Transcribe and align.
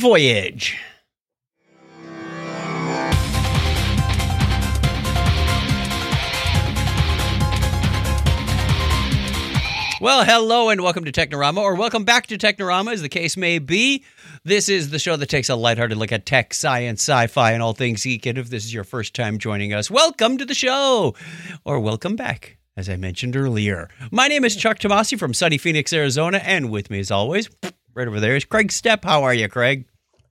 voyage. 0.00 0.78
Well, 10.00 10.24
hello 10.24 10.70
and 10.70 10.80
welcome 10.80 11.04
to 11.04 11.12
Technorama, 11.12 11.58
or 11.58 11.74
welcome 11.74 12.04
back 12.04 12.26
to 12.28 12.38
Technorama, 12.38 12.94
as 12.94 13.02
the 13.02 13.10
case 13.10 13.36
may 13.36 13.58
be. 13.58 14.02
This 14.42 14.70
is 14.70 14.88
the 14.88 14.98
show 14.98 15.16
that 15.16 15.28
takes 15.28 15.50
a 15.50 15.54
lighthearted 15.54 15.98
look 15.98 16.12
at 16.12 16.24
tech, 16.24 16.54
science, 16.54 17.02
sci 17.02 17.26
fi, 17.26 17.52
and 17.52 17.62
all 17.62 17.74
things 17.74 18.04
geek. 18.04 18.24
And 18.24 18.38
if 18.38 18.48
this 18.48 18.64
is 18.64 18.72
your 18.72 18.84
first 18.84 19.14
time 19.14 19.36
joining 19.36 19.74
us, 19.74 19.90
welcome 19.90 20.38
to 20.38 20.46
the 20.46 20.54
show, 20.54 21.14
or 21.66 21.78
welcome 21.78 22.16
back, 22.16 22.56
as 22.78 22.88
I 22.88 22.96
mentioned 22.96 23.36
earlier. 23.36 23.90
My 24.10 24.28
name 24.28 24.46
is 24.46 24.56
Chuck 24.56 24.78
Tomasi 24.78 25.18
from 25.18 25.34
sunny 25.34 25.58
Phoenix, 25.58 25.92
Arizona, 25.92 26.38
and 26.38 26.70
with 26.70 26.88
me, 26.88 27.00
as 27.00 27.10
always, 27.10 27.50
right 27.92 28.08
over 28.08 28.20
there 28.20 28.36
is 28.36 28.46
Craig 28.46 28.68
Stepp. 28.68 29.04
How 29.04 29.22
are 29.24 29.34
you, 29.34 29.46
Craig? 29.46 29.84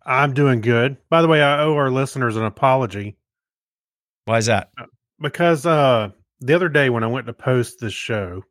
I'm 0.10 0.34
doing 0.34 0.60
good. 0.62 0.98
By 1.10 1.22
the 1.22 1.28
way, 1.28 1.42
I 1.42 1.62
owe 1.62 1.76
our 1.76 1.92
listeners 1.92 2.36
an 2.36 2.44
apology 2.44 3.16
Why 4.26 4.40
is 4.40 4.48
that? 4.48 4.72
because 5.22 5.66
uh, 5.66 6.10
the 6.42 6.54
other 6.56 6.68
day 6.70 6.90
when 6.90 7.04
I 7.04 7.08
went 7.08 7.28
to 7.28 7.34
post 7.34 7.80
this 7.80 7.94
show, 7.94 8.42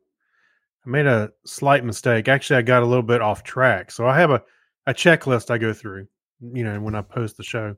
I 0.85 0.89
made 0.89 1.05
a 1.05 1.31
slight 1.45 1.83
mistake. 1.83 2.27
Actually, 2.29 2.57
I 2.57 2.61
got 2.61 2.81
a 2.81 2.85
little 2.85 3.03
bit 3.03 3.21
off 3.21 3.43
track. 3.43 3.91
So 3.91 4.07
I 4.07 4.17
have 4.17 4.31
a, 4.31 4.41
a 4.87 4.93
checklist 4.93 5.51
I 5.51 5.57
go 5.57 5.73
through, 5.73 6.07
you 6.39 6.63
know, 6.63 6.79
when 6.79 6.95
I 6.95 7.01
post 7.01 7.35
the 7.37 7.43
show. 7.43 7.75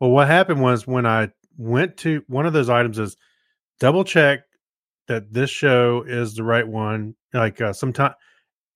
Well, 0.00 0.10
what 0.10 0.26
happened 0.28 0.62
was 0.62 0.86
when 0.86 1.04
I 1.04 1.28
went 1.58 1.98
to 1.98 2.22
one 2.26 2.46
of 2.46 2.54
those 2.54 2.70
items 2.70 2.98
is 2.98 3.16
double 3.80 4.04
check 4.04 4.40
that 5.08 5.30
this 5.30 5.50
show 5.50 6.04
is 6.06 6.34
the 6.34 6.44
right 6.44 6.66
one. 6.66 7.14
Like 7.34 7.60
uh, 7.60 7.74
sometime 7.74 8.14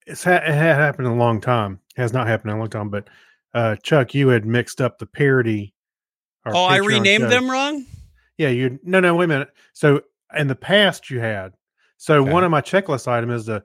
it's 0.05 0.23
ha- 0.23 0.33
it 0.45 0.53
had 0.53 0.75
happened 0.75 1.07
a 1.07 1.13
long 1.13 1.41
time. 1.41 1.79
It 1.97 2.01
has 2.01 2.13
not 2.13 2.27
happened 2.27 2.51
in 2.51 2.57
a 2.57 2.59
long 2.59 2.69
time, 2.69 2.89
but 2.89 3.07
uh, 3.55 3.75
Chuck, 3.77 4.13
you 4.13 4.27
had 4.27 4.45
mixed 4.45 4.81
up 4.81 4.99
the 4.99 5.05
parody. 5.05 5.73
Oh, 6.45 6.63
I 6.65 6.77
renamed 6.77 7.23
them 7.31 7.49
wrong? 7.49 7.85
Yeah, 8.37 8.49
you 8.49 8.79
no 8.83 8.99
no 8.99 9.15
wait 9.15 9.25
a 9.25 9.27
minute. 9.29 9.49
So 9.73 10.01
in 10.35 10.47
the 10.47 10.55
past 10.55 11.09
you 11.09 11.19
had. 11.21 11.53
So 11.97 12.21
Okay. 12.21 12.31
one 12.31 12.43
of 12.43 12.51
my 12.51 12.61
checklist 12.61 13.07
item 13.07 13.31
is 13.31 13.45
to 13.45 13.63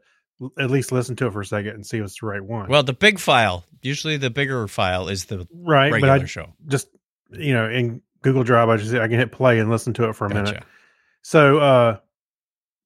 at 0.59 0.71
least 0.71 0.93
listen 0.93 1.17
to 1.17 1.27
it 1.27 1.33
for 1.33 1.41
a 1.41 1.45
second 1.45 1.73
and 1.75 1.85
see 1.85 1.99
if 1.99 2.05
it's 2.05 2.21
the 2.21 2.27
right 2.27 2.43
one. 2.43 2.69
Well, 2.71 2.83
the 2.85 2.93
big 2.95 3.19
file, 3.19 3.65
usually 3.83 4.17
the 4.17 4.31
bigger 4.31 4.67
file 4.69 5.09
is 5.09 5.27
the 5.27 5.47
right, 5.53 5.93
regular 5.93 6.17
but 6.19 6.23
I 6.23 6.27
show. 6.27 6.55
just 6.69 6.89
you 7.33 7.53
know 7.53 7.69
in 7.69 8.01
Google 8.23 8.45
Drive 8.45 8.69
I 8.69 8.77
just 8.77 8.95
I 8.95 9.09
can 9.09 9.19
hit 9.19 9.33
play 9.33 9.59
and 9.59 9.69
listen 9.69 9.93
to 9.95 10.09
it 10.09 10.15
for 10.15 10.27
a 10.27 10.33
minute. 10.33 10.63
So 11.23 11.59
uh 11.59 11.99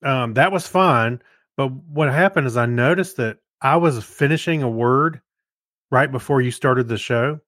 um 0.02 0.34
that 0.34 0.50
was 0.52 0.66
fine, 0.66 1.20
but 1.56 1.68
what 1.70 2.10
happened 2.10 2.46
is 2.46 2.56
I 2.56 2.66
noticed 2.66 3.18
that 3.18 3.38
I 3.60 3.76
was 3.76 4.02
finishing 4.02 4.62
a 4.62 4.68
word 4.70 5.20
right 5.94 6.10
before 6.10 6.40
you 6.42 6.50
started 6.50 6.88
the 6.88 6.98
show. 6.98 7.38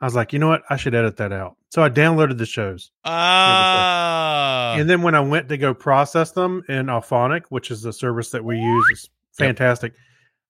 I 0.00 0.04
was 0.04 0.14
like, 0.14 0.32
you 0.32 0.38
know 0.38 0.48
what? 0.48 0.62
I 0.70 0.76
should 0.76 0.94
edit 0.94 1.16
that 1.16 1.32
out. 1.32 1.56
So 1.70 1.82
I 1.82 1.90
downloaded 1.90 2.38
the 2.38 2.46
shows. 2.46 2.90
Ah. 3.04 4.74
and 4.78 4.88
then 4.88 5.02
when 5.02 5.14
I 5.14 5.20
went 5.20 5.48
to 5.48 5.56
go 5.58 5.74
process 5.74 6.30
them 6.30 6.62
in 6.68 6.86
Auphonic, 6.86 7.42
which 7.48 7.70
is 7.70 7.82
the 7.82 7.92
service 7.92 8.30
that 8.30 8.44
we 8.44 8.58
use, 8.58 8.86
it's 8.92 9.08
Yep. 9.38 9.48
fantastic. 9.48 9.92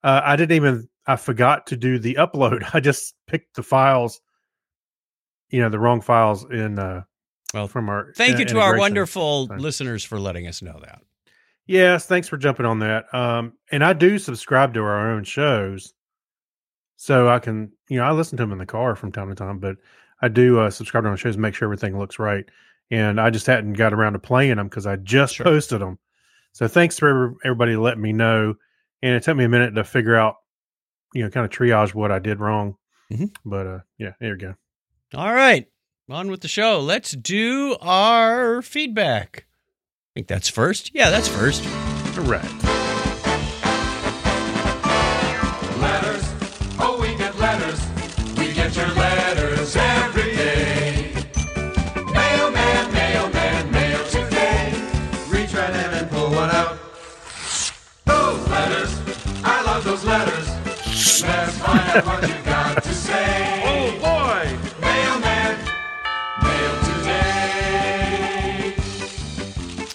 Uh, 0.05 0.21
I 0.23 0.37
didn't 0.37 0.55
even 0.57 0.89
I 1.07 1.17
forgot 1.17 1.67
to 1.69 1.77
do 1.77 1.99
the 1.99 2.15
upload. 2.21 2.69
I 2.75 2.81
just 2.81 3.15
picked 3.27 3.55
the 3.57 3.62
files, 3.62 4.21
you 5.51 5.61
know, 5.61 5.69
the 5.71 5.79
wrong 5.79 6.01
files 6.03 6.45
in 6.51 6.79
uh 6.79 7.03
Well, 7.55 7.69
from 7.69 7.89
our 7.89 8.12
Thank 8.17 8.37
uh, 8.37 8.41
you 8.41 8.45
to 8.47 8.61
our 8.61 8.77
wonderful 8.79 9.47
Fine. 9.49 9.59
listeners 9.61 10.05
for 10.05 10.21
letting 10.21 10.47
us 10.47 10.61
know 10.62 10.79
that. 10.83 11.01
Yes, 11.67 12.07
thanks 12.07 12.29
for 12.29 12.37
jumping 12.37 12.67
on 12.67 12.81
that. 12.81 13.07
Um 13.15 13.55
and 13.73 13.83
I 13.84 13.93
do 13.93 14.19
subscribe 14.19 14.75
to 14.75 14.81
our 14.81 15.11
own 15.12 15.25
shows. 15.25 15.95
So 16.97 17.29
I 17.29 17.39
can, 17.39 17.73
you 17.89 17.99
know, 17.99 18.05
I 18.05 18.13
listen 18.13 18.37
to 18.39 18.43
them 18.43 18.53
in 18.53 18.59
the 18.59 18.67
car 18.67 18.97
from 18.97 19.13
time 19.13 19.29
to 19.29 19.35
time, 19.35 19.59
but 19.59 19.77
I 20.23 20.29
do 20.29 20.59
uh, 20.61 20.71
subscribe 20.71 21.05
to 21.05 21.11
my 21.11 21.17
shows, 21.17 21.35
and 21.35 21.43
make 21.43 21.55
sure 21.55 21.67
everything 21.67 21.99
looks 21.99 22.19
right. 22.19 22.45
And 22.91 23.21
I 23.21 23.31
just 23.31 23.47
hadn't 23.47 23.75
got 23.75 23.93
around 23.93 24.15
to 24.15 24.19
playing 24.19 24.57
them 24.57 24.69
because 24.69 24.87
I 24.87 24.97
just 24.97 25.35
Sure. 25.35 25.45
posted 25.45 25.81
them. 25.81 25.99
So 26.53 26.69
thanks 26.69 26.99
for 26.99 27.35
everybody 27.45 27.77
letting 27.77 28.01
me 28.03 28.12
know. 28.12 28.55
And 29.03 29.15
it 29.15 29.23
took 29.25 29.37
me 29.37 29.45
a 29.45 29.49
minute 29.49 29.75
to 29.75 29.85
figure 29.85 30.17
out, 30.17 30.37
you 31.12 31.23
know, 31.23 31.29
kind 31.31 31.45
of 31.45 31.51
triage 31.53 31.95
what 31.95 32.11
I 32.11 32.19
did 32.19 32.41
wrong. 32.41 32.77
Mhm. 33.12 33.31
But 33.45 33.67
uh, 33.67 33.79
yeah, 33.99 34.12
there 34.21 34.31
you 34.31 34.37
go. 34.39 34.55
All 35.15 35.33
right. 35.35 35.67
On 36.09 36.31
with 36.31 36.41
the 36.41 36.49
show. 36.49 36.81
Let's 36.81 37.11
do 37.11 37.77
our 37.81 38.62
feedback. 38.62 39.47
I 39.49 40.09
think 40.15 40.29
that's 40.29 40.49
first. 40.49 40.93
Yeah, 40.95 41.11
that's 41.11 41.29
first. 41.29 41.62
Correct. 42.15 42.47
Letters, 42.53 42.66
Let's 61.22 61.56
find 61.59 61.81
out 61.81 62.04
what 62.04 62.28
you 62.28 62.34
got 62.44 62.82
to 62.82 62.93
say. 62.93 63.62
Oh 63.65 63.91
boy! 64.00 64.59
Mailman, 64.82 65.56
mail 66.43 66.75
today. 66.84 68.75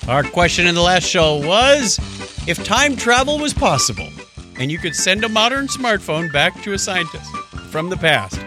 Our 0.08 0.24
question 0.24 0.66
in 0.66 0.74
the 0.74 0.82
last 0.82 1.08
show 1.08 1.36
was 1.46 2.00
if 2.48 2.64
time 2.64 2.96
travel 2.96 3.38
was 3.38 3.54
possible 3.54 4.10
and 4.58 4.72
you 4.72 4.80
could 4.80 4.96
send 4.96 5.24
a 5.24 5.30
modern 5.30 5.68
smartphone 5.68 6.34
back 6.34 6.60
to 6.64 6.74
a 6.74 6.80
scientist 6.80 7.32
from 7.70 7.90
the 7.90 7.98
past, 7.98 8.40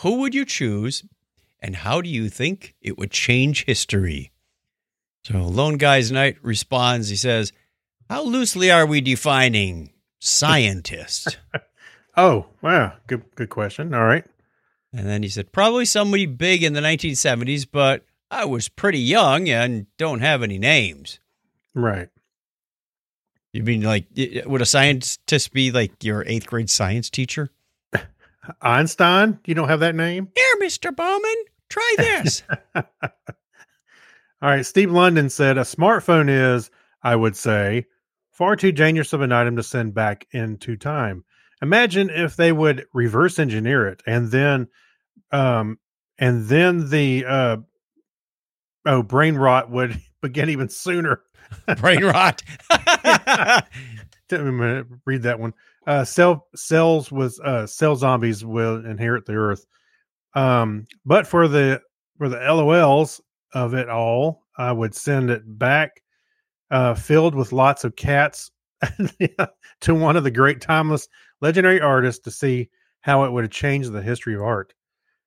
who 0.00 0.20
would 0.20 0.34
you 0.34 0.46
choose 0.46 1.04
and 1.60 1.76
how 1.76 2.00
do 2.00 2.08
you 2.08 2.30
think 2.30 2.74
it 2.80 2.96
would 2.96 3.10
change 3.10 3.66
history? 3.66 4.32
So, 5.24 5.42
Lone 5.42 5.76
Guy's 5.76 6.10
Night 6.10 6.36
responds, 6.42 7.10
he 7.10 7.16
says, 7.16 7.52
How 8.08 8.22
loosely 8.22 8.70
are 8.70 8.86
we 8.86 9.02
defining 9.02 9.90
scientist? 10.20 11.36
Oh, 12.16 12.46
wow. 12.62 12.94
Good 13.06 13.22
good 13.34 13.48
question. 13.50 13.92
All 13.94 14.04
right. 14.04 14.24
and 14.92 15.06
then 15.06 15.22
he 15.22 15.28
said, 15.28 15.52
Probably 15.52 15.84
somebody 15.84 16.26
big 16.26 16.62
in 16.62 16.72
the 16.72 16.80
1970s, 16.80 17.66
but 17.70 18.04
I 18.30 18.44
was 18.44 18.68
pretty 18.68 19.00
young 19.00 19.48
and 19.48 19.86
don't 19.98 20.20
have 20.20 20.42
any 20.42 20.58
names. 20.58 21.18
Right. 21.74 22.08
You 23.52 23.62
mean 23.62 23.82
like 23.82 24.06
would 24.46 24.62
a 24.62 24.66
scientist 24.66 25.52
be 25.52 25.70
like 25.70 26.02
your 26.02 26.24
eighth 26.26 26.46
grade 26.46 26.70
science 26.70 27.10
teacher? 27.10 27.50
Einstein, 28.62 29.38
you 29.46 29.54
don't 29.54 29.68
have 29.68 29.80
that 29.80 29.94
name? 29.94 30.28
Here, 30.34 30.54
Mister 30.58 30.90
Bowman, 30.92 31.34
try 31.68 31.94
this. 31.98 32.42
All 32.74 32.82
right. 34.42 34.66
Steve 34.66 34.90
London 34.90 35.30
said 35.30 35.56
a 35.56 35.62
smartphone 35.62 36.28
is, 36.28 36.70
I 37.02 37.16
would 37.16 37.36
say, 37.36 37.86
far 38.30 38.56
too 38.56 38.72
dangerous 38.72 39.12
of 39.12 39.20
an 39.20 39.32
item 39.32 39.56
to 39.56 39.62
send 39.62 39.94
back 39.94 40.26
into 40.32 40.76
time. 40.76 41.24
Imagine 41.62 42.10
if 42.10 42.36
they 42.36 42.52
would 42.52 42.86
reverse 42.92 43.38
engineer 43.38 43.86
it 43.86 44.02
and 44.06 44.30
then, 44.30 44.68
um, 45.32 45.78
and 46.18 46.46
then 46.46 46.90
the, 46.90 47.24
uh, 47.24 47.56
oh, 48.86 49.02
brain 49.02 49.36
rot 49.36 49.70
would 49.70 50.00
begin 50.22 50.48
even 50.50 50.68
sooner. 50.68 51.22
Brain 51.78 52.04
rot. 52.04 52.42
Read 54.30 55.22
that 55.22 55.38
one. 55.38 55.54
Uh, 55.86 56.04
cell 56.04 56.46
cells 56.54 57.12
with 57.12 57.38
uh, 57.40 57.66
cell 57.66 57.94
zombies 57.94 58.44
will 58.44 58.84
inherit 58.86 59.26
the 59.26 59.34
earth. 59.34 59.66
Um, 60.34 60.86
but 61.04 61.26
for 61.26 61.46
the 61.46 61.80
for 62.18 62.28
the 62.28 62.38
LOLs 62.38 63.20
of 63.52 63.74
it 63.74 63.88
all, 63.88 64.44
I 64.56 64.72
would 64.72 64.94
send 64.94 65.30
it 65.30 65.42
back, 65.58 66.02
uh, 66.70 66.94
filled 66.94 67.34
with 67.34 67.52
lots 67.52 67.84
of 67.84 67.96
cats, 67.96 68.50
to 69.80 69.94
one 69.94 70.16
of 70.16 70.24
the 70.24 70.30
great 70.30 70.60
timeless 70.60 71.06
legendary 71.44 71.78
artists 71.80 72.24
to 72.24 72.30
see 72.30 72.70
how 73.02 73.24
it 73.24 73.30
would 73.30 73.44
have 73.44 73.50
changed 73.50 73.92
the 73.92 74.00
history 74.00 74.34
of 74.34 74.40
art. 74.40 74.72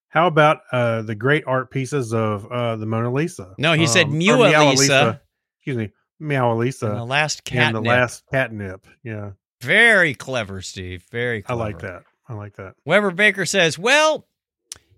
How 0.10 0.26
about 0.26 0.62
uh, 0.72 1.04
the 1.04 1.14
great 1.14 1.44
art 1.46 1.70
pieces 1.70 2.12
of 2.12 2.52
uh, 2.52 2.76
the 2.76 2.88
Mona 2.88 3.12
Lisa? 3.12 3.54
No, 3.60 3.74
he 3.74 3.86
said 3.86 4.08
or 4.08 4.12
Meow 4.12 4.38
Meow 4.38 4.72
Lisa. 4.72 5.22
Excuse 5.60 5.78
me, 5.78 5.92
Meow 6.20 6.56
Lisa 6.56 6.88
And 6.88 6.98
the 6.98 7.06
last 7.06 7.40
and 7.40 7.46
catnip. 7.46 7.84
the 7.84 7.90
last 7.90 8.24
catnip. 8.32 8.88
Yeah, 9.04 9.32
Very 9.62 10.16
clever, 10.16 10.62
Steve. 10.64 11.06
Very 11.12 11.44
I 11.48 11.54
like 11.54 11.80
that. 11.80 12.04
I 12.28 12.34
like 12.34 12.56
that. 12.56 12.74
Weber 12.84 13.12
Baker 13.12 13.46
says, 13.46 13.78
"Well, 13.78 14.28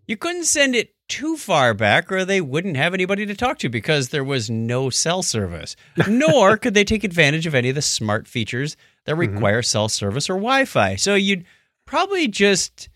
you 0.09 0.17
couldn't 0.17 0.45
send 0.45 0.75
it 0.75 0.93
too 1.07 1.37
far 1.37 1.73
back, 1.73 2.11
or 2.11 2.25
they 2.25 2.41
wouldn't 2.41 2.75
have 2.77 2.93
anybody 2.93 3.25
to 3.25 3.35
talk 3.35 3.57
to 3.59 3.69
because 3.69 4.09
there 4.09 4.23
was 4.23 4.49
no 4.49 4.89
cell 4.89 5.21
service. 5.23 5.75
Nor 6.07 6.57
could 6.57 6.73
they 6.73 6.83
take 6.83 7.03
advantage 7.03 7.45
of 7.47 7.55
any 7.55 7.69
of 7.69 7.75
the 7.75 7.81
smart 7.81 8.27
features 8.27 8.75
that 9.05 9.15
Mhm. 9.15 9.19
require 9.33 9.61
cell 9.61 9.87
service 9.89 10.29
or 10.29 10.33
Wi-Fi. 10.33 10.95
So 10.97 11.15
you'd 11.15 11.45
probably 11.85 12.27
just 12.27 12.89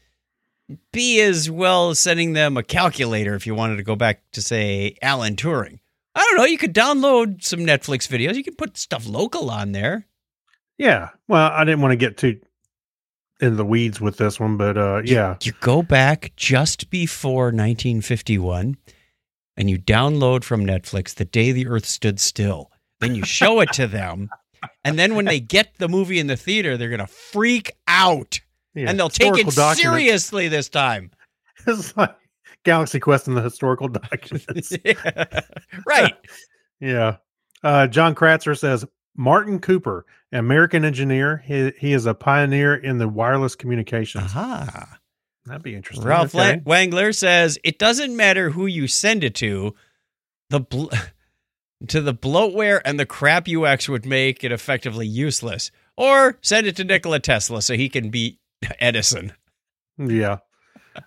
be 0.91 1.19
as 1.21 1.49
well 1.49 1.93
sending 1.95 2.33
them 2.33 2.57
a 2.57 2.63
calculator 2.63 3.35
if 3.35 3.45
you 3.47 3.53
wanted 3.55 3.77
to 3.77 3.83
go 3.83 3.95
back 3.95 4.21
to 4.31 4.41
say 4.41 4.95
Alan 5.01 5.35
Turing. 5.35 5.79
I 6.15 6.21
don't 6.21 6.37
know. 6.37 6.45
You 6.45 6.57
could 6.59 6.73
download 6.75 7.43
some 7.43 7.61
Netflix 7.61 8.07
videos. 8.07 8.35
You 8.35 8.43
could 8.43 8.57
put 8.57 8.77
stuff 8.77 9.07
local 9.07 9.49
on 9.49 9.71
there. 9.71 10.05
Yeah. 10.77 11.09
Well, 11.27 11.51
I 11.51 11.63
didn't 11.63 11.81
want 11.81 11.91
to 11.93 11.95
get 11.97 12.17
too 12.17 12.39
in 13.39 13.57
the 13.57 13.65
weeds 13.65 13.99
with 13.99 14.17
this 14.17 14.39
one, 14.39 14.57
but 14.57 14.77
uh, 14.77 15.01
yeah, 15.03 15.37
You 15.41 15.53
go 15.59 15.81
back 15.81 16.31
just 16.35 16.89
before 16.89 17.45
1951 17.45 18.77
and 19.57 19.69
you 19.69 19.77
download 19.77 20.43
from 20.43 20.65
Netflix 20.65 21.15
The 21.15 21.25
Day 21.25 21.51
the 21.51 21.67
Earth 21.67 21.85
Stood 21.85 22.19
Still. 22.19 22.71
Then 22.99 23.15
you 23.15 23.25
show 23.25 23.59
it 23.59 23.73
to 23.73 23.87
them. 23.87 24.29
And 24.85 24.97
then 24.97 25.15
when 25.15 25.25
they 25.25 25.41
get 25.41 25.73
the 25.77 25.89
movie 25.89 26.19
in 26.19 26.27
the 26.27 26.37
theater, 26.37 26.77
they're 26.77 26.89
going 26.89 26.99
to 26.99 27.07
freak 27.07 27.71
out 27.87 28.39
yeah. 28.73 28.89
and 28.89 28.97
they'll 28.97 29.09
take 29.09 29.37
it 29.37 29.47
documents. 29.47 29.81
seriously 29.81 30.47
this 30.47 30.69
time. 30.69 31.11
It's 31.65 31.95
like 31.95 32.13
Galaxy 32.65 32.99
Quest 32.99 33.27
and 33.27 33.37
the 33.37 33.41
historical 33.41 33.87
documents. 33.87 34.73
right. 35.87 36.13
yeah. 36.81 37.17
Uh, 37.63 37.87
John 37.87 38.15
Kratzer 38.15 38.57
says 38.57 38.83
Martin 39.15 39.59
Cooper, 39.59 40.05
an 40.31 40.39
American 40.39 40.83
engineer. 40.85 41.43
He, 41.45 41.71
he 41.77 41.93
is 41.93 42.05
a 42.05 42.13
pioneer 42.13 42.75
in 42.75 42.97
the 42.97 43.07
wireless 43.07 43.55
communications. 43.55 44.23
Aha. 44.25 44.97
That'd 45.45 45.61
be 45.63 45.75
interesting. 45.75 46.07
Ralph 46.07 46.33
Okay. 46.33 46.61
Wangler 46.65 47.13
says 47.13 47.59
it 47.63 47.77
doesn't 47.77 48.15
matter 48.15 48.49
who 48.51 48.65
you 48.65 48.87
send 48.87 49.23
it 49.23 49.35
to, 49.35 49.75
the 50.49 50.61
bl- 50.61 50.87
to 51.87 52.01
the 52.01 52.13
bloatware 52.13 52.81
and 52.85 52.99
the 52.99 53.05
crap 53.05 53.47
UX 53.49 53.89
would 53.89 54.05
make 54.05 54.43
it 54.43 54.51
effectively 54.51 55.05
useless. 55.05 55.69
Or 55.97 56.39
send 56.41 56.65
it 56.65 56.75
to 56.77 56.83
Nikola 56.83 57.19
Tesla 57.19 57.61
so 57.61 57.75
he 57.75 57.89
can 57.89 58.09
beat 58.09 58.39
Edison. 58.79 59.33
Yeah. 59.97 60.37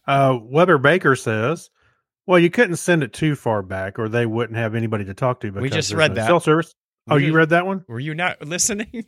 Uh, 0.07 0.39
Weber 0.41 0.79
Baker 0.79 1.17
says, 1.17 1.71
well, 2.27 2.39
you 2.39 2.51
couldn't 2.51 2.77
send 2.77 3.03
it 3.03 3.13
too 3.13 3.35
far 3.37 3.63
back 3.63 3.99
or 3.99 4.09
they 4.09 4.27
wouldn't 4.27 4.59
have 4.59 4.75
anybody 4.75 5.05
to 5.07 5.15
talk 5.15 5.41
to. 5.41 5.49
Because 5.49 5.63
we 5.63 5.71
just 5.71 5.93
read 5.93 6.11
no 6.13 6.15
that. 6.17 6.27
Cell 6.27 6.41
service. 6.41 6.75
Oh, 7.09 7.17
you 7.17 7.33
read 7.35 7.51
that 7.51 7.67
one? 7.67 7.85
Were 7.89 8.01
you 8.01 8.15
not 8.15 8.43
listening? 8.47 9.05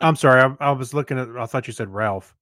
I'm 0.00 0.16
sorry. 0.16 0.40
I, 0.60 0.68
I 0.68 0.70
was 0.72 0.94
looking 0.94 1.18
at, 1.18 1.28
I 1.36 1.46
thought 1.46 1.66
you 1.66 1.72
said 1.72 1.88
Ralph. 1.88 2.34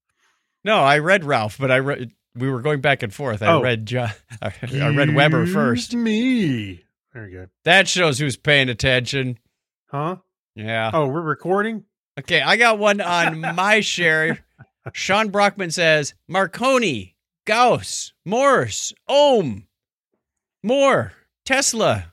no, 0.64 0.78
I 0.80 0.98
read 0.98 1.24
Ralph, 1.24 1.56
but 1.58 1.70
I 1.70 1.78
read 1.78 2.10
we 2.34 2.48
were 2.50 2.60
going 2.60 2.80
back 2.80 3.02
and 3.02 3.12
forth. 3.12 3.42
I 3.42 3.46
Oh. 3.48 3.62
read 3.62 3.86
John, 3.86 4.10
I 4.42 4.52
I 4.74 4.88
read 4.94 5.14
Weber 5.14 5.46
first. 5.46 5.94
Me. 5.94 6.84
There 7.14 7.26
you 7.28 7.38
go. 7.38 7.46
That 7.64 7.88
shows 7.88 8.18
who's 8.18 8.36
paying 8.36 8.68
attention. 8.68 9.38
Huh? 9.86 10.16
Yeah. 10.54 10.90
Oh, 10.92 11.06
we're 11.08 11.20
recording? 11.22 11.84
Okay, 12.18 12.40
I 12.42 12.56
got 12.56 12.78
one 12.78 13.00
on 13.00 13.40
my 13.56 13.80
share. 13.80 14.44
Sean 14.92 15.30
Brockman 15.30 15.70
says 15.70 16.14
Marconi, 16.28 17.16
Gauss, 17.46 18.12
Morse, 18.24 18.92
Ohm, 19.08 19.66
Moore, 20.62 21.12
Tesla. 21.44 22.12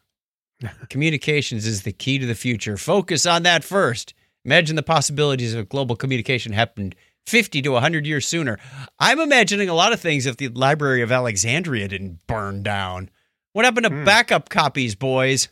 Communications 0.90 1.66
is 1.66 1.84
the 1.84 1.92
key 1.92 2.20
to 2.20 2.26
the 2.26 2.36
future. 2.36 2.78
Focus 2.78 3.26
on 3.26 3.44
that 3.44 3.64
first. 3.64 4.14
Imagine 4.44 4.76
the 4.76 4.84
possibilities 4.84 5.54
of 5.54 5.70
global 5.70 5.96
communication 5.96 6.54
happened 6.54 6.96
50 7.26 7.62
to 7.64 7.70
100 7.72 8.06
years 8.06 8.28
sooner. 8.28 8.60
I'm 9.00 9.20
imagining 9.20 9.70
a 9.70 9.74
lot 9.74 9.94
of 9.94 10.00
things 10.00 10.26
if 10.28 10.38
the 10.38 10.50
Library 10.50 11.02
of 11.02 11.12
Alexandria 11.12 11.88
didn't 11.88 12.20
burn 12.28 12.62
down. 12.62 13.10
What 13.54 13.66
happened 13.66 13.86
to 13.86 13.90
Hmm. 13.92 14.06
backup 14.06 14.50
copies, 14.50 14.94
boys? 14.96 15.48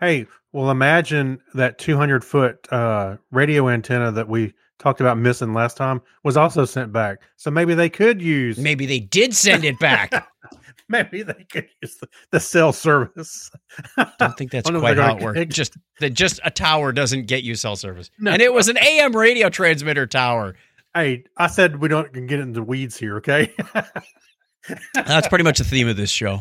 Hey, 0.00 0.26
well, 0.52 0.70
imagine 0.70 1.40
that 1.54 1.78
200 1.78 2.24
foot 2.24 2.66
uh, 2.72 3.16
radio 3.30 3.68
antenna 3.68 4.12
that 4.12 4.28
we 4.28 4.54
talked 4.78 5.00
about 5.00 5.18
missing 5.18 5.52
last 5.54 5.76
time 5.76 6.00
was 6.22 6.36
also 6.36 6.64
sent 6.64 6.92
back. 6.92 7.18
So 7.36 7.50
maybe 7.50 7.74
they 7.74 7.88
could 7.88 8.20
use, 8.22 8.58
Maybe 8.58 8.86
they 8.86 9.00
did 9.00 9.34
send 9.34 9.64
it 9.64 9.78
back. 9.78 10.12
maybe 10.88 11.22
they 11.22 11.46
could 11.50 11.68
use 11.82 11.96
the, 11.96 12.08
the 12.30 12.40
cell 12.40 12.72
service. 12.72 13.50
I 13.96 14.10
don't 14.18 14.36
think 14.36 14.50
that's 14.50 14.64
Wonder 14.70 14.78
if 14.78 14.82
quite 14.82 14.96
how 14.98 15.16
it 15.16 15.22
works. 15.22 15.54
Just 15.54 15.76
that 16.00 16.10
just 16.10 16.40
a 16.44 16.50
tower 16.50 16.92
doesn't 16.92 17.26
get 17.26 17.42
you 17.42 17.54
cell 17.54 17.76
service. 17.76 18.10
No. 18.18 18.32
And 18.32 18.42
it 18.42 18.52
was 18.52 18.68
an 18.68 18.78
AM 18.78 19.14
radio 19.16 19.48
transmitter 19.48 20.06
tower. 20.06 20.56
Hey, 20.94 21.24
I 21.36 21.48
said 21.48 21.80
we 21.80 21.88
don't 21.88 22.12
get 22.12 22.38
into 22.38 22.62
weeds 22.62 22.96
here, 22.96 23.16
okay? 23.16 23.52
That's 24.94 25.28
pretty 25.28 25.44
much 25.44 25.58
the 25.58 25.64
theme 25.64 25.88
of 25.88 25.96
this 25.96 26.10
show. 26.10 26.40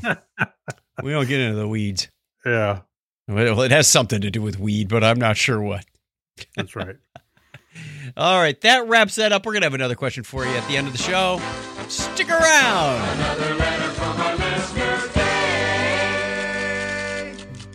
We 1.02 1.12
don't 1.12 1.28
get 1.28 1.40
into 1.40 1.58
the 1.58 1.68
weeds. 1.68 2.08
yeah, 2.46 2.82
Well, 3.28 3.62
it 3.62 3.72
has 3.72 3.88
something 3.88 4.22
to 4.22 4.30
do 4.30 4.42
with 4.42 4.60
weed, 4.60 4.90
but 4.90 5.04
I'm 5.04 5.18
not 5.20 5.38
sure 5.38 5.60
what. 5.62 5.86
that's 6.56 6.76
right. 6.76 6.96
All 8.16 8.40
right, 8.40 8.60
that 8.62 8.88
wraps 8.88 9.16
that 9.16 9.32
up. 9.32 9.46
We're 9.46 9.54
gonna 9.54 9.66
have 9.66 9.74
another 9.74 9.96
question 9.96 10.24
for 10.24 10.46
you 10.46 10.52
at 10.52 10.68
the 10.68 10.78
end 10.78 10.86
of 10.86 10.94
the 10.94 11.00
show. 11.00 11.42
Stick 11.88 12.30
around, 12.30 13.82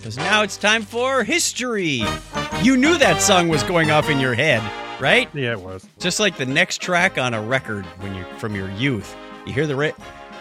because 0.08 0.24
now 0.24 0.42
it's 0.42 0.56
time 0.56 0.80
for 0.80 1.22
history. 1.22 2.02
You 2.62 2.78
knew 2.78 2.96
that 2.96 3.20
song 3.20 3.48
was 3.48 3.62
going 3.64 3.90
off 3.90 4.08
in 4.08 4.18
your 4.18 4.32
head, 4.32 4.62
right? 5.02 5.28
Yeah, 5.34 5.52
it 5.52 5.60
was. 5.60 5.86
Just 5.98 6.18
like 6.18 6.38
the 6.38 6.46
next 6.46 6.80
track 6.80 7.18
on 7.18 7.34
a 7.34 7.42
record 7.42 7.84
when 8.00 8.14
you 8.14 8.24
from 8.38 8.56
your 8.56 8.70
youth. 8.70 9.14
You 9.44 9.52
hear 9.52 9.66
the 9.66 9.76
ra- 9.76 9.92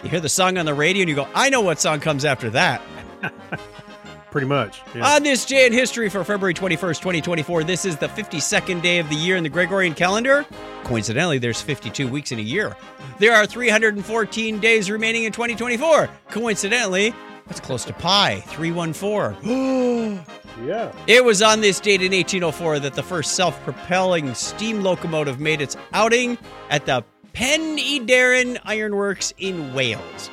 you 0.03 0.09
hear 0.09 0.21
the 0.21 0.29
song 0.29 0.57
on 0.57 0.65
the 0.65 0.73
radio 0.73 1.01
and 1.01 1.09
you 1.09 1.15
go, 1.15 1.27
"I 1.35 1.49
know 1.49 1.59
what 1.59 1.81
song 1.81 1.99
comes 1.99 2.23
after 2.23 2.49
that." 2.51 2.81
Pretty 4.31 4.47
much. 4.47 4.81
Yeah. 4.95 5.15
On 5.15 5.23
this 5.23 5.43
day 5.45 5.65
in 5.65 5.73
history 5.73 6.07
for 6.07 6.23
February 6.23 6.53
21st, 6.53 6.99
2024, 6.99 7.65
this 7.65 7.83
is 7.83 7.97
the 7.97 8.07
52nd 8.07 8.81
day 8.81 8.99
of 8.99 9.09
the 9.09 9.15
year 9.15 9.35
in 9.35 9.43
the 9.43 9.49
Gregorian 9.49 9.93
calendar. 9.93 10.45
Coincidentally, 10.85 11.39
there's 11.39 11.61
52 11.61 12.07
weeks 12.07 12.31
in 12.31 12.39
a 12.39 12.41
year. 12.41 12.77
There 13.19 13.33
are 13.33 13.45
314 13.45 14.59
days 14.59 14.89
remaining 14.91 15.23
in 15.25 15.31
2024. 15.33 16.09
Coincidentally, 16.29 17.13
that's 17.47 17.59
close 17.59 17.85
to 17.85 17.93
pi, 17.93 18.41
314. 18.47 20.21
yeah. 20.65 20.91
It 21.07 21.23
was 21.23 21.41
on 21.41 21.61
this 21.61 21.79
date 21.79 22.01
in 22.01 22.11
1804 22.11 22.79
that 22.79 22.93
the 22.93 23.03
first 23.03 23.33
self 23.33 23.61
propelling 23.63 24.33
steam 24.33 24.81
locomotive 24.81 25.39
made 25.39 25.61
its 25.61 25.77
outing 25.93 26.37
at 26.69 26.85
the 26.85 27.03
Pen 27.33 27.75
y 27.75 27.99
Darren 28.03 28.57
Ironworks 28.65 29.33
in 29.37 29.73
Wales. 29.73 30.29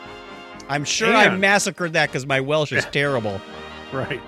I'm 0.69 0.85
sure 0.85 1.13
I 1.15 1.29
massacred 1.37 1.93
that 1.93 2.09
because 2.09 2.27
my 2.27 2.41
Welsh 2.41 2.73
is 2.73 2.85
terrible. 2.87 3.41
Right. 3.93 4.21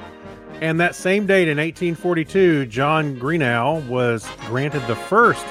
And 0.61 0.79
that 0.79 0.95
same 0.95 1.27
date 1.27 1.49
in 1.49 1.59
1842, 1.59 2.67
John 2.67 3.19
Greenough 3.19 3.85
was 3.89 4.29
granted 4.43 4.87
the 4.87 4.95
first 4.95 5.45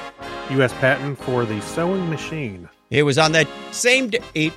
U.S. 0.52 0.72
patent 0.74 1.18
for 1.18 1.44
the 1.44 1.60
sewing 1.60 2.08
machine. 2.08 2.66
It 2.88 3.02
was 3.02 3.18
on 3.18 3.32
that 3.32 3.46
same 3.72 4.08
date. 4.08 4.54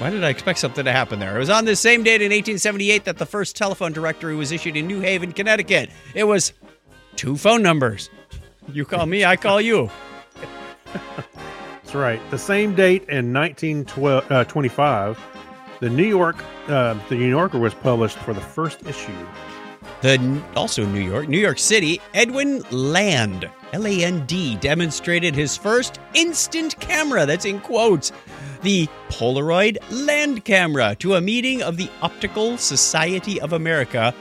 Why 0.00 0.08
did 0.08 0.24
I 0.24 0.30
expect 0.30 0.60
something 0.60 0.86
to 0.86 0.92
happen 0.92 1.18
there? 1.18 1.36
It 1.36 1.40
was 1.40 1.50
on 1.50 1.66
this 1.66 1.78
same 1.78 2.02
date 2.02 2.22
in 2.22 2.30
1878 2.30 3.04
that 3.04 3.18
the 3.18 3.26
first 3.26 3.54
telephone 3.54 3.92
directory 3.92 4.34
was 4.34 4.50
issued 4.50 4.74
in 4.74 4.86
New 4.86 5.00
Haven, 5.00 5.30
Connecticut. 5.30 5.90
It 6.14 6.24
was 6.24 6.54
two 7.16 7.36
phone 7.36 7.62
numbers. 7.62 8.08
You 8.72 8.86
call 8.86 9.04
me, 9.04 9.26
I 9.26 9.36
call 9.36 9.60
you. 9.60 9.90
That's 11.12 11.94
right. 11.94 12.18
The 12.30 12.38
same 12.38 12.74
date 12.74 13.02
in 13.10 13.34
1925, 13.34 15.20
the 15.80 15.90
New 15.90 16.08
York, 16.08 16.42
uh, 16.68 16.94
the 17.10 17.16
New 17.16 17.28
Yorker 17.28 17.58
was 17.58 17.74
published 17.74 18.16
for 18.20 18.32
the 18.32 18.40
first 18.40 18.86
issue. 18.86 19.12
The 20.02 20.42
also 20.56 20.84
New 20.86 21.00
York, 21.00 21.28
New 21.28 21.38
York 21.38 21.58
City, 21.58 22.00
Edwin 22.14 22.62
Land, 22.70 23.50
L 23.72 23.86
A 23.86 24.04
N 24.04 24.24
D, 24.26 24.56
demonstrated 24.56 25.34
his 25.34 25.56
first 25.56 26.00
instant 26.14 26.78
camera. 26.80 27.26
That's 27.26 27.44
in 27.44 27.60
quotes. 27.60 28.12
The 28.62 28.88
Polaroid 29.08 29.78
land 29.90 30.44
camera 30.44 30.94
to 30.96 31.14
a 31.14 31.20
meeting 31.20 31.62
of 31.62 31.76
the 31.76 31.90
Optical 32.02 32.56
Society 32.58 33.40
of 33.40 33.52
America. 33.52 34.14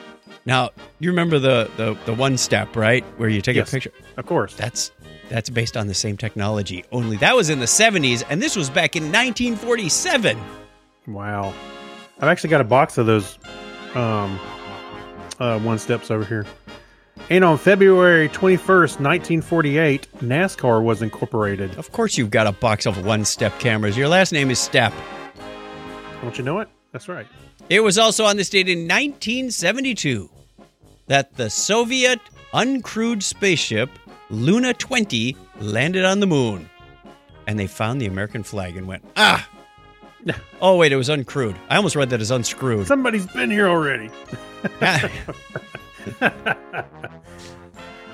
Now, 0.46 0.70
you 1.00 1.10
remember 1.10 1.40
the 1.40 1.70
the, 1.78 1.98
the 2.06 2.14
one 2.14 2.38
step, 2.38 2.76
right? 2.76 3.04
Where 3.18 3.30
you 3.30 3.42
take 3.42 3.56
Yes. 3.56 3.70
a 3.70 3.72
picture. 3.72 3.92
Of 4.18 4.26
course. 4.26 4.56
That's 4.56 4.92
that's 5.30 5.50
based 5.50 5.78
on 5.78 5.88
the 5.88 5.94
same 5.94 6.18
technology. 6.18 6.84
Only 6.92 7.16
that 7.18 7.36
was 7.36 7.50
in 7.50 7.60
the 7.60 7.68
70s 7.68 8.24
and 8.30 8.42
this 8.42 8.56
was 8.56 8.70
back 8.70 8.96
in 8.96 9.04
1947. 9.04 10.38
Wow. 11.08 11.54
I've 12.20 12.28
actually 12.28 12.50
got 12.50 12.62
a 12.62 12.66
box 12.66 12.98
of 12.98 13.06
those 13.06 13.38
um, 13.96 14.40
uh, 15.40 15.60
one 15.60 15.80
steps 15.80 16.12
over 16.12 16.26
here. 16.26 16.46
And 17.30 17.44
on 17.44 17.58
February 17.58 18.30
21st, 18.30 19.00
1948, 19.00 20.08
NASCAR 20.20 20.84
was 20.84 21.02
incorporated. 21.02 21.78
Of 21.78 21.92
course 21.92 22.18
you've 22.18 22.32
got 22.32 22.48
a 22.48 22.52
box 22.52 22.86
of 22.86 23.06
one-step 23.06 23.60
cameras. 23.60 23.98
Your 23.98 24.08
last 24.08 24.32
name 24.32 24.50
is 24.50 24.60
Stepp. 24.60 24.94
Don't 26.22 26.38
you 26.38 26.44
know 26.44 26.60
it? 26.60 26.70
That's 26.92 27.08
right. 27.08 27.28
It 27.70 27.82
was 27.82 27.98
also 27.98 28.26
on 28.26 28.38
this 28.38 28.50
date 28.50 28.68
in 28.68 28.80
1972 28.88 30.30
that 31.08 31.36
the 31.36 31.50
Soviet 31.50 32.20
uncrewed 32.54 33.22
spaceship 33.22 33.90
Luna 34.30 34.74
20 34.76 35.36
landed 35.60 36.06
on 36.06 36.20
the 36.20 36.28
moon. 36.28 36.70
And 37.48 37.58
they 37.58 37.68
found 37.68 38.00
the 38.00 38.06
American 38.06 38.44
flag 38.44 38.78
and 38.78 38.88
went, 38.88 39.04
ah! 39.18 39.49
Oh 40.62 40.76
wait, 40.76 40.92
it 40.92 40.98
was 40.98 41.08
uncrewed. 41.08 41.56
I 41.70 41.78
almost 41.78 41.96
read 41.96 42.10
that 42.10 42.20
as 42.20 42.32
unscrewed. 42.32 42.86
Somebody's 42.86 43.26
been 43.28 43.50
here 43.50 43.70
already. 43.70 44.12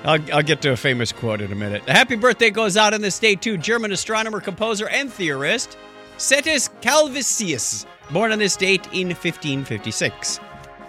I'll, 0.04 0.20
I'll, 0.32 0.42
get 0.42 0.62
to 0.62 0.70
a 0.70 0.76
famous 0.76 1.10
quote 1.10 1.40
in 1.40 1.50
a 1.50 1.56
minute. 1.56 1.82
A 1.88 1.92
happy 1.92 2.14
birthday 2.14 2.50
goes 2.50 2.76
out 2.76 2.94
on 2.94 3.00
this 3.00 3.18
day 3.18 3.34
to 3.34 3.56
German 3.56 3.90
astronomer, 3.90 4.38
composer, 4.40 4.88
and 4.88 5.12
theorist 5.12 5.76
Sethus 6.18 6.70
Calvisius, 6.80 7.84
born 8.12 8.30
on 8.30 8.38
this 8.38 8.54
date 8.54 8.86
in 8.92 9.08
1556. 9.08 10.38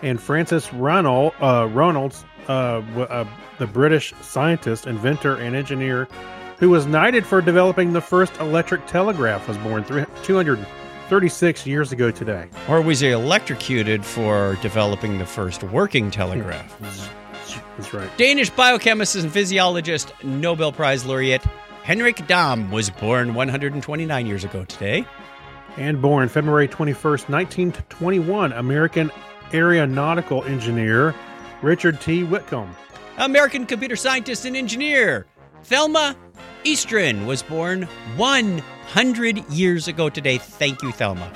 And 0.03 0.21
Francis 0.21 0.71
Ronald, 0.71 1.33
uh, 1.39 1.63
Ronalds, 1.63 2.23
uh, 2.47 2.83
uh, 3.01 3.25
the 3.57 3.65
British 3.65 4.13
scientist, 4.21 4.85
inventor, 4.85 5.37
and 5.37 5.55
engineer 5.55 6.07
who 6.59 6.69
was 6.69 6.85
knighted 6.85 7.25
for 7.25 7.41
developing 7.41 7.93
the 7.93 8.01
first 8.01 8.35
electric 8.37 8.85
telegraph, 8.87 9.47
was 9.47 9.57
born 9.57 9.83
300, 9.83 10.23
200 10.23 10.67
36 11.09 11.65
years 11.65 11.91
ago 11.91 12.11
today. 12.11 12.47
Or 12.67 12.81
was 12.81 12.99
he 12.99 13.11
electrocuted 13.11 14.05
for 14.05 14.57
developing 14.61 15.17
the 15.17 15.25
first 15.25 15.63
working 15.63 16.11
telegraph? 16.11 16.71
Hmm. 16.73 17.25
That's 17.77 17.93
right. 17.93 18.17
Danish 18.17 18.49
biochemist 18.49 19.15
and 19.15 19.31
physiologist, 19.31 20.11
Nobel 20.23 20.71
Prize 20.71 21.05
laureate 21.05 21.43
Henrik 21.83 22.27
Dam 22.27 22.69
was 22.69 22.89
born 22.89 23.33
129 23.33 24.25
years 24.25 24.43
ago 24.43 24.65
today. 24.65 25.05
And 25.77 26.01
born 26.01 26.27
February 26.27 26.67
21st, 26.67 27.29
1921, 27.29 28.51
American 28.51 29.09
aeronautical 29.53 30.43
engineer 30.43 31.15
Richard 31.61 32.01
T. 32.01 32.23
Whitcomb. 32.23 32.75
American 33.19 33.65
computer 33.65 33.95
scientist 33.95 34.43
and 34.45 34.57
engineer 34.57 35.27
Thelma 35.63 36.15
Estrin 36.65 37.25
was 37.25 37.41
born 37.41 37.83
1 38.17 38.61
100 38.87 39.49
years 39.51 39.87
ago 39.87 40.09
today. 40.09 40.37
Thank 40.37 40.81
you, 40.81 40.91
Thelma. 40.91 41.31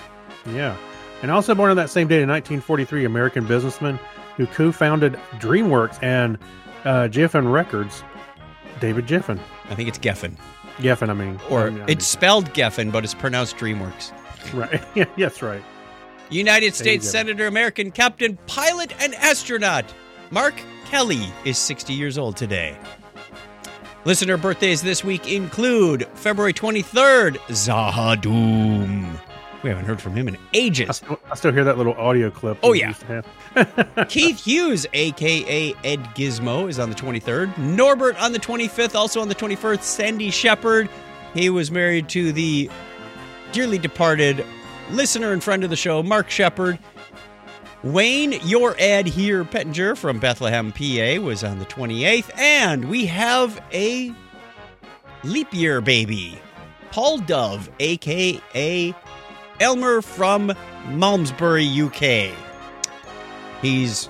Yeah. 0.50 0.76
And 1.22 1.30
also 1.30 1.54
born 1.54 1.70
on 1.70 1.78
that 1.78 1.90
same 1.90 2.08
day 2.08 2.22
in 2.22 2.30
1943, 2.30 3.06
American 3.06 3.46
businessman 3.46 4.00
who 4.38 4.48
co 4.48 4.72
founded 4.72 5.14
DreamWorks 5.34 6.02
and 6.02 6.38
uh, 6.86 7.08
Geffen 7.08 7.52
Records, 7.52 8.04
David 8.80 9.06
Geffen. 9.06 9.40
I 9.70 9.76
think 9.76 9.90
it's 9.90 10.00
Geffen. 10.00 10.36
Geffen, 10.78 11.10
I 11.10 11.14
mean. 11.14 11.40
Or 11.50 11.68
I 11.68 11.70
mean, 11.70 11.82
I 11.82 11.86
it's 11.90 12.08
spelled 12.08 12.54
Geffen, 12.54 12.92
but 12.92 13.04
it's 13.04 13.14
pronounced 13.14 13.58
DreamWorks. 13.58 14.12
right. 14.54 14.82
yeah, 14.96 15.06
that's 15.18 15.42
right. 15.42 15.62
United 16.30 16.74
States. 16.74 17.10
Senator, 17.10 17.46
American 17.46 17.92
captain, 17.92 18.38
pilot, 18.48 18.94
and 19.02 19.14
astronaut 19.16 19.86
Mark 20.32 20.56
Kelly 20.86 21.32
is 21.44 21.58
60 21.58 21.94
years 21.94 22.18
old 22.18 22.38
today. 22.38 22.78
Listener 24.04 24.36
birthdays 24.36 24.82
this 24.82 25.04
week 25.04 25.32
include 25.32 26.08
February 26.16 26.54
23rd, 26.54 27.38
Zahadoom. 27.50 29.20
We 29.62 29.70
haven't 29.70 29.86
heard 29.86 30.02
from 30.02 30.16
him 30.16 30.28
in 30.28 30.36
I 30.38 30.40
ages. 30.54 30.98
still, 30.98 31.20
I 31.30 31.36
still 31.36 31.52
hear 31.52 31.64
that 31.64 31.78
little 31.78 31.94
audio 31.94 32.32
clip. 32.32 32.58
Oh, 32.64 32.74
yeah. 32.74 32.88
used 32.88 33.02
to 33.02 33.24
have. 33.56 34.08
Keith 34.10 34.44
Hughes, 34.44 34.88
aka 34.94 35.76
Ed 35.84 36.00
Gizmo, 36.16 36.68
is 36.68 36.80
on 36.80 36.90
the 36.90 36.96
23rd. 36.96 37.56
Norbert 37.60 38.20
on 38.20 38.32
the 38.32 38.40
25th, 38.40 38.96
also 38.96 39.22
on 39.22 39.28
the 39.28 39.36
21st. 39.36 39.84
Sandy 39.84 40.32
Shepard, 40.32 40.90
he 41.36 41.52
was 41.52 41.70
married 41.70 42.10
to 42.10 42.32
the 42.32 42.72
dearly 43.52 43.78
departed 43.78 44.44
listener 44.90 45.32
and 45.32 45.44
friend 45.44 45.64
of 45.64 45.70
the 45.70 45.76
show, 45.76 46.02
Mark 46.02 46.32
Shepard. 46.32 46.80
Wayne, 47.84 48.34
your 48.44 48.76
ad 48.80 49.08
here, 49.08 49.44
Pettinger 49.44 49.98
from 49.98 50.20
Bethlehem, 50.20 50.72
PA, 50.72 51.20
was 51.24 51.44
on 51.44 51.58
the 51.58 51.66
28th. 51.66 52.30
And 52.38 52.86
we 52.86 53.08
have 53.08 53.62
a 53.74 54.14
leap 55.24 55.52
year 55.52 55.82
baby, 55.82 56.40
Paul 56.92 57.18
Dove, 57.20 57.70
aka 57.80 58.94
Elmer 59.60 60.02
from 60.02 60.54
Malmesbury, 60.90 61.66
UK. 61.82 62.36
He's, 63.62 64.10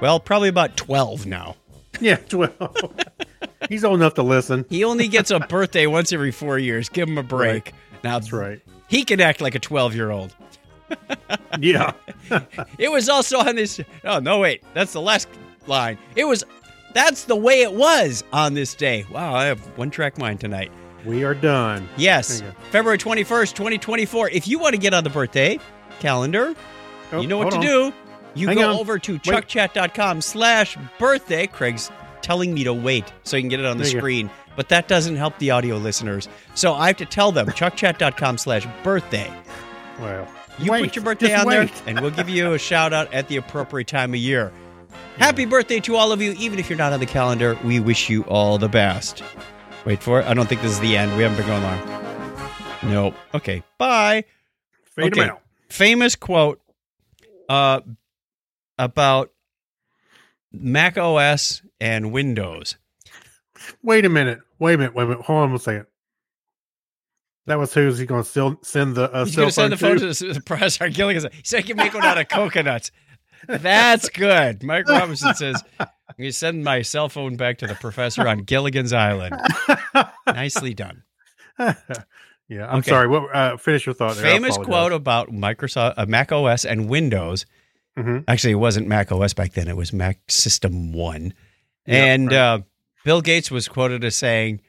well, 0.00 0.18
probably 0.20 0.48
about 0.48 0.76
12 0.76 1.26
now. 1.26 1.56
yeah, 2.00 2.16
12. 2.16 2.94
He's 3.68 3.84
old 3.84 4.00
enough 4.00 4.14
to 4.14 4.22
listen. 4.22 4.64
He 4.68 4.82
only 4.84 5.08
gets 5.08 5.30
a 5.30 5.40
birthday 5.48 5.86
once 5.86 6.12
every 6.12 6.30
four 6.32 6.58
years. 6.58 6.88
Give 6.88 7.08
him 7.08 7.18
a 7.18 7.22
break. 7.22 7.72
Now, 8.04 8.18
That's 8.18 8.32
right. 8.32 8.60
he 8.88 9.04
can 9.04 9.20
act 9.20 9.40
like 9.40 9.54
a 9.54 9.58
12 9.60 9.94
year 9.94 10.10
old. 10.10 10.34
Yeah. 11.60 11.92
It 12.78 12.90
was 12.92 13.08
also 13.08 13.38
on 13.38 13.56
this. 13.56 13.80
Oh, 14.04 14.18
no, 14.20 14.38
wait. 14.38 14.62
That's 14.74 14.92
the 14.92 15.00
last 15.00 15.28
line. 15.66 15.98
It 16.14 16.24
was, 16.24 16.44
that's 16.94 17.24
the 17.24 17.34
way 17.36 17.62
it 17.62 17.72
was 17.72 18.22
on 18.32 18.54
this 18.54 18.74
day. 18.74 19.04
Wow, 19.10 19.34
I 19.34 19.46
have 19.46 19.58
one 19.78 19.90
track 19.90 20.18
mind 20.18 20.40
tonight. 20.40 20.70
we 21.04 21.24
are 21.24 21.34
done. 21.34 21.88
Yes, 21.96 22.38
There 22.40 22.48
you 22.48 22.54
go. 22.54 22.60
February 22.70 22.98
21st, 22.98 23.54
2024. 23.54 24.30
If 24.30 24.46
you 24.46 24.58
want 24.58 24.74
to 24.74 24.78
get 24.80 24.92
on 24.94 25.04
the 25.04 25.10
birthday 25.10 25.58
calendar, 26.00 26.54
Oh, 27.12 27.20
you 27.20 27.26
know 27.26 27.38
what 27.38 27.50
to 27.50 27.56
on. 27.56 27.62
do. 27.62 27.92
You 28.34 28.48
Hang 28.48 28.58
go 28.58 28.68
on. 28.70 28.78
over 28.78 28.98
to 28.98 29.18
chuckchat.com 29.18 30.20
slash 30.20 30.76
birthday. 30.98 31.46
Craig's 31.46 31.90
telling 32.20 32.52
me 32.52 32.62
to 32.64 32.74
wait 32.74 33.10
so 33.24 33.36
you 33.36 33.42
can 33.42 33.48
get 33.48 33.60
it 33.60 33.66
on 33.66 33.78
the 33.78 33.84
There 33.84 33.98
screen, 33.98 34.30
but 34.54 34.68
that 34.68 34.86
doesn't 34.86 35.16
help 35.16 35.36
the 35.38 35.50
audio 35.50 35.76
listeners. 35.78 36.28
So 36.54 36.74
I 36.74 36.88
have 36.88 36.98
to 36.98 37.06
tell 37.06 37.32
them 37.32 37.46
chuckchat.com 37.48 38.36
slash 38.38 38.66
birthday. 38.84 39.32
Well, 39.98 40.28
You 40.58 40.72
wait, 40.72 40.84
put 40.84 40.96
your 40.96 41.04
birthday 41.04 41.34
on 41.34 41.48
there, 41.48 41.70
and 41.86 42.00
we'll 42.00 42.10
give 42.10 42.28
you 42.28 42.52
a 42.52 42.58
shout 42.58 42.92
out 42.92 43.12
at 43.12 43.28
the 43.28 43.36
appropriate 43.36 43.86
time 43.86 44.12
of 44.12 44.20
year. 44.20 44.52
Happy 45.18 45.44
birthday 45.44 45.80
to 45.80 45.96
all 45.96 46.12
of 46.12 46.22
you. 46.22 46.32
Even 46.38 46.58
if 46.58 46.68
you're 46.68 46.78
not 46.78 46.92
on 46.92 47.00
the 47.00 47.06
calendar, 47.06 47.58
we 47.64 47.80
wish 47.80 48.08
you 48.08 48.22
all 48.24 48.58
the 48.58 48.68
best. 48.68 49.22
Wait 49.84 50.02
for 50.02 50.20
it. 50.20 50.26
I 50.26 50.34
don't 50.34 50.48
think 50.48 50.62
this 50.62 50.72
is 50.72 50.80
the 50.80 50.96
end. 50.96 51.16
We 51.16 51.22
haven't 51.22 51.38
been 51.38 51.46
going 51.46 51.62
long. 51.62 51.98
Nope. 52.84 53.14
Okay. 53.34 53.62
Bye. 53.78 54.24
Fade 54.84 55.18
Okay. 55.18 55.30
Famous 55.68 56.16
quote 56.16 56.60
uh, 57.48 57.80
about 58.78 59.30
Mac 60.52 60.96
OS 60.96 61.62
and 61.80 62.12
Windows. 62.12 62.76
Wait 63.82 64.04
a 64.04 64.08
minute. 64.08 64.40
Wait 64.58 64.74
a 64.74 64.78
minute. 64.78 64.94
Wait 64.94 65.04
a 65.04 65.06
minute. 65.06 65.24
Hold 65.24 65.50
on 65.50 65.54
a 65.54 65.58
second. 65.58 65.86
That 67.48 67.58
was 67.58 67.74
who's 67.74 67.98
he 67.98 68.06
going 68.06 68.22
to 68.22 68.28
still 68.28 68.58
send 68.62 68.94
the 68.94 69.12
uh, 69.12 69.24
He's 69.24 69.34
cell 69.34 69.42
going 69.42 69.48
to 69.48 69.52
send 69.52 69.72
the 69.72 69.76
phone 69.76 69.98
to? 69.98 70.14
to 70.14 70.32
the 70.34 70.40
Professor 70.40 70.88
Gilligan. 70.88 71.30
He 71.32 71.40
said, 71.44 71.58
I 71.58 71.62
can 71.62 71.76
make 71.76 71.92
one 71.94 72.04
out 72.04 72.18
of 72.18 72.28
coconuts. 72.28 72.90
That's 73.46 74.08
good. 74.08 74.62
Mike 74.62 74.88
Robinson 74.88 75.34
says, 75.34 75.62
to 76.18 76.32
send 76.32 76.64
my 76.64 76.82
cell 76.82 77.08
phone 77.08 77.36
back 77.36 77.58
to 77.58 77.66
the 77.66 77.74
professor 77.74 78.26
on 78.28 78.38
Gilligan's 78.44 78.92
Island. 78.92 79.36
Nicely 80.26 80.74
done. 80.74 81.02
yeah, 81.58 81.74
I'm 82.68 82.78
Okay. 82.78 82.90
sorry. 82.90 83.08
What? 83.08 83.34
Uh, 83.34 83.56
finish 83.56 83.86
your 83.86 83.94
thought. 83.94 84.16
There. 84.16 84.24
Famous 84.24 84.56
quote 84.56 84.92
about 84.92 85.30
Microsoft, 85.30 85.94
uh, 85.96 86.06
Mac 86.06 86.32
OS 86.32 86.64
and 86.64 86.88
Windows. 86.88 87.46
Mhm. 87.96 88.24
Actually, 88.28 88.52
it 88.52 88.56
wasn't 88.56 88.86
Mac 88.86 89.10
OS 89.10 89.34
back 89.34 89.52
then. 89.54 89.68
It 89.68 89.76
was 89.76 89.92
Mac 89.92 90.18
System 90.30 90.92
One. 90.92 91.34
Yeah, 91.86 92.04
and 92.04 92.26
right. 92.28 92.36
uh, 92.36 92.58
Bill 93.04 93.20
Gates 93.22 93.50
was 93.50 93.66
quoted 93.68 94.04
as 94.04 94.14
saying, 94.14 94.60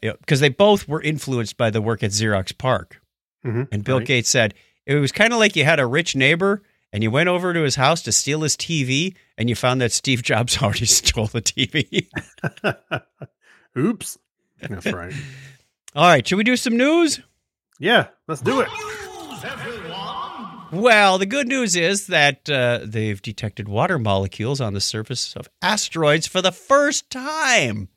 because 0.00 0.40
they 0.40 0.48
both 0.48 0.86
were 0.86 1.02
influenced 1.02 1.56
by 1.56 1.70
the 1.70 1.80
work 1.82 2.02
at 2.02 2.10
Xerox 2.12 2.56
PARC. 2.56 3.00
Mhm. 3.44 3.68
And 3.72 3.82
Bill 3.84 3.98
Right. 3.98 4.06
Gates 4.06 4.28
said, 4.30 4.54
it 4.86 4.94
was 4.96 5.10
kind 5.12 5.32
of 5.32 5.38
like 5.38 5.56
you 5.56 5.64
had 5.64 5.80
a 5.80 5.86
rich 5.86 6.14
neighbor 6.14 6.62
and 6.92 7.02
you 7.02 7.10
went 7.10 7.28
over 7.28 7.52
to 7.52 7.62
his 7.62 7.74
house 7.74 8.02
to 8.02 8.12
steal 8.12 8.42
his 8.42 8.56
TV 8.56 9.14
and 9.36 9.48
you 9.48 9.56
found 9.56 9.80
that 9.80 9.90
Steve 9.92 10.22
Jobs 10.22 10.58
already 10.62 10.86
stole 10.86 11.26
the 11.26 11.42
TV. 11.42 12.06
Oops. 13.78 14.18
That's 14.60 14.86
right. 14.86 15.12
All 15.94 16.06
right, 16.08 16.26
should 16.26 16.36
we 16.36 16.44
do 16.44 16.56
some 16.56 16.76
news? 16.76 17.20
Yeah, 17.78 18.08
let's 18.28 18.40
do 18.42 18.60
it. 18.60 18.68
Well, 20.72 21.18
the 21.18 21.26
good 21.26 21.46
news 21.46 21.76
is 21.76 22.08
that 22.08 22.48
uh, 22.50 22.80
they've 22.84 23.20
detected 23.22 23.68
water 23.68 23.98
molecules 23.98 24.60
on 24.60 24.74
the 24.74 24.80
surface 24.80 25.34
of 25.36 25.48
asteroids 25.62 26.26
for 26.26 26.42
the 26.42 26.52
first 26.52 27.08
time. 27.10 27.88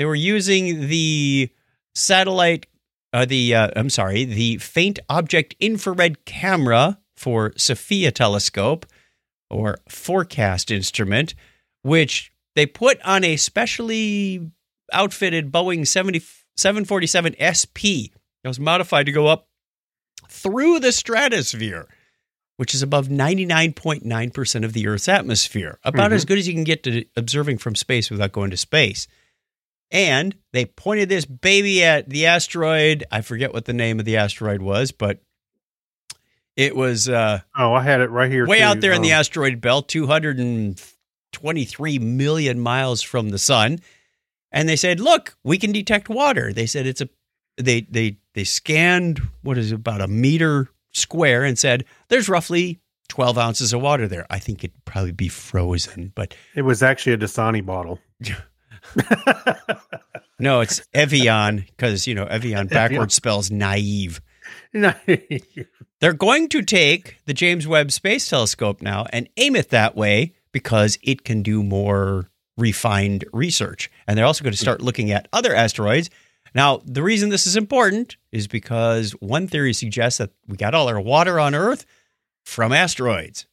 They 0.00 0.06
were 0.06 0.14
using 0.14 0.88
the 0.88 1.50
satellite, 1.94 2.64
uh, 3.12 3.26
the 3.26 3.54
uh, 3.54 3.68
I'm 3.76 3.90
sorry, 3.90 4.24
the 4.24 4.56
faint 4.56 4.98
object 5.10 5.54
infrared 5.60 6.24
camera 6.24 6.98
for 7.18 7.52
SOFIA 7.58 8.10
telescope 8.10 8.86
or 9.50 9.76
FORCAST 9.90 10.70
instrument, 10.74 11.34
which 11.82 12.32
they 12.56 12.64
put 12.64 12.98
on 13.02 13.24
a 13.24 13.36
specially 13.36 14.50
outfitted 14.90 15.52
Boeing 15.52 15.86
70, 15.86 16.20
747 16.56 17.34
SP. 17.36 18.08
that 18.42 18.48
was 18.48 18.58
modified 18.58 19.04
to 19.04 19.12
go 19.12 19.26
up 19.26 19.48
through 20.30 20.80
the 20.80 20.92
stratosphere, 20.92 21.86
which 22.56 22.72
is 22.74 22.80
above 22.80 23.08
99.9% 23.08 24.64
of 24.64 24.72
the 24.72 24.86
Earth's 24.86 25.08
atmosphere, 25.08 25.78
about 25.84 26.10
Mhm. 26.10 26.14
as 26.14 26.24
good 26.24 26.38
as 26.38 26.48
you 26.48 26.54
can 26.54 26.64
get 26.64 26.84
to 26.84 27.04
observing 27.18 27.58
from 27.58 27.74
space 27.74 28.10
without 28.10 28.32
going 28.32 28.50
to 28.50 28.56
space. 28.56 29.06
And 29.92 30.36
they 30.52 30.66
pointed 30.66 31.08
this 31.08 31.24
baby 31.24 31.82
at 31.82 32.08
the 32.08 32.26
asteroid. 32.26 33.02
I 33.10 33.22
forget 33.22 33.52
what 33.52 33.64
the 33.64 33.72
name 33.72 33.98
of 33.98 34.04
the 34.04 34.18
asteroid 34.18 34.62
was, 34.62 34.92
but 34.92 35.18
it 36.56 36.76
was 36.76 37.08
uh, 37.08 37.40
Oh, 37.56 37.72
I 37.74 37.82
had 37.82 38.00
it 38.00 38.10
right 38.10 38.30
here. 38.30 38.46
way 38.46 38.58
too. 38.58 38.64
out 38.64 38.80
there 38.80 38.92
in 38.92 39.02
the 39.02 39.12
Um, 39.12 39.18
asteroid 39.20 39.60
belt, 39.60 39.88
223 39.88 41.98
million 41.98 42.60
miles 42.60 43.02
from 43.02 43.30
the 43.30 43.38
sun. 43.38 43.78
And 44.52 44.68
they 44.68 44.76
said, 44.76 44.98
"Look, 45.00 45.36
we 45.44 45.58
can 45.58 45.72
detect 45.72 46.08
water." 46.08 46.52
They 46.52 46.66
said 46.66 46.86
it's 46.86 47.00
a 47.00 47.08
they 47.56 47.82
they 47.82 48.18
they 48.34 48.44
scanned 48.44 49.20
what 49.42 49.58
is 49.58 49.70
it, 49.72 49.76
about 49.76 50.00
a 50.00 50.08
meter 50.08 50.68
square 50.92 51.44
and 51.44 51.56
said 51.58 51.84
there's 52.08 52.28
roughly 52.28 52.80
12 53.08 53.38
ounces 53.38 53.72
of 53.72 53.80
water 53.80 54.08
there. 54.08 54.26
I 54.28 54.40
think 54.40 54.64
it'd 54.64 54.84
probably 54.84 55.12
be 55.12 55.28
frozen, 55.28 56.10
but 56.16 56.34
It 56.56 56.62
was 56.62 56.82
actually 56.82 57.12
a 57.12 57.18
Dasani 57.18 57.64
bottle. 57.64 58.00
no, 60.38 60.60
it's 60.60 60.82
Evian 60.92 61.64
because 61.68 62.06
you 62.06 62.14
know 62.14 62.24
Evian 62.24 62.66
backwards 62.66 63.14
spells 63.14 63.50
naive. 63.50 64.20
naive. 64.72 65.68
They're 66.00 66.12
going 66.12 66.48
to 66.48 66.62
take 66.62 67.18
the 67.26 67.34
James 67.34 67.66
Webb 67.66 67.92
Space 67.92 68.28
Telescope 68.28 68.80
now 68.80 69.06
and 69.12 69.28
aim 69.36 69.54
it 69.54 69.68
that 69.68 69.94
way 69.96 70.32
because 70.50 70.98
it 71.02 71.24
can 71.24 71.42
do 71.42 71.62
more 71.62 72.30
refined 72.56 73.24
research. 73.32 73.90
And 74.06 74.16
they're 74.16 74.24
also 74.24 74.42
going 74.42 74.52
to 74.54 74.58
start 74.58 74.80
looking 74.80 75.10
at 75.10 75.28
other 75.32 75.54
asteroids. 75.54 76.08
Now, 76.54 76.80
the 76.84 77.02
reason 77.02 77.28
this 77.28 77.46
is 77.46 77.56
important 77.56 78.16
is 78.32 78.48
because 78.48 79.12
one 79.20 79.46
theory 79.46 79.72
suggests 79.72 80.18
that 80.18 80.30
we 80.48 80.56
got 80.56 80.74
all 80.74 80.88
our 80.88 81.00
water 81.00 81.38
on 81.38 81.54
Earth 81.54 81.84
from 82.44 82.72
asteroids, 82.72 83.46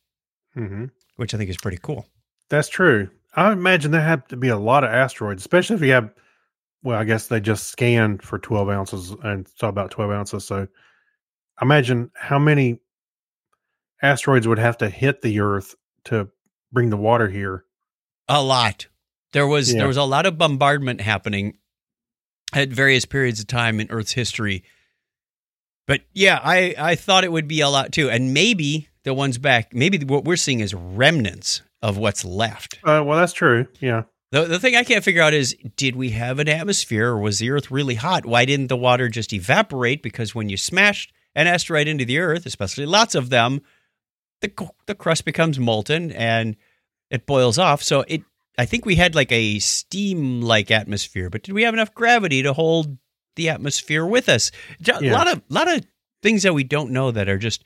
hmm 0.54 0.86
which 1.18 1.34
I 1.34 1.38
think 1.38 1.50
is 1.50 1.58
pretty 1.58 1.80
cool. 1.82 2.08
That's 2.50 2.70
true. 2.70 3.10
I 3.38 3.52
imagine 3.54 3.92
there 3.92 4.02
have 4.02 4.28
to 4.30 4.36
be 4.38 4.50
a 4.50 4.58
lot 4.58 4.84
of 4.84 4.90
asteroids, 4.90 5.42
especially 5.44 5.76
if 5.78 5.82
you 5.84 5.92
have. 5.92 6.10
Well, 6.84 6.98
I 7.00 7.04
guess 7.06 7.28
they 7.28 7.40
just 7.40 7.68
scanned 7.68 8.22
for 8.24 8.40
twelve 8.40 8.70
ounces 8.70 9.16
and 9.24 9.48
saw 9.56 9.68
about 9.70 9.92
twelve 9.92 10.12
ounces. 10.12 10.44
So, 10.46 10.68
imagine 11.62 12.12
how 12.16 12.40
many 12.40 12.80
asteroids 14.02 14.48
would 14.48 14.60
have 14.60 14.78
to 14.80 14.90
hit 14.90 15.22
the 15.22 15.40
Earth 15.40 15.76
to 16.06 16.30
bring 16.72 16.90
the 16.90 16.98
water 16.98 17.30
here. 17.30 17.64
A 18.28 18.42
lot. 18.42 18.88
There 19.34 19.48
was 19.48 19.72
Yeah. 19.72 19.80
there 19.80 19.88
was 19.88 19.98
a 19.98 20.04
lot 20.04 20.26
of 20.26 20.38
bombardment 20.38 21.02
happening 21.02 21.58
at 22.54 22.70
various 22.70 23.06
periods 23.06 23.40
of 23.40 23.48
time 23.48 23.80
in 23.80 23.90
Earth's 23.92 24.14
history. 24.14 24.64
But 25.86 26.02
yeah, 26.14 26.40
I 26.44 26.76
I 26.78 26.96
thought 26.96 27.24
it 27.24 27.32
would 27.32 27.48
be 27.48 27.62
a 27.62 27.70
lot 27.70 27.92
too, 27.92 28.10
and 28.10 28.34
maybe 28.34 28.90
the 29.04 29.14
ones 29.14 29.38
back, 29.38 29.74
maybe 29.74 30.04
what 30.04 30.26
we're 30.26 30.36
seeing 30.36 30.60
is 30.60 30.74
remnants 30.74 31.62
of 31.82 31.98
what's 31.98 32.26
left. 32.26 32.80
Uh, 32.84 33.04
well, 33.06 33.18
that's 33.20 33.34
true. 33.34 33.68
Yeah. 33.80 34.04
The 34.32 34.46
the 34.46 34.60
thing 34.60 34.76
I 34.76 34.84
can't 34.84 35.04
figure 35.04 35.22
out 35.22 35.34
is 35.34 35.56
did 35.78 35.96
we 35.96 36.10
have 36.12 36.40
an 36.40 36.50
atmosphere 36.50 37.08
or 37.10 37.20
was 37.20 37.40
the 37.40 37.50
Earth 37.52 37.72
really 37.72 37.96
hot? 37.96 38.26
Why 38.26 38.44
didn't 38.46 38.68
the 38.68 38.76
water 38.76 39.08
just 39.10 39.32
evaporate? 39.32 40.04
Because 40.04 40.36
when 40.36 40.50
you 40.50 40.58
smashed 40.58 41.14
an 41.36 41.48
asteroid 41.48 41.88
into 41.88 42.04
the 42.04 42.20
Earth, 42.20 42.46
especially 42.46 42.86
lots 42.86 43.16
of 43.16 43.30
them, 43.30 43.62
the 44.42 44.52
the 44.86 44.96
crust 44.96 45.24
becomes 45.24 45.58
molten 45.60 46.12
and 46.12 46.58
it 47.10 47.26
boils 47.26 47.58
off. 47.58 47.82
So 47.82 48.04
it 48.08 48.22
I 48.58 48.66
think 48.66 48.86
we 48.86 48.96
had 48.96 49.16
like 49.16 49.32
a 49.32 49.60
steam 49.60 50.42
like 50.42 50.72
atmosphere, 50.72 51.30
but 51.30 51.44
did 51.44 51.54
we 51.54 51.64
have 51.64 51.74
enough 51.74 51.94
gravity 51.94 52.44
to 52.44 52.52
hold 52.54 52.98
the 53.38 53.48
atmosphere 53.50 54.06
with 54.06 54.28
us? 54.28 54.52
A 54.86 55.04
Yeah. 55.04 55.14
lot 55.14 55.28
of 55.32 55.42
lot 55.48 55.68
of 55.70 55.86
things 56.22 56.44
that 56.44 56.54
we 56.54 56.64
don't 56.66 56.92
know 56.92 57.12
that 57.12 57.30
are 57.30 57.38
just 57.38 57.64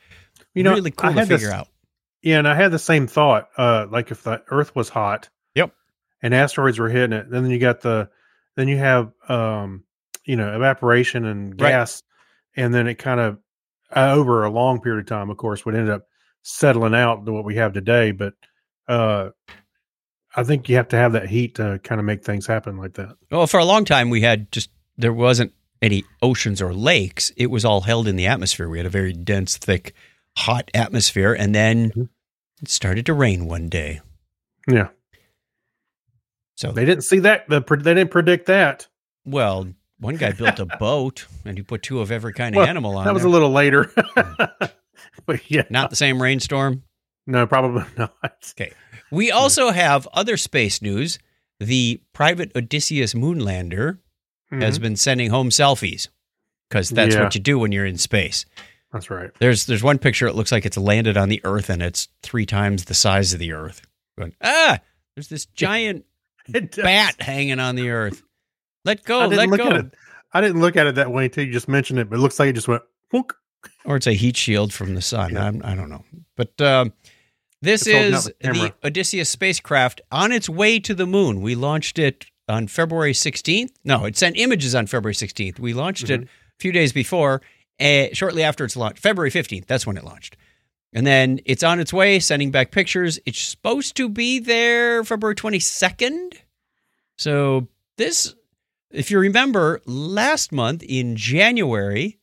You 0.54 0.62
know, 0.64 0.74
really 0.74 0.92
cool 0.92 1.12
to 1.14 1.20
had 1.20 1.28
this- 1.28 1.42
figure 1.42 1.56
out. 1.56 1.70
Yeah, 2.22 2.38
and 2.40 2.48
I 2.48 2.56
had 2.56 2.72
the 2.72 2.80
same 2.80 3.08
thought. 3.08 3.50
Uh, 3.58 3.88
like 3.90 4.12
if 4.12 4.24
the 4.24 4.44
Earth 4.50 4.76
was 4.76 4.90
hot, 4.90 5.30
Yep. 5.56 5.74
and 6.22 6.34
asteroids 6.36 6.78
were 6.80 6.90
hitting 6.90 7.14
it, 7.14 7.30
then 7.30 7.50
you 7.50 7.58
got 7.60 7.82
the, 7.82 8.10
then 8.56 8.68
you 8.68 8.78
have, 8.78 9.12
um, 9.28 9.84
you 10.26 10.36
know, 10.36 10.56
evaporation 10.56 11.26
and 11.26 11.60
Right. 11.60 11.70
gas, 11.72 12.04
and 12.56 12.74
then 12.74 12.88
it 12.88 12.96
kind 12.96 13.20
of 13.20 13.40
uh, 13.96 14.14
over 14.14 14.44
a 14.46 14.50
long 14.52 14.80
period 14.82 15.00
of 15.02 15.06
time, 15.08 15.30
of 15.30 15.38
course, 15.38 15.66
would 15.66 15.76
end 15.76 15.90
up 15.90 16.04
settling 16.44 16.96
out 16.96 17.26
to 17.26 17.32
what 17.34 17.44
we 17.44 17.56
have 17.56 17.74
today. 17.74 18.12
But 18.12 18.34
uh, 18.88 19.32
I 20.36 20.44
think 20.44 20.70
you 20.70 20.78
have 20.78 20.88
to 20.90 20.96
have 20.96 21.14
that 21.14 21.28
heat 21.28 21.56
to 21.56 21.80
kind 21.84 22.00
of 22.00 22.06
make 22.06 22.24
things 22.24 22.48
happen 22.48 22.78
like 22.78 22.94
that. 22.94 23.16
Well, 23.30 23.48
for 23.48 23.60
a 23.60 23.66
long 23.66 23.84
time, 23.84 24.10
we 24.10 24.22
had 24.22 24.52
just, 24.52 24.70
there 24.98 25.12
wasn't 25.14 25.54
any 25.82 26.04
oceans 26.22 26.62
or 26.62 26.74
lakes. 26.74 27.32
It 27.36 27.48
was 27.48 27.66
all 27.66 27.82
held 27.82 28.08
in 28.08 28.16
the 28.16 28.28
atmosphere. 28.28 28.70
We 28.70 28.78
had 28.78 28.86
a 28.86 28.90
very 28.92 29.12
dense, 29.14 29.58
thick, 29.58 29.94
hot 30.38 30.70
atmosphere. 30.74 31.34
And 31.34 31.54
then 31.56 31.92
Mhm. 31.92 32.10
it 32.62 32.70
started 32.70 33.06
to 33.08 33.14
rain 33.14 33.46
one 33.46 33.70
day. 33.70 34.02
Yeah, 34.68 34.90
So, 36.56 36.72
they 36.72 36.86
didn't 36.86 37.04
see 37.04 37.20
that. 37.20 37.50
The 37.50 37.62
they 37.62 37.94
didn't 37.96 38.12
predict 38.12 38.46
that. 38.46 38.88
well, 39.26 39.74
one 40.00 40.16
guy 40.18 40.32
built 40.32 40.60
a 40.60 40.66
boat 40.80 41.26
and 41.46 41.58
he 41.58 41.64
put 41.64 41.82
two 41.84 42.00
of 42.00 42.12
every 42.12 42.34
kind 42.34 42.56
Well, 42.56 42.64
of 42.64 42.70
animal 42.70 42.96
on 42.98 43.04
it. 43.04 43.06
That 43.06 43.14
was 43.14 43.24
there. 43.24 43.30
a 43.30 43.32
little 43.32 43.52
later. 43.52 43.92
but 45.26 45.50
yeah, 45.50 45.64
Not 45.70 45.90
the 45.90 45.96
same 45.96 46.22
rainstorm. 46.22 46.84
no, 47.28 47.46
probably 47.48 47.84
not. 47.98 48.14
Okay. 48.52 48.74
We 49.12 49.32
also 49.32 49.72
have 49.72 50.08
other 50.14 50.38
space 50.38 50.82
news. 50.82 51.20
The 51.60 52.02
private 52.14 52.52
Odysseus 52.56 53.14
moonlander 53.14 54.00
has 54.52 54.78
Mhm. 54.80 54.82
been 54.82 54.96
sending 54.96 55.30
home 55.30 55.50
selfies 55.50 56.08
because 56.70 56.90
that's 56.90 57.16
Yeah. 57.16 57.24
what 57.24 57.36
you 57.36 57.42
do 57.42 57.58
when 57.60 57.72
you're 57.72 57.86
in 57.86 57.98
space. 57.98 58.46
That's 58.94 59.10
right. 59.10 59.30
There's 59.40 59.66
there's 59.66 59.84
one 59.84 59.98
picture. 60.00 60.28
It 60.28 60.36
looks 60.36 60.52
like 60.52 60.66
it's 60.66 60.78
landed 60.78 61.16
on 61.18 61.30
the 61.30 61.42
Earth 61.44 61.70
and 61.70 61.82
it's 61.82 62.08
three 62.24 62.46
times 62.46 62.86
the 62.86 62.94
size 62.94 63.34
of 63.34 63.40
the 63.40 63.54
Earth. 63.54 63.82
Going, 64.18 64.34
ah, 64.42 64.80
there's 65.16 65.30
this 65.30 65.46
giant 65.56 66.06
bat 66.50 67.16
hanging 67.22 67.60
on 67.60 67.76
the 67.76 67.90
Earth. 67.90 68.22
Let 68.84 69.04
go, 69.04 69.22
I 69.22 69.28
didn't 69.30 69.38
let 69.38 69.50
look 69.50 69.60
go. 69.60 69.68
at 69.78 69.86
it. 69.86 69.94
I 70.34 70.42
didn't 70.42 70.62
look 70.62 70.76
at 70.76 70.88
it 70.88 70.96
that 70.96 71.12
way 71.12 71.26
until 71.26 71.46
you 71.46 71.52
just 71.54 71.68
mentioned 71.68 72.00
it, 72.00 72.10
but 72.10 72.18
it 72.18 72.22
looks 72.22 72.40
like 72.40 72.50
it 72.50 72.54
just 72.54 72.68
went. 72.68 72.84
Whook. 73.12 73.38
Or 73.86 73.96
it's 73.96 74.08
a 74.08 74.14
heat 74.14 74.38
shield 74.38 74.74
from 74.74 74.96
the 74.96 75.02
sun. 75.02 75.34
Yeah. 75.34 75.52
I 75.64 75.76
don't 75.76 75.90
know. 75.90 76.04
But 76.36 76.60
um, 76.62 76.94
this 77.62 77.86
It's 77.86 78.18
is 78.18 78.34
the 78.42 78.52
the. 78.54 78.74
Odysseus 78.88 79.30
spacecraft 79.30 80.02
on 80.12 80.32
its 80.32 80.50
way 80.50 80.80
to 80.80 80.94
the 80.96 81.06
moon. 81.06 81.42
We 81.42 81.54
launched 81.56 82.00
it 82.00 82.26
on 82.50 82.68
February 82.68 83.14
16th. 83.14 83.70
No, 83.84 84.06
it 84.06 84.18
sent 84.18 84.36
images 84.38 84.74
on 84.74 84.88
February 84.88 85.14
16th. 85.14 85.60
We 85.60 85.74
launched 85.74 86.06
Mm-hmm. 86.06 86.24
it 86.24 86.28
a 86.28 86.60
few 86.60 86.72
days 86.72 86.92
before, 86.94 87.42
uh, 87.82 88.08
shortly 88.14 88.44
after 88.44 88.64
its 88.64 88.76
launch, 88.76 89.00
February 89.00 89.32
15th. 89.32 89.66
That's 89.66 89.88
when 89.88 89.98
it 89.98 90.04
launched. 90.04 90.38
And 90.94 91.08
then 91.08 91.40
it's 91.46 91.64
on 91.64 91.80
its 91.80 91.94
way, 91.94 92.20
sending 92.20 92.52
back 92.52 92.72
pictures. 92.72 93.20
It's 93.26 93.42
supposed 93.42 93.96
to 93.98 94.10
be 94.10 94.40
there 94.40 95.04
February 95.04 95.36
22nd. 95.36 96.34
So 97.18 97.68
this, 97.98 98.36
if 98.92 99.10
you 99.10 99.20
remember, 99.20 99.82
last 99.86 100.52
month 100.52 100.84
in 100.84 101.16
January, 101.16 102.20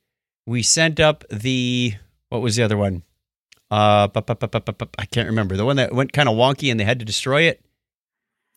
we 0.47 0.63
sent 0.63 1.01
up 1.01 1.25
the 1.31 1.95
what 2.29 2.43
was 2.43 2.57
the 2.57 2.63
other 2.63 2.77
one? 2.77 3.05
Uh, 3.71 4.07
bu- 4.09 4.23
bu- 4.23 4.35
bu- 4.37 4.87
I 4.99 5.07
can't 5.07 5.29
remember 5.29 5.57
the 5.57 5.65
one 5.65 5.77
that 5.77 5.95
went 5.95 6.13
kind 6.13 6.29
of 6.29 6.37
wonky 6.37 6.71
and 6.71 6.79
they 6.79 6.85
had 6.85 6.99
to 6.99 7.05
destroy 7.05 7.43
it. 7.43 7.63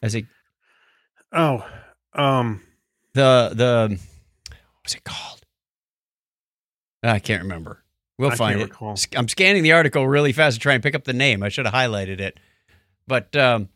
As 0.02 0.16
it 0.16 0.26
Oh, 1.34 1.66
um, 2.14 2.62
the 3.14 3.52
the 3.54 4.00
what's 4.82 4.96
it 4.96 5.04
called? 5.04 5.41
I 7.04 7.20
can't 7.20 7.42
remember. 7.44 7.84
We'll 8.18 8.32
I 8.32 8.36
find 8.36 8.60
it. 8.62 8.66
recall. 8.66 8.96
I'm 9.16 9.28
scanning 9.28 9.64
the 9.64 9.72
article 9.72 10.08
really 10.08 10.32
fast 10.32 10.56
to 10.56 10.60
try 10.60 10.74
and 10.74 10.84
pick 10.84 10.94
up 10.94 11.04
the 11.06 11.14
name. 11.14 11.42
I 11.42 11.50
should 11.50 11.66
have 11.66 11.74
highlighted 11.74 12.20
it, 12.20 12.40
but 13.08 13.36
um, 13.36 13.70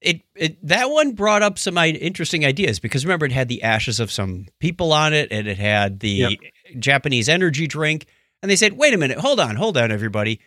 it 0.00 0.20
it 0.34 0.58
that 0.66 0.90
one 0.90 1.12
brought 1.12 1.42
up 1.42 1.58
some 1.58 1.78
interesting 1.78 2.44
ideas 2.44 2.78
because 2.78 3.04
remember 3.06 3.24
it 3.26 3.32
had 3.32 3.48
the 3.48 3.62
ashes 3.62 3.98
of 4.00 4.10
some 4.12 4.46
people 4.60 4.92
on 4.92 5.14
it 5.14 5.28
and 5.32 5.48
it 5.48 5.58
had 5.58 6.00
the 6.00 6.08
Yep. 6.10 6.32
Japanese 6.78 7.28
energy 7.30 7.66
drink, 7.66 8.06
and 8.42 8.50
they 8.50 8.56
said, 8.56 8.74
"Wait 8.74 8.92
a 8.92 8.98
minute, 8.98 9.18
hold 9.18 9.40
on, 9.40 9.56
hold 9.56 9.78
on, 9.78 9.90
everybody. 9.90 10.40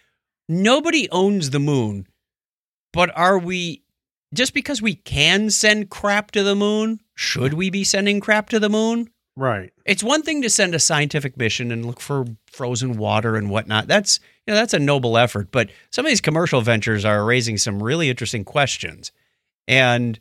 Nobody 0.48 1.10
owns 1.10 1.50
the 1.50 1.60
moon, 1.60 2.08
but 2.94 3.12
are 3.18 3.40
we 3.40 3.84
just 4.34 4.54
because 4.54 4.82
we 4.82 4.94
can 4.96 5.50
send 5.50 5.90
crap 5.90 6.30
to 6.32 6.44
the 6.44 6.56
moon? 6.56 7.00
Should 7.16 7.54
we 7.54 7.70
be 7.72 7.84
sending 7.84 8.20
crap 8.20 8.50
to 8.50 8.60
the 8.60 8.70
moon?" 8.70 9.10
Right. 9.36 9.72
It's 9.86 10.04
one 10.04 10.24
thing 10.24 10.42
to 10.42 10.50
send 10.50 10.76
a 10.76 10.80
scientific 10.80 11.38
mission 11.38 11.72
and 11.72 11.86
look 11.86 12.00
for 12.00 12.26
frozen 12.46 12.98
water 12.98 13.36
and 13.36 13.50
whatnot. 13.50 13.88
That's 13.88 14.20
you 14.46 14.54
know 14.54 14.60
that's 14.60 14.74
a 14.74 14.80
noble 14.80 15.18
effort. 15.18 15.52
But 15.52 15.70
some 15.92 16.06
of 16.06 16.10
these 16.10 16.22
commercial 16.22 16.62
ventures 16.62 17.06
are 17.06 17.26
raising 17.26 17.58
some 17.58 17.82
really 17.82 18.10
interesting 18.10 18.44
questions. 18.44 19.12
And 19.68 20.20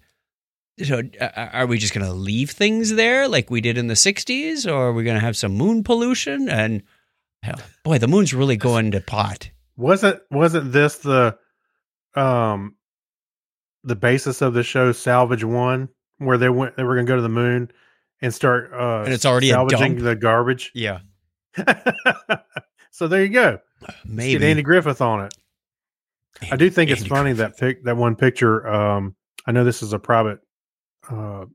you 0.76 0.86
know, 0.86 1.02
are 1.36 1.66
we 1.66 1.78
just 1.78 1.92
going 1.92 2.06
to 2.06 2.12
leave 2.12 2.50
things 2.50 2.94
there 2.94 3.28
like 3.28 3.50
we 3.50 3.60
did 3.60 3.76
in 3.76 3.88
the 3.88 3.94
'60s, 3.94 4.66
or 4.66 4.88
are 4.88 4.92
we 4.92 5.04
going 5.04 5.16
to 5.16 5.24
have 5.24 5.36
some 5.36 5.52
moon 5.52 5.84
pollution? 5.84 6.48
And 6.48 6.82
hell, 7.42 7.60
boy, 7.84 7.98
the 7.98 8.08
moon's 8.08 8.32
really 8.32 8.56
going 8.56 8.92
to 8.92 9.00
pot. 9.00 9.50
Wasn't 9.76 10.20
wasn't 10.30 10.72
this 10.72 10.96
the 10.98 11.36
um 12.14 12.76
the 13.84 13.96
basis 13.96 14.42
of 14.42 14.54
the 14.54 14.62
show 14.62 14.92
Salvage 14.92 15.44
One, 15.44 15.88
where 16.18 16.38
they 16.38 16.48
went 16.48 16.76
they 16.76 16.84
were 16.84 16.94
going 16.94 17.06
to 17.06 17.10
go 17.10 17.16
to 17.16 17.22
the 17.22 17.28
moon 17.28 17.70
and 18.22 18.34
start 18.34 18.72
uh 18.72 19.02
And 19.04 19.12
it's 19.12 19.26
already 19.26 19.50
salvaging 19.50 20.02
the 20.02 20.16
garbage. 20.16 20.70
Yeah, 20.74 21.00
so 22.90 23.08
there 23.08 23.22
you 23.22 23.30
go. 23.30 23.58
Let's. 24.08 24.28
Get 24.28 24.42
Andy 24.42 24.62
Griffith 24.62 25.00
on 25.00 25.24
it. 25.26 25.34
I 26.50 26.56
do 26.56 26.70
think 26.70 26.90
it's 26.90 27.00
Andy 27.00 27.08
funny 27.08 27.34
Griffith. 27.34 27.56
that 27.56 27.58
pic 27.58 27.84
that 27.84 27.96
one 27.96 28.16
picture. 28.16 28.66
Um, 28.66 29.16
I 29.46 29.52
know 29.52 29.64
this 29.64 29.82
is 29.82 29.92
a 29.92 29.98
private 29.98 30.40
uh, 31.10 31.46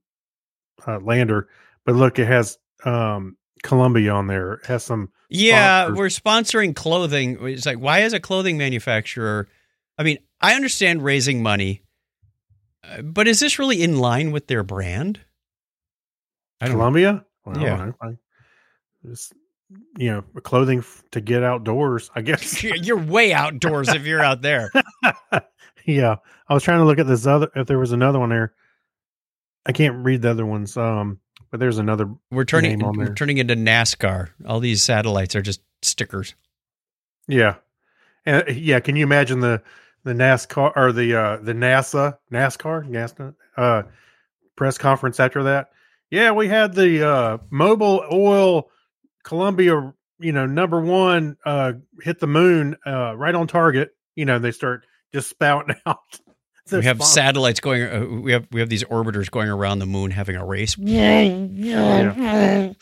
uh, 0.86 1.00
lander, 1.00 1.50
but 1.86 1.96
look, 1.96 2.20
it 2.20 2.26
has 2.26 2.58
um, 2.84 3.38
Columbia 3.64 4.12
on 4.12 4.28
there. 4.28 4.54
It 4.54 4.66
has 4.66 4.84
some. 4.84 5.12
Yeah, 5.30 5.86
sponsors. 5.86 5.98
we're 5.98 6.06
sponsoring 6.08 6.76
clothing. 6.76 7.38
It's 7.48 7.66
like, 7.66 7.80
why 7.80 8.02
is 8.02 8.14
a 8.14 8.20
clothing 8.20 8.58
manufacturer? 8.58 9.48
I 9.98 10.04
mean, 10.04 10.20
I 10.40 10.54
understand 10.54 11.04
raising 11.04 11.42
money, 11.42 11.82
uh, 12.84 13.02
but 13.02 13.28
is 13.28 13.40
this 13.40 13.58
really 13.58 13.82
in 13.82 13.98
line 13.98 14.32
with 14.32 14.48
their 14.48 14.64
brand? 14.64 15.20
I. 16.62 16.68
Columbia. 16.70 17.26
Well, 17.46 17.58
Yeah. 17.58 17.78
don't. 17.78 17.96
I, 18.02 18.18
just 19.06 19.34
you 19.98 20.12
know, 20.12 20.22
clothing 20.42 20.80
f- 20.80 21.04
to 21.12 21.22
get 21.22 21.44
outdoors. 21.44 22.10
I 22.16 22.22
guess. 22.22 22.64
You're 22.64 22.98
way 22.98 23.34
outdoors 23.34 23.90
if 23.90 24.06
you're 24.06 24.24
out 24.24 24.42
there. 24.42 24.72
yeah, 25.86 26.16
I 26.48 26.54
was 26.54 26.64
trying 26.64 26.80
to 26.80 26.86
look 26.86 27.00
at 27.00 27.08
this 27.08 27.26
other. 27.26 27.50
If 27.56 27.68
there 27.68 27.80
was 27.80 27.92
another 27.92 28.20
one 28.20 28.30
there, 28.30 28.54
I 29.66 29.72
can't 29.72 30.04
read 30.06 30.22
the 30.22 30.32
other 30.32 30.46
ones. 30.46 30.78
Um, 30.78 31.20
but 31.52 31.60
there's 31.60 31.78
another. 31.78 32.10
We're 32.32 32.46
turning 32.46 32.80
we're 32.80 33.14
turning 33.14 33.38
into 33.38 33.56
NASCAR. 33.56 34.30
All 34.48 34.60
these 34.60 34.84
satellites 34.84 35.36
are 35.36 35.42
just 35.42 35.62
stickers. 35.82 36.36
Yeah, 37.28 37.56
and 38.26 38.48
yeah. 38.56 38.80
Can 38.80 38.96
you 38.96 39.04
imagine 39.04 39.40
the 39.40 39.62
the 40.04 40.14
NASCAR 40.14 40.74
or 40.76 40.92
the 40.92 41.16
uh 41.16 41.38
the 41.38 41.54
NASA 41.54 42.18
NASCAR 42.32 42.88
NASA 42.90 43.34
uh 43.58 43.84
press 44.56 44.78
conference 44.78 45.20
after 45.20 45.44
that. 45.44 45.70
Yeah, 46.12 46.32
we 46.32 46.48
had 46.48 46.74
the 46.74 47.08
uh 47.08 47.38
Mobil 47.52 48.12
oil 48.12 48.70
Columbia, 49.24 49.94
you 50.20 50.32
know, 50.32 50.46
number 50.46 50.80
one 50.82 51.38
uh 51.46 51.74
hit 52.02 52.20
the 52.20 52.28
moon 52.28 52.76
uh 52.86 53.16
right 53.16 53.36
on 53.36 53.48
target. 53.48 53.96
You 54.16 54.26
know, 54.26 54.40
they 54.40 54.52
start 54.52 54.86
just 55.14 55.30
spouting 55.30 55.76
out. 55.86 56.00
we 56.72 56.84
have 56.84 56.98
sponsor- 56.98 57.14
satellites 57.14 57.60
going. 57.60 57.84
Uh, 57.84 58.06
we 58.22 58.32
have 58.32 58.48
we 58.52 58.60
have 58.60 58.70
these 58.70 58.84
orbiters 58.86 59.30
going 59.30 59.50
around 59.50 59.80
the 59.80 59.86
moon 59.86 60.12
having 60.12 60.36
a 60.36 60.46
race. 60.46 60.78
yeah. 60.78 62.74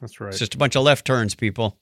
That's 0.00 0.20
right. 0.20 0.28
It's 0.28 0.38
just 0.38 0.54
a 0.54 0.58
bunch 0.58 0.76
of 0.76 0.82
left 0.82 1.06
turns, 1.06 1.34
people. 1.34 1.78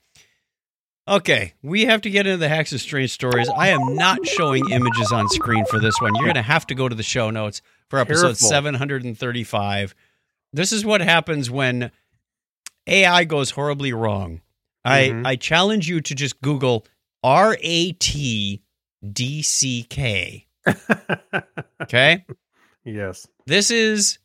Okay, 1.07 1.53
we 1.63 1.85
have 1.85 2.01
to 2.03 2.11
get 2.11 2.27
into 2.27 2.39
the 2.39 2.49
hacks 2.49 2.73
of 2.73 2.81
strange 2.81 3.11
stories. 3.11 3.49
I 3.55 3.69
am 3.69 3.95
not 3.95 4.25
showing 4.27 4.71
images 4.71 5.13
on 5.13 5.29
screen 5.29 5.67
for 5.67 5.79
this 5.79 6.01
one. 6.01 6.15
You're 6.15 6.25
going 6.25 6.35
to 6.37 6.43
have 6.43 6.67
to 6.69 6.75
go 6.75 6.89
to 6.89 6.95
the 6.95 7.03
show 7.03 7.29
notes 7.31 7.61
for 7.91 7.99
episode 7.99 8.29
Careful. 8.39 8.49
735. 8.49 9.95
This 10.55 10.73
is 10.73 10.85
what 10.85 11.01
happens 11.01 11.51
when 11.51 11.91
AI 12.87 13.25
goes 13.25 13.51
horribly 13.51 13.93
wrong. 13.93 14.41
I 14.85 15.09
Mhm. 15.09 15.27
I 15.27 15.37
challenge 15.37 15.89
you 15.89 16.01
to 16.01 16.15
just 16.15 16.41
Google 16.41 16.87
R 17.23 17.59
A 17.61 17.93
T 17.93 18.63
D 19.13 19.43
C 19.43 19.83
K. 19.83 20.47
Okay? 21.83 22.25
yes. 22.85 23.27
This 23.47 23.71
is 23.71 24.19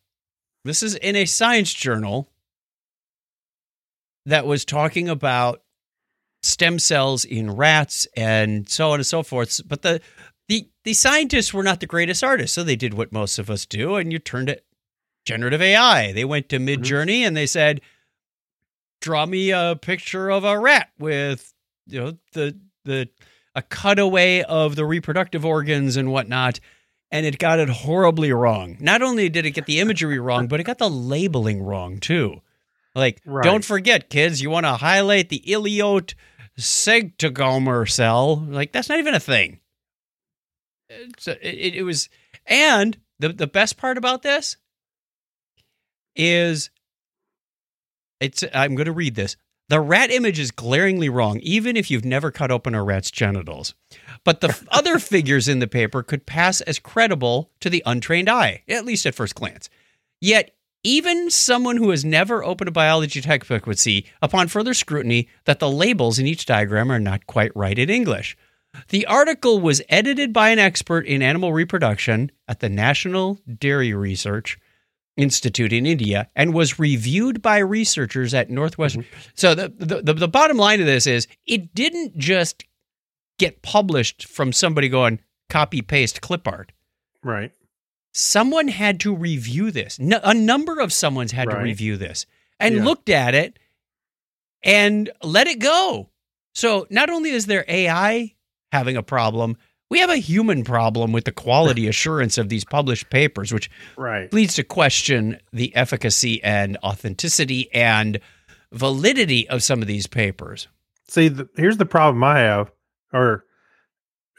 this 0.63 0.83
is 0.83 0.95
in 0.95 1.15
a 1.15 1.25
science 1.25 1.73
journal 1.73 2.29
that 4.25 4.45
was 4.45 4.63
talking 4.65 5.09
about 5.09 5.63
stem 6.43 6.77
cells 6.79 7.25
in 7.25 7.51
rats 7.51 8.07
and 8.15 8.69
so 8.69 8.91
on 8.91 8.99
and 8.99 9.05
so 9.05 9.23
forth. 9.23 9.59
But 9.67 9.81
the 9.81 9.99
the 10.47 10.69
the 10.83 10.93
scientists 10.93 11.53
were 11.53 11.63
not 11.63 11.79
the 11.79 11.87
greatest 11.87 12.23
artists, 12.23 12.53
so 12.53 12.63
they 12.63 12.75
did 12.75 12.93
what 12.93 13.11
most 13.11 13.39
of 13.39 13.49
us 13.49 13.65
do, 13.65 13.95
and 13.95 14.11
you 14.13 14.19
turned 14.19 14.49
it 14.49 14.65
generative 15.29 15.61
AI. 15.61 16.11
They 16.11 16.25
went 16.25 16.49
to 16.49 16.57
mm-hmm. 16.57 16.81
Midjourney 16.81 17.19
and 17.21 17.37
they 17.37 17.45
said, 17.45 17.81
"Draw 19.01 19.27
me 19.27 19.51
a 19.51 19.77
picture 19.79 20.29
of 20.29 20.43
a 20.43 20.59
rat 20.59 20.89
with 20.97 21.53
you 21.87 21.99
know 21.99 22.17
the 22.33 22.59
the 22.83 23.09
a 23.55 23.61
cutaway 23.61 24.41
of 24.41 24.75
the 24.75 24.85
reproductive 24.85 25.45
organs 25.45 25.95
and 25.95 26.11
whatnot." 26.11 26.59
And 27.11 27.25
it 27.25 27.39
got 27.39 27.57
it 27.57 27.69
horribly 27.69 28.31
wrong. 28.31 28.77
Not 28.79 29.01
only 29.01 29.29
did 29.29 29.45
it 29.45 29.51
get 29.51 29.65
the 29.65 29.79
imagery 29.79 30.19
wrong, 30.19 30.47
but 30.47 30.59
it 30.59 30.63
got 30.65 30.77
the 30.77 30.89
labeling 30.89 31.61
wrong 31.63 31.99
too. 31.99 32.41
Like, 32.93 33.19
Right. 33.25 33.43
don't 33.43 33.65
forget, 33.65 34.11
kids, 34.11 34.43
you 34.43 34.51
want 34.51 34.65
to 34.67 34.73
highlight 34.73 35.29
the 35.29 35.43
ileote 35.47 36.13
segtogomer 36.59 37.89
cell. 37.89 38.35
Like, 38.35 38.71
that's 38.71 38.89
not 38.89 38.99
even 38.99 39.15
a 39.15 39.19
thing. 39.19 39.59
It's 40.87 41.27
a- 41.27 41.47
it, 41.47 41.75
it 41.77 41.83
was, 41.83 42.09
and 42.45 42.97
the 43.19 43.29
the 43.29 43.47
best 43.47 43.77
part 43.77 43.97
about 43.97 44.21
this 44.21 44.57
is, 46.19 46.69
it's. 48.19 48.43
I'm 48.53 48.75
going 48.75 48.85
to 48.85 48.91
read 48.91 49.15
this. 49.15 49.37
The 49.69 49.79
rat 49.79 50.11
image 50.11 50.39
is 50.39 50.49
glaringly 50.49 51.09
wrong, 51.09 51.39
even 51.41 51.77
if 51.77 51.91
you've 51.91 52.03
never 52.03 52.31
cut 52.31 52.49
open 52.49 52.73
a 52.73 52.83
rat's 52.83 53.11
genitals. 53.11 53.75
But 54.23 54.41
the 54.41 54.59
other 54.71 54.97
figures 54.99 55.47
in 55.47 55.59
the 55.59 55.67
paper 55.67 56.01
could 56.01 56.25
pass 56.25 56.59
as 56.61 56.79
credible 56.79 57.51
to 57.59 57.69
the 57.69 57.83
untrained 57.85 58.29
eye, 58.29 58.63
at 58.67 58.85
least 58.85 59.05
at 59.05 59.13
first 59.13 59.35
glance. 59.35 59.69
Yet, 60.19 60.55
even 60.83 61.29
someone 61.29 61.77
who 61.77 61.91
has 61.91 62.03
never 62.03 62.43
opened 62.43 62.69
a 62.69 62.71
biology 62.71 63.21
textbook 63.21 63.67
would 63.67 63.77
see, 63.77 64.05
upon 64.21 64.47
further 64.47 64.73
scrutiny, 64.73 65.27
that 65.45 65.59
the 65.59 65.69
labels 65.69 66.17
in 66.17 66.25
each 66.25 66.45
diagram 66.45 66.91
are 66.91 66.99
not 66.99 67.27
quite 67.27 67.55
right 67.55 67.77
in 67.77 67.89
English. 67.89 68.35
The 68.89 69.05
article 69.05 69.59
was 69.59 69.81
edited 69.89 70.33
by 70.33 70.49
an 70.49 70.59
expert 70.59 71.05
in 71.05 71.21
animal 71.21 71.53
reproduction 71.53 72.31
at 72.47 72.59
the 72.59 72.69
National 72.69 73.39
Dairy 73.59 73.93
Research 73.93 74.57
Institute 75.19 75.73
in 75.73 75.85
India 75.85 76.27
and 76.35 76.53
was 76.53 76.79
reviewed 76.79 77.41
by 77.41 77.57
researchers 77.57 78.33
at 78.33 78.49
Northwestern. 78.49 79.05
So 79.35 79.53
the, 79.53 79.69
the 79.77 80.01
the 80.01 80.13
the 80.13 80.27
bottom 80.27 80.57
line 80.57 80.79
of 80.79 80.85
this 80.85 81.05
is 81.05 81.27
it 81.45 81.75
didn't 81.75 82.17
just 82.17 82.63
get 83.37 83.61
published 83.61 84.27
from 84.27 84.53
somebody 84.53 84.87
going 84.89 85.19
copy 85.49 85.81
paste 85.81 86.21
clip 86.21 86.47
art. 86.47 86.71
Right. 87.23 87.51
Someone 88.13 88.67
had 88.69 88.99
to 89.01 89.15
review 89.15 89.71
this. 89.71 89.99
No, 89.99 90.19
a 90.23 90.33
number 90.33 90.79
of 90.79 90.91
someone's 90.93 91.31
had 91.31 91.49
to 91.49 91.57
review 91.57 91.97
this 91.97 92.25
and 92.59 92.75
Yeah. 92.77 92.83
looked 92.85 93.09
at 93.09 93.35
it 93.35 93.59
and 94.63 95.09
let 95.23 95.47
it 95.47 95.59
go. 95.59 96.09
So 96.53 96.87
not 96.89 97.09
only 97.09 97.29
is 97.31 97.45
there 97.45 97.65
AI 97.67 98.35
having 98.71 98.97
a 98.97 99.03
problem, 99.03 99.57
we 99.89 99.99
have 99.99 100.09
a 100.09 100.17
human 100.17 100.63
problem 100.63 101.11
with 101.11 101.25
the 101.25 101.31
quality 101.31 101.87
assurance 101.87 102.37
of 102.37 102.49
these 102.49 102.63
published 102.63 103.09
papers, 103.09 103.51
which 103.51 103.69
Right. 103.97 104.31
leads 104.33 104.55
to 104.55 104.63
question 104.63 105.39
the 105.51 105.75
efficacy 105.75 106.41
and 106.43 106.77
authenticity 106.83 107.73
and 107.73 108.19
validity 108.71 109.47
of 109.49 109.63
some 109.63 109.81
of 109.81 109.87
these 109.87 110.07
papers. 110.07 110.67
See, 111.07 111.27
the, 111.27 111.49
here's 111.55 111.77
the 111.77 111.85
problem 111.85 112.23
I 112.23 112.39
have, 112.39 112.71
or 113.11 113.45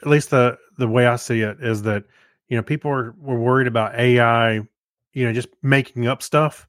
at 0.01 0.07
least 0.07 0.29
the 0.29 0.57
the 0.77 0.87
way 0.87 1.05
I 1.05 1.17
see 1.17 1.41
it 1.41 1.57
is 1.61 1.83
that 1.83 2.05
you 2.47 2.55
know 2.57 2.63
people 2.63 2.89
are 2.91 3.13
were 3.19 3.37
worried 3.39 3.67
about 3.67 3.95
AI, 3.95 4.53
you 5.13 5.25
know, 5.25 5.33
just 5.33 5.49
making 5.61 6.07
up 6.07 6.23
stuff. 6.23 6.67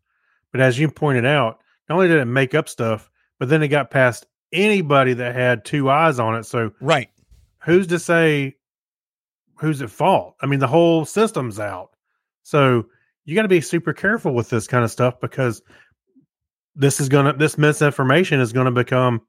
But 0.50 0.60
as 0.60 0.78
you 0.78 0.90
pointed 0.90 1.24
out, 1.24 1.60
not 1.88 1.94
only 1.94 2.08
did 2.08 2.18
it 2.18 2.24
make 2.26 2.54
up 2.54 2.68
stuff, 2.68 3.10
but 3.38 3.48
then 3.48 3.62
it 3.62 3.68
got 3.68 3.90
past 3.90 4.26
anybody 4.52 5.14
that 5.14 5.34
had 5.34 5.64
two 5.64 5.88
eyes 5.88 6.18
on 6.18 6.34
it. 6.34 6.44
So 6.44 6.72
Right. 6.80 7.08
who's 7.60 7.86
to 7.86 7.98
say 7.98 8.56
who's 9.62 9.80
at 9.80 9.90
fault? 9.90 10.36
I 10.40 10.46
mean, 10.46 10.58
the 10.58 10.66
whole 10.66 11.04
system's 11.04 11.58
out. 11.58 11.90
So 12.42 12.86
you 13.24 13.34
got 13.34 13.42
to 13.42 13.48
be 13.48 13.60
super 13.60 13.92
careful 13.92 14.34
with 14.34 14.50
this 14.50 14.66
kind 14.66 14.84
of 14.84 14.90
stuff 14.90 15.20
because 15.20 15.62
this 16.74 17.00
is 17.00 17.08
gonna 17.08 17.34
this 17.34 17.56
misinformation 17.56 18.40
is 18.40 18.52
gonna 18.52 18.72
become 18.72 19.22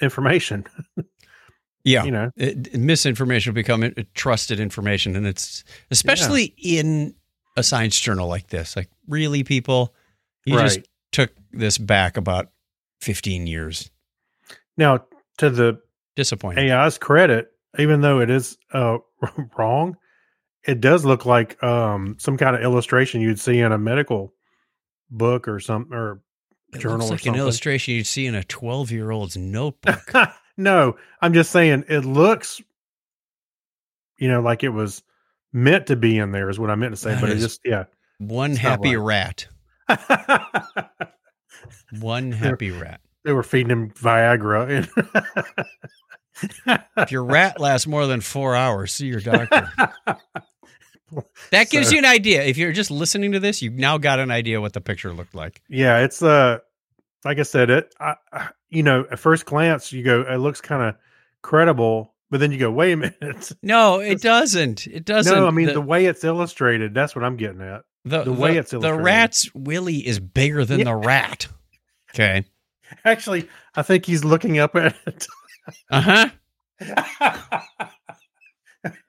information. 0.00 0.66
Yeah. 1.82 2.04
You 2.04 2.10
know, 2.10 2.30
it, 2.36 2.78
misinformation 2.78 3.52
will 3.52 3.54
become 3.54 3.82
uh, 3.82 4.02
trusted 4.12 4.60
information 4.60 5.16
and 5.16 5.26
it's 5.26 5.64
especially 5.90 6.54
in 6.58 7.14
a 7.56 7.62
science 7.62 7.98
journal 7.98 8.28
like 8.28 8.48
this 8.48 8.76
like 8.76 8.90
really 9.08 9.44
people 9.44 9.94
you 10.44 10.58
just 10.58 10.80
took 11.10 11.32
this 11.52 11.78
back 11.78 12.18
about 12.18 12.50
15 13.00 13.46
years 13.46 13.90
now 14.76 15.04
to 15.38 15.48
the 15.48 15.80
disappointing 16.16 16.70
AI's 16.70 16.98
credit, 16.98 17.49
even 17.78 18.00
though 18.00 18.20
it 18.20 18.30
is 18.30 18.56
uh, 18.72 18.98
wrong, 19.58 19.96
it 20.66 20.80
does 20.80 21.04
look 21.04 21.24
like 21.26 21.62
um, 21.62 22.16
some 22.18 22.36
kind 22.36 22.56
of 22.56 22.62
illustration 22.62 23.20
you'd 23.20 23.40
see 23.40 23.60
in 23.60 23.72
a 23.72 23.78
medical 23.78 24.34
book 25.10 25.48
or 25.48 25.60
some 25.60 25.92
or 25.92 26.20
it 26.72 26.78
journal 26.78 27.08
looks 27.08 27.10
or 27.10 27.14
like 27.14 27.26
an 27.26 27.40
illustration 27.40 27.94
you'd 27.94 28.06
see 28.06 28.26
in 28.26 28.34
a 28.34 28.44
12 28.44 28.92
year 28.92 29.10
old's 29.10 29.36
notebook 29.36 30.12
no, 30.56 30.96
I'm 31.20 31.32
just 31.32 31.50
saying 31.50 31.84
it 31.88 32.04
looks, 32.04 32.60
you 34.18 34.28
know, 34.28 34.40
like 34.40 34.62
it 34.62 34.68
was 34.68 35.02
meant 35.52 35.86
to 35.88 35.96
be 35.96 36.18
in 36.18 36.32
there 36.32 36.48
is 36.50 36.58
what 36.58 36.70
I 36.70 36.74
meant 36.74 36.92
to 36.92 36.96
say, 36.96 37.14
That 37.14 37.20
but 37.20 37.30
it 37.30 37.38
just 37.38 37.60
yeah. 37.64 37.84
one 38.18 38.54
happy 38.54 38.96
right. 38.96 39.46
rat 39.88 40.78
one 42.00 42.30
happy 42.30 42.70
rat 42.70 43.00
they 43.24 43.32
were 43.32 43.42
feeding 43.42 43.70
him 43.70 43.90
Viagra. 43.90 44.88
If 46.96 47.12
your 47.12 47.24
rat 47.24 47.60
lasts 47.60 47.86
more 47.86 48.06
than 48.06 48.20
four 48.20 48.54
hours 48.56 48.92
see 48.92 49.06
your 49.06 49.20
doctor 49.20 49.70
that 51.50 51.70
gives 51.70 51.88
So- 51.88 51.92
you 51.94 51.98
an 51.98 52.04
idea 52.04 52.42
if 52.42 52.56
you're 52.56 52.72
just 52.72 52.90
listening 52.90 53.32
to 53.32 53.40
this 53.40 53.62
you've 53.62 53.74
now 53.74 53.98
got 53.98 54.18
an 54.20 54.30
idea 54.30 54.60
what 54.60 54.72
the 54.72 54.80
picture 54.80 55.12
looked 55.12 55.34
like 55.34 55.60
yeah, 55.68 55.98
it's 55.98 56.22
uh, 56.22 56.58
like 57.24 57.38
I 57.38 57.42
said, 57.42 57.68
it. 57.70 57.94
I, 58.00 58.14
I- 58.32 58.48
you 58.70 58.82
know, 58.84 59.04
at 59.10 59.18
first 59.18 59.46
glance, 59.46 59.92
you 59.92 60.04
go, 60.04 60.22
it 60.22 60.36
looks 60.36 60.60
kind 60.60 60.80
of 60.82 60.94
credible, 61.42 62.14
but 62.30 62.38
then 62.38 62.52
you 62.52 62.58
go, 62.58 62.70
wait 62.70 62.92
a 62.92 62.96
minute. 62.96 63.50
No, 63.64 63.98
it 63.98 64.22
doesn't. 64.22 64.86
It 64.86 65.04
doesn't. 65.04 65.34
No, 65.34 65.46
I 65.46 65.50
mean 65.50 65.66
the, 65.66 65.72
the, 65.72 65.80
way 65.80 66.06
it's 66.06 66.22
illustrated. 66.22 66.94
That's 66.94 67.16
what 67.16 67.24
I'm 67.24 67.36
getting 67.36 67.60
at. 67.62 67.82
the, 68.04 68.22
the 68.22 68.32
way 68.32 68.56
it's 68.58 68.72
illustrated. 68.72 68.98
the 69.00 69.02
rat's 69.02 69.52
willy 69.56 69.96
is 70.06 70.20
bigger 70.20 70.64
than 70.64 70.78
Yeah. 70.78 70.84
the 70.84 70.94
rat. 70.94 71.48
Okay. 72.14 72.44
Actually, 73.04 73.48
I 73.74 73.82
think 73.82 74.06
he's 74.06 74.24
looking 74.24 74.58
up 74.60 74.76
at 74.76 74.94
it. 75.06 75.26
Uh 75.90 76.00
huh. 76.00 76.28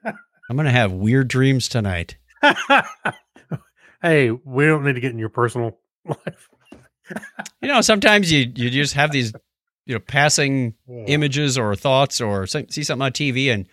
I'm 0.04 0.56
gonna 0.56 0.70
have 0.70 0.92
weird 0.92 1.28
dreams 1.28 1.68
tonight. 1.68 2.16
hey, 4.02 4.30
we 4.30 4.66
don't 4.66 4.84
need 4.84 4.94
to 4.94 5.00
get 5.00 5.12
in 5.12 5.18
your 5.18 5.28
personal 5.28 5.78
life. 6.04 6.48
You 7.60 7.68
know, 7.68 7.80
sometimes 7.80 8.30
you 8.30 8.52
you 8.54 8.70
just 8.70 8.94
have 8.94 9.12
these, 9.12 9.32
you 9.86 9.94
know, 9.94 10.00
passing 10.00 10.74
images 11.06 11.56
or 11.56 11.74
thoughts 11.74 12.20
or 12.20 12.46
see 12.46 12.82
something 12.82 13.04
on 13.04 13.12
TV 13.12 13.52
and 13.52 13.66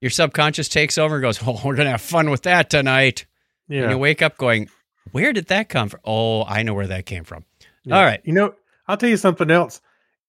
your 0.00 0.10
subconscious 0.10 0.68
takes 0.68 0.98
over 0.98 1.16
and 1.16 1.22
goes, 1.22 1.38
"Oh, 1.46 1.60
we're 1.64 1.76
gonna 1.76 1.90
have 1.90 2.00
fun 2.00 2.30
with 2.30 2.42
that 2.42 2.70
tonight." 2.70 3.26
Yeah. 3.68 3.82
And 3.82 3.90
you 3.92 3.98
wake 3.98 4.22
up 4.22 4.36
going, 4.36 4.68
"Where 5.12 5.32
did 5.32 5.48
that 5.48 5.68
come 5.68 5.88
from?" 5.88 6.00
Oh, 6.04 6.44
I 6.44 6.62
know 6.62 6.74
where 6.74 6.88
that 6.88 7.06
came 7.06 7.24
from. 7.24 7.44
Yeah. 7.84 7.96
All 7.96 8.04
right. 8.04 8.20
You 8.24 8.32
know, 8.32 8.54
I'll 8.86 8.96
tell 8.96 9.10
you 9.10 9.16
something 9.16 9.50
else. 9.50 9.80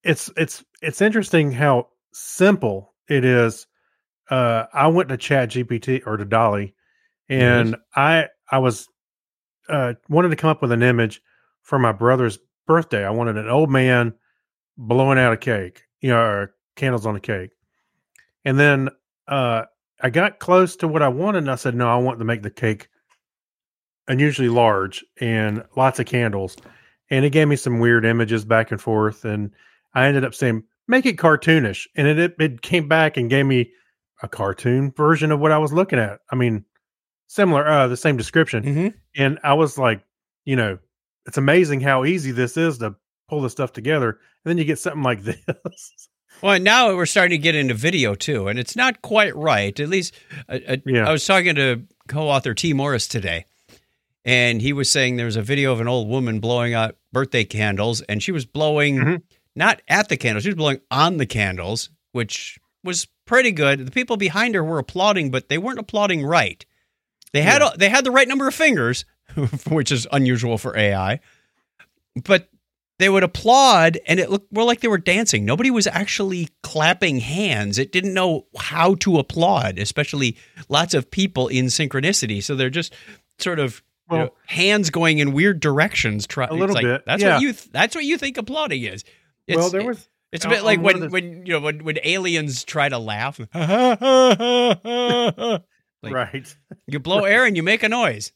It's 0.02 0.30
it's 0.36 0.64
it's 0.82 1.00
interesting 1.00 1.50
how 1.50 1.88
simple 2.14 2.94
it 3.08 3.24
is 3.24 3.66
uh, 4.30 4.64
I 4.72 4.86
went 4.86 5.10
to 5.10 5.18
ChatGPT 5.18 6.06
or 6.06 6.16
to 6.16 6.24
DALL-E, 6.24 6.74
and 7.28 7.76
I 7.94 8.28
I 8.50 8.58
was 8.58 8.88
uh, 9.68 9.94
wanted 10.08 10.30
to 10.30 10.36
come 10.36 10.50
up 10.50 10.62
with 10.62 10.72
an 10.72 10.82
image 10.82 11.20
for 11.62 11.78
my 11.78 11.92
brother's 11.92 12.38
birthday. 12.66 13.04
I 13.04 13.10
wanted 13.10 13.36
an 13.36 13.48
old 13.48 13.70
man 13.70 14.14
blowing 14.78 15.18
out 15.18 15.32
a 15.32 15.36
cake, 15.36 15.82
you 16.00 16.10
know, 16.10 16.20
or 16.20 16.54
candles 16.76 17.06
on 17.06 17.16
a 17.16 17.20
cake, 17.20 17.50
and 18.44 18.58
then 18.58 18.88
uh, 19.28 19.64
I 20.00 20.10
got 20.10 20.38
close 20.38 20.76
to 20.76 20.88
what 20.88 21.02
I 21.02 21.08
wanted, 21.08 21.38
and 21.38 21.50
I 21.50 21.56
said, 21.56 21.74
"No, 21.74 21.88
I 21.88 21.96
want 21.96 22.18
to 22.18 22.24
make 22.24 22.42
the 22.42 22.50
cake 22.50 22.88
unusually 24.08 24.48
large 24.48 25.04
and 25.20 25.64
lots 25.76 25.98
of 25.98 26.06
candles." 26.06 26.56
And 27.10 27.24
it 27.24 27.30
gave 27.30 27.48
me 27.48 27.56
some 27.56 27.80
weird 27.80 28.06
images 28.06 28.46
back 28.46 28.70
and 28.70 28.80
forth, 28.80 29.26
and 29.26 29.50
I 29.94 30.06
ended 30.06 30.24
up 30.24 30.34
saying, 30.34 30.64
"Make 30.88 31.06
it 31.06 31.16
cartoonish," 31.16 31.86
and 31.96 32.06
it 32.06 32.34
it, 32.38 32.62
came 32.62 32.88
back 32.88 33.16
and 33.16 33.30
gave 33.30 33.46
me 33.46 33.70
a 34.22 34.28
cartoon 34.28 34.92
version 34.96 35.32
of 35.32 35.40
what 35.40 35.52
I 35.52 35.58
was 35.58 35.72
looking 35.72 35.98
at. 35.98 36.20
I 36.30 36.36
mean, 36.36 36.64
similar, 37.26 37.66
uh, 37.66 37.88
the 37.88 37.96
same 37.96 38.16
description, 38.16 38.62
Mm-hmm. 38.64 38.88
and 39.16 39.38
I 39.42 39.54
was 39.54 39.76
like, 39.78 40.02
you 40.44 40.56
know, 40.56 40.78
it's 41.26 41.36
amazing 41.38 41.80
how 41.80 42.04
easy 42.04 42.30
this 42.32 42.56
is 42.56 42.78
to 42.78 42.94
pull 43.28 43.40
this 43.42 43.52
stuff 43.52 43.72
together, 43.72 44.10
and 44.10 44.18
then 44.50 44.58
you 44.58 44.64
get 44.64 44.78
something 44.78 45.02
like 45.02 45.22
this. 45.24 45.38
Well, 46.42 46.58
now 46.60 46.94
we're 46.96 47.06
starting 47.06 47.38
to 47.38 47.42
get 47.42 47.54
into 47.54 47.74
video 47.74 48.14
too, 48.14 48.48
and 48.48 48.58
it's 48.58 48.76
not 48.76 49.02
quite 49.02 49.34
right. 49.36 49.78
At 49.78 49.88
least, 49.88 50.14
uh, 50.48 50.58
uh, 50.68 50.76
Yeah. 50.84 51.08
I 51.08 51.12
was 51.12 51.24
talking 51.24 51.54
to 51.54 51.82
co-author 52.08 52.54
T. 52.54 52.72
Morris 52.72 53.06
today, 53.08 53.46
and 54.24 54.60
he 54.60 54.72
was 54.72 54.90
saying 54.90 55.16
there 55.16 55.26
was 55.26 55.36
a 55.36 55.42
video 55.42 55.72
of 55.72 55.80
an 55.80 55.88
old 55.88 56.08
woman 56.08 56.40
blowing 56.40 56.74
out 56.74 56.96
birthday 57.12 57.44
candles, 57.44 58.00
and 58.02 58.22
she 58.22 58.32
was 58.32 58.44
blowing 58.46 58.96
Mhm. 58.96 59.22
Not 59.56 59.82
at 59.88 60.08
the 60.08 60.16
candles; 60.16 60.44
she 60.44 60.48
was 60.50 60.56
blowing 60.56 60.80
on 60.90 61.16
the 61.18 61.26
candles, 61.26 61.90
which 62.12 62.58
was 62.82 63.06
pretty 63.26 63.52
good. 63.52 63.86
The 63.86 63.90
people 63.90 64.16
behind 64.16 64.54
her 64.54 64.62
were 64.64 64.78
applauding, 64.78 65.30
but 65.30 65.48
they 65.48 65.58
weren't 65.58 65.78
applauding 65.78 66.24
right. 66.24 66.64
They 67.32 67.42
had 67.42 67.62
Yeah. 67.62 67.70
they 67.76 67.88
had 67.88 68.04
the 68.04 68.10
right 68.10 68.28
number 68.28 68.46
of 68.48 68.54
fingers, 68.54 69.04
which 69.68 69.90
is 69.90 70.06
unusual 70.12 70.58
for 70.58 70.76
AI, 70.76 71.20
but 72.24 72.48
they 73.00 73.08
would 73.08 73.24
applaud 73.24 73.98
and 74.06 74.20
it 74.20 74.30
looked 74.30 74.52
more 74.52 74.64
like 74.64 74.80
they 74.80 74.86
were 74.88 74.98
dancing. 74.98 75.44
Nobody 75.44 75.68
was 75.70 75.86
actually 75.88 76.48
clapping 76.62 77.18
hands. 77.18 77.76
It 77.76 77.90
didn't 77.90 78.14
know 78.14 78.46
how 78.56 78.94
to 78.96 79.18
applaud, 79.18 79.78
especially 79.80 80.36
lots 80.68 80.94
of 80.94 81.10
people 81.10 81.48
in 81.48 81.66
synchronicity. 81.66 82.40
So 82.42 82.54
they're 82.54 82.70
just 82.70 82.92
sort 83.40 83.58
of 83.58 83.82
you 84.12 84.18
know, 84.18 84.30
hands 84.46 84.90
going 84.90 85.18
in 85.18 85.32
weird 85.32 85.58
directions. 85.58 86.24
Try, 86.26 86.46
A 86.46 86.52
little 86.52 86.74
like, 86.74 86.84
bit, 86.84 87.02
That's 87.04 87.20
yeah. 87.22 87.34
what 87.34 87.42
you. 87.42 87.52
Th- 87.52 87.70
that's 87.72 87.94
what 87.96 88.04
you 88.04 88.16
think 88.16 88.36
applauding 88.38 88.82
is. 88.84 89.02
It's, 89.46 89.56
well, 89.58 89.70
there 89.70 89.84
was 89.84 90.08
It's 90.32 90.44
a 90.44 90.48
bit 90.48 90.64
like 90.64 90.80
when 90.80 91.00
the- 91.00 91.08
when 91.08 91.46
you 91.46 91.52
know 91.54 91.60
when 91.60 91.84
when 91.84 91.98
aliens 92.02 92.64
try 92.64 92.88
to 92.88 92.98
laugh. 92.98 93.38
Like- 96.02 96.12
right. 96.12 96.56
you 96.86 96.98
blow 96.98 97.24
air 97.24 97.46
and 97.46 97.56
you 97.56 97.62
make 97.62 97.82
a 97.82 97.88
noise. 97.88 98.32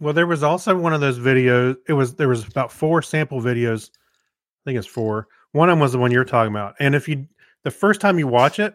Well, 0.00 0.12
there 0.12 0.26
was 0.26 0.42
also 0.42 0.76
one 0.76 0.92
of 0.92 1.00
those 1.00 1.18
videos. 1.18 1.76
It 1.88 1.92
was 1.92 2.14
there 2.16 2.28
was 2.28 2.46
about 2.46 2.72
four 2.72 3.00
sample 3.00 3.40
videos. 3.40 3.90
I 3.90 4.62
think 4.70 4.78
it's 4.78 4.88
four. 4.88 5.28
One 5.52 5.68
of 5.68 5.74
them 5.74 5.80
was 5.80 5.92
the 5.92 5.98
one 5.98 6.10
you're 6.10 6.24
talking 6.24 6.52
about. 6.52 6.74
And 6.80 6.94
if 6.94 7.08
you 7.08 7.26
the 7.62 7.70
first 7.70 8.00
time 8.00 8.18
you 8.18 8.26
watch 8.26 8.58
it, 8.58 8.74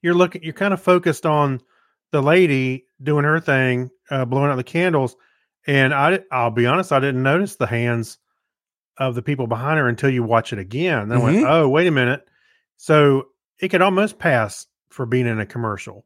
you're 0.00 0.14
looking 0.14 0.42
you're 0.44 0.52
kind 0.52 0.72
of 0.72 0.80
focused 0.80 1.26
on 1.26 1.60
the 2.12 2.22
lady 2.22 2.86
doing 3.02 3.24
her 3.24 3.40
thing, 3.40 3.90
uh, 4.10 4.24
blowing 4.24 4.50
out 4.50 4.56
the 4.56 4.62
candles. 4.64 5.16
And 5.66 5.92
I 5.92 6.20
I'll 6.30 6.50
be 6.52 6.66
honest, 6.66 6.92
I 6.92 7.00
didn't 7.00 7.22
notice 7.24 7.56
the 7.56 7.66
hands 7.66 8.18
of 8.98 9.14
the 9.14 9.22
people 9.22 9.46
behind 9.46 9.78
her 9.78 9.88
until 9.88 10.10
you 10.10 10.22
watch 10.22 10.52
it 10.52 10.58
again. 10.58 11.08
Then 11.08 11.18
I 11.18 11.22
went, 11.22 11.36
oh, 11.46 11.68
wait 11.68 11.86
a 11.86 11.90
minute. 11.90 12.26
So 12.76 13.28
it 13.60 13.68
could 13.68 13.82
almost 13.82 14.18
pass 14.18 14.66
for 14.88 15.06
being 15.06 15.26
in 15.26 15.40
a 15.40 15.46
commercial, 15.46 16.04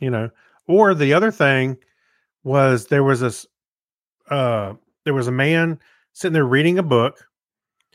you 0.00 0.10
know. 0.10 0.30
Or 0.66 0.94
the 0.94 1.12
other 1.12 1.30
thing 1.30 1.76
was 2.42 2.86
there 2.86 3.04
was 3.04 3.20
this 3.20 3.46
uh 4.30 4.74
there 5.04 5.14
was 5.14 5.28
a 5.28 5.32
man 5.32 5.78
sitting 6.12 6.32
there 6.34 6.44
reading 6.44 6.78
a 6.78 6.82
book 6.82 7.26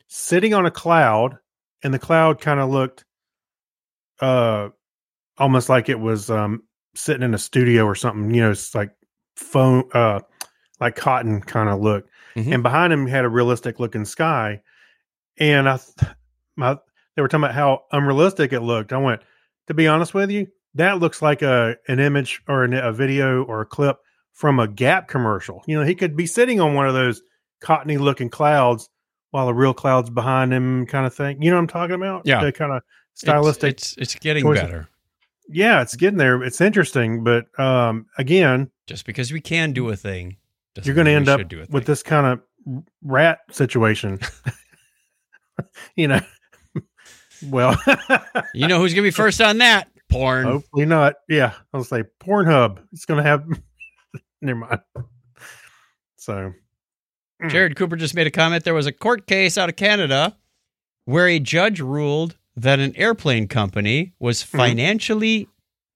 sitting 0.08 0.54
on 0.54 0.66
a 0.66 0.72
cloud 0.72 1.38
and 1.84 1.94
the 1.94 2.00
cloud 2.00 2.42
kind 2.42 2.60
of 2.60 2.70
looked 2.70 3.06
uh 4.22 4.70
almost 5.38 5.70
like 5.70 5.88
it 5.88 6.00
was 6.00 6.30
um 6.30 6.64
sitting 6.96 7.24
in 7.24 7.34
a 7.34 7.38
studio 7.38 7.86
or 7.86 7.96
something 7.96 8.34
you 8.34 8.42
know 8.42 8.52
it's 8.52 8.76
like 8.76 8.92
foam 9.36 9.84
uh 9.94 10.20
like 10.80 10.96
cotton 10.96 11.42
kind 11.42 11.70
of 11.70 11.80
look 11.80 12.08
Mhm. 12.36 12.54
and 12.54 12.64
behind 12.64 12.92
him 12.94 13.08
had 13.08 13.26
a 13.26 13.30
realistic 13.30 13.80
looking 13.80 14.06
sky 14.06 14.62
and 15.38 15.68
i 15.70 15.78
th- 15.78 16.12
my 16.56 16.78
they 17.16 17.22
were 17.22 17.28
talking 17.28 17.44
about 17.44 17.56
how 17.56 17.84
unrealistic 17.92 18.54
it 18.54 18.62
looked 18.62 18.94
i 18.94 18.98
went 18.98 19.22
to 19.68 19.74
be 19.74 19.88
honest 19.88 20.14
with 20.14 20.30
you 20.32 20.48
that 20.76 21.00
looks 21.00 21.22
like 21.22 21.42
a 21.42 21.76
an 21.88 22.00
image 22.00 22.42
or 22.48 22.64
an, 22.64 22.74
a 22.74 22.92
video 22.92 23.44
or 23.44 23.62
a 23.62 23.66
clip 23.66 23.98
from 24.34 24.58
a 24.60 24.68
Gap 24.70 25.10
commercial. 25.10 25.64
You 25.68 25.78
know, 25.78 25.84
he 25.84 25.96
could 25.96 26.16
be 26.16 26.26
sitting 26.26 26.62
on 26.62 26.74
one 26.74 26.88
of 26.88 26.94
those 26.94 27.22
cottony 27.60 27.98
looking 27.98 28.30
clouds 28.30 28.88
while 29.32 29.48
the 29.48 29.54
real 29.54 29.74
cloud's 29.74 30.10
behind 30.10 30.54
him, 30.54 30.86
kind 30.86 31.06
of 31.06 31.14
thing. 31.14 31.42
You 31.42 31.50
know 31.50 31.58
what 31.58 31.64
I'm 31.64 31.68
talking 31.68 31.96
about? 31.96 32.22
Yeah. 32.26 32.42
the 32.46 32.52
kind 32.54 32.72
of 32.72 32.84
stylistic. 33.16 33.72
It's 33.74 33.94
it's, 33.98 34.14
it's 34.14 34.24
getting 34.24 34.44
choice. 34.46 34.62
better. 34.62 34.88
yeah, 35.50 35.82
it's 35.82 35.96
getting 35.96 36.18
there. 36.18 36.42
It's 36.42 36.62
interesting, 36.62 37.24
but 37.24 37.48
um, 37.60 38.06
again, 38.18 38.70
Just 38.88 39.06
because 39.06 39.34
we 39.34 39.42
can 39.42 39.74
do 39.74 39.90
a 39.90 39.96
thing, 39.98 40.38
doesn't 40.80 40.86
you're 40.88 40.96
going 40.96 41.06
to 41.06 41.12
end 41.12 41.30
up 41.30 41.70
with 41.72 41.86
this 41.86 42.04
kind 42.04 42.26
of 42.26 42.84
rat 43.04 43.40
situation. 43.52 44.20
you 45.96 46.08
know, 46.08 46.22
well, 47.48 47.78
You 48.54 48.68
know 48.68 48.80
who's 48.80 48.94
gonna 48.94 49.04
be 49.08 49.12
first 49.12 49.42
on 49.42 49.60
that? 49.60 49.90
Porn. 50.10 50.46
hopefully 50.46 50.86
not. 50.86 51.16
Yeah, 51.28 51.54
I'll 51.74 51.84
say 51.84 52.04
Pornhub. 52.22 52.80
It's 52.92 53.06
going 53.06 53.24
to 53.24 53.30
have. 53.30 53.46
Never 54.42 54.60
mind. 54.60 54.82
So, 56.18 56.54
Mm. 57.42 57.50
Jared 57.52 57.78
Cooper 57.78 57.96
just 57.96 58.16
made 58.16 58.28
a 58.28 58.32
comment. 58.32 58.66
There 58.66 58.74
was 58.74 58.86
a 58.86 58.92
court 58.92 59.26
case 59.26 59.58
out 59.58 59.70
of 59.70 59.78
Canada 59.78 60.36
where 61.06 61.26
a 61.26 61.40
judge 61.40 61.80
ruled 61.80 62.36
that 62.58 62.80
an 62.80 62.94
airplane 62.98 63.48
company 63.48 64.12
was 64.20 64.44
Mhm. 64.44 64.58
financially, 64.58 65.48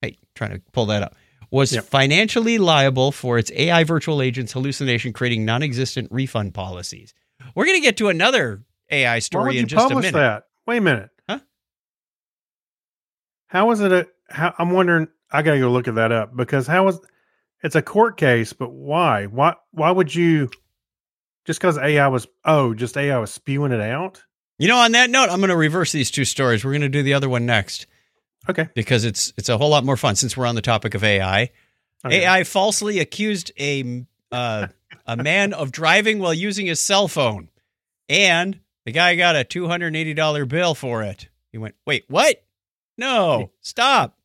hey, 0.02 0.17
trying 0.36 0.52
to 0.52 0.62
pull 0.72 0.86
that 0.86 1.04
up, 1.04 1.17
was 1.53 1.71
Yep. 1.71 1.83
financially 1.83 2.57
liable 2.57 3.11
for 3.11 3.37
its 3.37 3.51
AI 3.51 3.83
virtual 3.83 4.23
agent's 4.23 4.53
hallucination, 4.53 5.13
creating 5.13 5.45
non-existent 5.45 6.11
refund 6.11 6.55
policies. 6.55 7.13
We're 7.53 7.65
going 7.65 7.77
to 7.77 7.85
get 7.85 7.95
to 7.97 8.09
another 8.09 8.63
AI 8.89 9.19
story 9.19 9.59
in 9.59 9.67
just 9.67 9.85
a 9.91 9.95
minute. 9.95 10.13
that? 10.13 10.45
Wait 10.65 10.77
a 10.77 10.81
minute. 10.81 11.09
Huh? 11.29 11.39
How 13.47 13.69
is 13.69 13.81
it 13.81 13.91
a? 13.91 14.07
How, 14.29 14.55
I'm 14.57 14.71
wondering. 14.71 15.07
I 15.31 15.43
got 15.43 15.53
to 15.53 15.59
go 15.59 15.69
look 15.71 15.87
at 15.87 15.95
that 15.95 16.11
up 16.11 16.35
because 16.35 16.65
how 16.65 16.87
is 16.87 16.99
it's 17.61 17.75
a 17.75 17.81
court 17.83 18.17
case, 18.17 18.51
but 18.51 18.71
why? 18.71 19.25
Why? 19.27 19.53
Why 19.71 19.91
would 19.91 20.13
you? 20.13 20.49
Just 21.45 21.59
because 21.59 21.77
AI 21.77 22.07
was 22.07 22.25
oh, 22.45 22.73
just 22.73 22.97
AI 22.97 23.19
was 23.19 23.31
spewing 23.31 23.71
it 23.71 23.81
out. 23.81 24.23
You 24.57 24.67
know, 24.69 24.77
on 24.77 24.93
that 24.93 25.11
note, 25.11 25.29
I'm 25.29 25.39
going 25.39 25.49
to 25.49 25.55
reverse 25.55 25.91
these 25.91 26.09
two 26.09 26.25
stories. 26.25 26.65
We're 26.65 26.71
going 26.71 26.81
to 26.81 26.89
do 26.89 27.03
the 27.03 27.13
other 27.13 27.29
one 27.29 27.45
next 27.45 27.85
Okay. 28.49 28.67
because 28.75 29.06
it's 29.06 29.32
it's 29.38 29.49
a 29.49 29.58
whole 29.58 29.69
lot 29.69 29.84
more 29.86 29.97
fun 29.97 30.15
since 30.15 30.36
we're 30.36 30.45
on 30.45 30.56
the 30.56 30.62
topic 30.62 30.95
of 30.95 31.03
AI. 31.03 31.49
okay. 32.06 32.23
AI 32.25 32.43
falsely 32.43 32.99
accused 32.99 33.51
a 33.60 34.06
uh, 34.32 34.67
a 35.06 35.15
man 35.17 35.53
of 35.53 35.71
driving 35.71 36.19
while 36.19 36.34
using 36.34 36.65
his 36.65 36.79
cell 36.79 37.08
phone, 37.08 37.49
and 38.10 38.60
the 38.86 38.91
guy 38.91 39.15
got 39.15 39.36
a 39.36 39.43
two 39.43 39.67
hundred 39.67 39.88
and 39.88 39.95
eighty 39.95 40.13
dollar 40.13 40.45
bill 40.45 40.75
for 40.75 41.03
it. 41.03 41.29
He 41.51 41.58
went, 41.58 41.75
"Wait, 41.86 42.06
what? 42.10 42.43
No, 42.97 43.51
stop." 43.62 44.17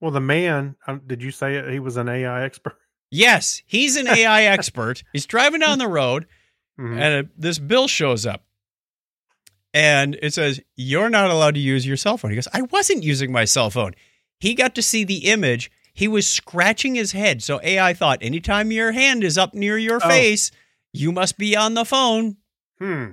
Well, 0.00 0.10
the 0.10 0.20
man. 0.20 0.76
Um, 0.86 1.00
did 1.06 1.22
you 1.22 1.30
say 1.30 1.54
it, 1.56 1.70
he 1.72 1.78
was 1.78 1.96
an 1.96 2.08
AI 2.08 2.44
expert? 2.44 2.76
Yes, 3.10 3.62
he's 3.66 3.96
an 3.96 4.06
AI 4.08 4.42
expert. 4.54 5.02
He's 5.12 5.24
driving 5.26 5.60
down 5.60 5.78
the 5.78 5.88
road, 5.88 6.26
Mhm. 6.78 6.98
and 7.00 7.26
uh 7.26 7.30
this 7.38 7.58
bill 7.58 7.88
shows 7.88 8.26
up, 8.26 8.44
and 9.74 10.16
it 10.22 10.32
says, 10.32 10.60
"You're 10.76 11.10
not 11.10 11.30
allowed 11.30 11.54
to 11.56 11.60
use 11.60 11.86
your 11.86 11.98
cell 11.98 12.16
phone." 12.16 12.30
He 12.30 12.36
goes, 12.36 12.48
"I 12.54 12.62
wasn't 12.62 13.02
using 13.02 13.30
my 13.30 13.44
cell 13.44 13.68
phone." 13.68 13.92
He 14.40 14.54
got 14.54 14.74
to 14.76 14.82
see 14.82 15.04
the 15.04 15.26
image. 15.26 15.70
He 15.92 16.08
was 16.08 16.26
scratching 16.28 16.94
his 16.94 17.12
head, 17.12 17.42
so 17.42 17.60
AI 17.62 17.92
thought, 17.94 18.18
anytime 18.22 18.72
your 18.72 18.92
hand 18.92 19.22
is 19.22 19.36
up 19.38 19.54
near 19.54 19.76
your 19.78 20.00
Oh. 20.02 20.08
face, 20.08 20.50
you 20.92 21.12
must 21.12 21.36
be 21.38 21.54
on 21.56 21.74
the 21.74 21.84
phone. 21.84 22.36
Hmm. 22.78 23.12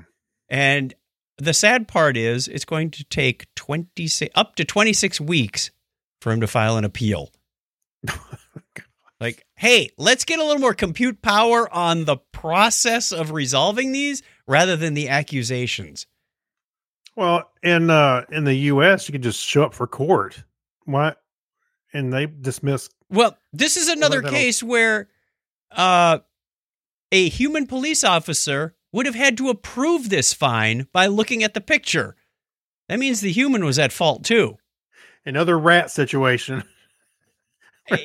And 0.50 0.94
the 1.38 1.54
sad 1.54 1.88
part 1.88 2.16
is, 2.18 2.48
it's 2.48 2.66
going 2.66 2.90
to 2.92 3.04
take 3.04 3.54
twenty 3.56 4.08
six 4.08 4.32
up 4.36 4.56
to 4.56 4.66
twenty 4.66 4.94
six 4.94 5.20
weeks 5.22 5.72
for 6.22 6.32
him 6.32 6.42
to 6.42 6.48
file 6.48 6.78
an 6.78 6.84
appeal. 6.86 7.32
like, 9.20 9.46
hey, 9.56 9.90
let's 9.98 10.26
get 10.26 10.40
a 10.40 10.44
little 10.44 10.60
more 10.62 10.74
compute 10.74 11.22
power 11.22 11.72
on 11.74 12.06
the 12.06 12.18
process 12.32 13.12
of 13.12 13.32
resolving 13.32 13.92
these 13.92 14.24
rather 14.48 14.76
than 14.76 14.94
the 14.96 15.08
accusations. 15.10 16.08
Well, 17.16 17.50
in 17.64 17.90
uh 17.90 18.26
in 18.32 18.44
the 18.46 18.54
U.S., 18.56 19.08
you 19.08 19.12
could 19.12 19.24
just 19.24 19.40
show 19.40 19.64
up 19.64 19.74
for 19.74 19.88
court. 19.88 20.44
Why? 20.86 21.16
And 21.94 22.12
they 22.14 22.26
dismiss. 22.26 22.90
Well, 23.10 23.38
this 23.52 23.76
is 23.76 23.90
another 23.90 24.22
case 24.22 24.64
where 24.64 25.10
uh, 25.72 26.20
a 27.12 27.28
human 27.30 27.68
police 27.68 28.04
officer 28.06 28.76
would 28.94 29.06
have 29.06 29.16
had 29.16 29.38
to 29.38 29.50
approve 29.50 30.10
this 30.10 30.34
fine 30.34 30.88
by 30.94 31.08
looking 31.08 31.44
at 31.44 31.54
the 31.54 31.60
picture. 31.62 32.16
That 32.88 33.00
means 33.00 33.20
the 33.22 33.32
human 33.32 33.66
was 33.66 33.78
at 33.80 33.92
fault 33.92 34.24
too. 34.24 34.58
another 35.26 35.60
rat 35.60 35.92
situation. 35.92 36.64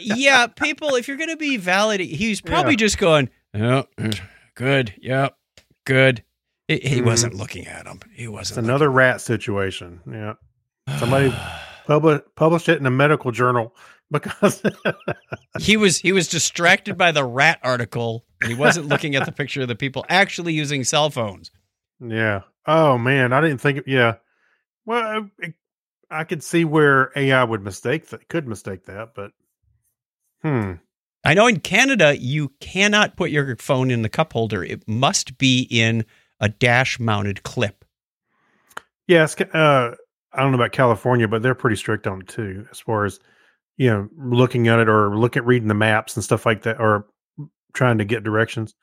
yeah, 0.01 0.49
people, 0.49 0.95
if 0.97 1.07
you're 1.07 1.17
going 1.17 1.31
to 1.31 1.37
be 1.37 1.57
valid, 1.57 2.01
he's 2.01 2.41
probably 2.43 2.73
Yeah. 2.73 2.77
just 2.79 2.99
going, 2.99 3.31
oh, 3.55 3.85
good, 4.55 4.95
yep, 5.01 5.37
good. 5.85 6.25
He, 6.69 6.79
he 6.79 7.01
Mhm. 7.01 7.05
wasn't 7.07 7.35
looking 7.35 7.67
at 7.67 7.87
him. 7.87 8.01
He 8.13 8.27
wasn't. 8.29 8.67
another 8.67 8.91
rat 8.91 9.21
situation. 9.21 10.01
Yeah. 10.11 10.35
somebody- 10.99 11.35
Publi- 11.87 12.23
published 12.35 12.69
it 12.69 12.81
in 12.81 12.87
a 12.87 12.91
medical 12.91 13.31
journal 13.31 13.73
because 14.11 14.61
he 15.61 15.77
was 15.77 15.99
he 15.99 16.11
was 16.11 16.27
distracted 16.27 16.99
by 16.99 17.13
the 17.13 17.25
rat 17.25 17.61
article. 17.63 18.25
And 18.41 18.51
he 18.51 18.57
wasn't 18.59 18.89
looking 18.89 19.15
at 19.15 19.25
the 19.25 19.31
picture 19.41 19.63
of 19.63 19.69
the 19.69 19.77
people 19.77 20.05
actually 20.09 20.53
using 20.53 20.83
cell 20.83 21.11
phones. 21.11 21.51
yeah. 22.01 22.41
Oh 22.67 22.99
man, 22.99 23.33
I 23.33 23.41
didn't 23.41 23.61
think. 23.61 23.85
Yeah. 23.87 24.17
Well, 24.85 25.31
it, 25.39 25.55
I 26.11 26.25
could 26.25 26.43
see 26.43 26.65
where 26.65 27.13
AI 27.15 27.45
would 27.45 27.63
mistake 27.63 28.09
that. 28.09 28.29
Could 28.29 28.49
mistake 28.49 28.87
that, 28.87 29.15
but 29.15 29.31
hmm. 30.43 30.73
I 31.25 31.35
know 31.35 31.47
in 31.47 31.61
Canada 31.61 32.19
you 32.19 32.49
cannot 32.61 33.17
put 33.17 33.31
your 33.31 33.55
phone 33.59 33.93
in 33.93 34.03
the 34.03 34.09
cup 34.09 34.33
holder. 34.33 34.65
It 34.65 34.89
must 34.89 35.39
be 35.39 35.69
in 35.71 36.05
a 36.41 36.49
dash 36.49 36.99
mounted 37.01 37.43
clip. 37.43 37.85
Yes. 39.07 39.41
Uh, 39.41 39.95
I 40.33 40.43
don't 40.43 40.53
know 40.53 40.59
about 40.59 40.73
California, 40.73 41.29
but 41.29 41.43
they're 41.43 41.55
pretty 41.55 41.77
strict 41.77 42.07
on 42.07 42.23
it 42.23 42.29
too, 42.29 42.67
as 42.71 42.81
far 42.81 43.05
as 43.05 43.21
you 43.77 43.91
know, 43.91 44.09
looking 44.17 44.69
at 44.69 44.79
it 44.79 44.89
or 44.89 45.17
look 45.17 45.37
at 45.37 45.47
reading 45.47 45.69
the 45.69 45.75
maps 45.75 46.17
and 46.17 46.25
stuff 46.25 46.47
like 46.47 46.63
that, 46.63 46.81
or 46.81 47.07
trying 47.73 47.99
to 47.99 48.05
get 48.05 48.25
directions. 48.25 48.75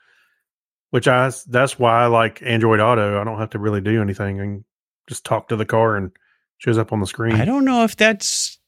Which 0.92 1.08
I 1.08 1.32
that's 1.48 1.80
why 1.80 2.04
I 2.04 2.08
like 2.08 2.42
Android 2.44 2.80
Auto. 2.80 3.20
I 3.20 3.24
don't 3.24 3.40
have 3.40 3.52
to 3.52 3.60
really 3.60 3.82
do 3.82 4.02
anything 4.02 4.40
and 4.40 4.64
just 5.08 5.26
talk 5.26 5.48
to 5.48 5.56
the 5.56 5.66
car 5.66 5.96
and 5.96 6.12
shows 6.60 6.78
up 6.78 6.94
on 6.94 7.00
the 7.00 7.08
screen. 7.08 7.34
I 7.34 7.46
don't 7.46 7.66
know 7.66 7.84
if 7.84 7.96
that's 7.96 8.60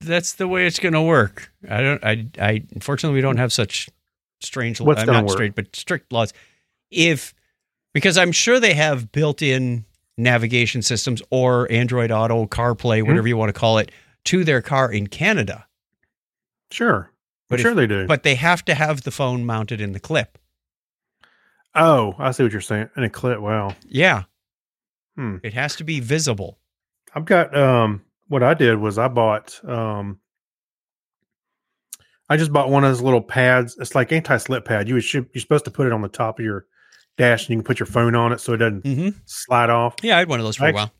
that's 0.00 0.34
the 0.34 0.48
way 0.48 0.66
it's 0.66 0.78
going 0.78 0.92
to 0.94 1.02
work. 1.02 1.52
I 1.68 1.80
don't. 1.82 2.04
I. 2.04 2.26
I. 2.40 2.62
Unfortunately, 2.72 3.16
we 3.16 3.22
don't 3.22 3.38
have 3.38 3.52
such 3.52 3.88
strange. 4.40 4.80
What's 4.80 5.04
not 5.04 5.24
work? 5.24 5.32
straight, 5.32 5.54
but 5.54 5.74
strict 5.74 6.12
laws. 6.12 6.32
If 6.90 7.34
because 7.92 8.16
I'm 8.18 8.32
sure 8.32 8.58
they 8.60 8.74
have 8.74 9.12
built-in 9.12 9.84
navigation 10.16 10.82
systems 10.82 11.22
or 11.30 11.70
Android 11.72 12.10
Auto, 12.10 12.46
CarPlay, 12.46 12.98
Mm-hmm. 13.00 13.08
whatever 13.08 13.28
you 13.28 13.36
want 13.36 13.48
to 13.54 13.58
call 13.58 13.78
it, 13.78 13.90
to 14.26 14.44
their 14.44 14.62
car 14.62 14.90
in 14.92 15.06
Canada. 15.06 15.66
Sure. 16.70 17.10
But 17.48 17.60
sure 17.60 17.70
if- 17.72 17.76
they 17.76 17.86
do. 17.86 18.06
But 18.06 18.22
they 18.22 18.34
have 18.36 18.64
to 18.66 18.74
have 18.74 19.02
the 19.02 19.10
phone 19.10 19.44
mounted 19.44 19.80
in 19.80 19.92
the 19.92 20.00
clip. 20.00 20.38
oh, 21.74 22.14
I 22.18 22.30
see 22.32 22.42
what 22.42 22.52
you're 22.52 22.60
saying. 22.60 22.88
In 22.96 23.02
a 23.04 23.10
clip. 23.10 23.40
Wow. 23.40 23.74
Yeah. 23.86 24.24
Hmm. 25.16 25.36
It 25.42 25.52
has 25.54 25.76
to 25.76 25.84
be 25.84 26.00
visible. 26.00 26.58
I've 27.14 27.24
got 27.26 27.54
um 27.56 28.02
what 28.28 28.42
I 28.42 28.54
did 28.54 28.76
was 28.78 28.96
I 28.98 29.08
bought 29.08 29.60
um 29.68 30.18
I 32.30 32.36
just 32.38 32.52
bought 32.52 32.70
one 32.70 32.84
of 32.84 32.90
those 32.90 33.02
little 33.02 33.20
pads. 33.20 33.76
It's 33.78 33.94
like 33.94 34.10
anti-slip 34.12 34.64
pad. 34.64 34.88
You 34.88 35.00
should, 35.00 35.28
you're 35.34 35.40
supposed 35.42 35.66
to 35.66 35.70
put 35.70 35.86
it 35.86 35.92
on 35.92 36.00
the 36.00 36.08
top 36.08 36.38
of 36.38 36.44
your 36.44 36.64
dash 37.18 37.42
and 37.42 37.50
you 37.50 37.56
can 37.56 37.64
put 37.64 37.78
your 37.78 37.86
phone 37.86 38.14
on 38.14 38.32
it 38.32 38.40
so 38.40 38.52
it 38.54 38.58
doesn't 38.58 38.82
hmm 38.86 39.08
slide 39.26 39.70
off. 39.70 39.96
Yeah, 40.02 40.16
I 40.16 40.20
had 40.20 40.28
one 40.28 40.40
of 40.40 40.44
those 40.44 40.56
for 40.56 40.64
a 40.64 40.68
Actu- 40.68 40.76
while. 40.76 40.92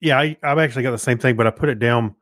Yeah, 0.00 0.18
I, 0.18 0.36
I've 0.42 0.58
actually 0.58 0.82
got 0.82 0.90
the 0.90 0.98
same 0.98 1.18
thing, 1.18 1.36
but 1.36 1.46
I 1.46 1.50
put 1.50 1.68
it 1.68 1.78
down 1.78 2.14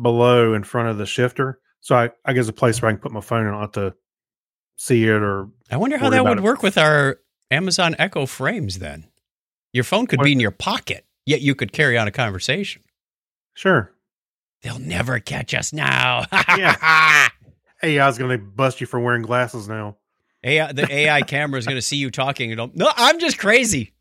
below 0.00 0.54
in 0.54 0.62
front 0.64 0.88
of 0.88 0.98
the 0.98 1.06
shifter. 1.06 1.60
So 1.80 1.96
I, 1.96 2.10
I 2.24 2.32
guess 2.32 2.48
a 2.48 2.52
place 2.52 2.80
where 2.80 2.88
I 2.90 2.92
can 2.92 3.00
put 3.00 3.12
my 3.12 3.20
phone 3.20 3.46
and 3.46 3.56
I 3.56 3.60
have 3.62 3.72
to 3.72 3.94
see 4.76 5.04
it 5.04 5.10
or 5.22 5.48
I 5.70 5.76
wonder 5.76 5.98
how 5.98 6.10
that 6.10 6.24
would 6.24 6.38
it. 6.38 6.44
work 6.44 6.62
with 6.62 6.78
our 6.78 7.18
Amazon 7.50 7.96
Echo 7.98 8.26
frames 8.26 8.78
then. 8.78 9.08
Your 9.72 9.84
phone 9.84 10.06
could 10.06 10.18
What- 10.18 10.24
be 10.26 10.32
in 10.32 10.40
your 10.40 10.50
pocket, 10.52 11.04
yet 11.26 11.40
you 11.40 11.54
could 11.54 11.72
carry 11.72 11.98
on 11.98 12.06
a 12.08 12.12
conversation. 12.12 12.82
sure. 13.54 13.92
They'll 14.62 14.80
never 14.80 15.20
catch 15.20 15.54
us 15.54 15.72
now. 15.72 16.24
Yeah. 16.32 17.28
Hey, 17.80 18.00
I 18.00 18.08
was 18.08 18.18
gonna 18.18 18.38
bust 18.38 18.80
you 18.80 18.88
for 18.88 18.98
wearing 18.98 19.22
glasses 19.22 19.68
now. 19.68 19.98
AI, 20.44 20.72
the 20.72 20.90
AI 20.92 21.22
camera 21.22 21.58
is 21.58 21.66
going 21.66 21.76
to 21.76 21.82
see 21.82 21.96
you 21.96 22.10
talking 22.10 22.52
and 22.52 22.74
no, 22.76 22.90
I'm 22.96 23.18
just 23.18 23.38
crazy. 23.38 23.92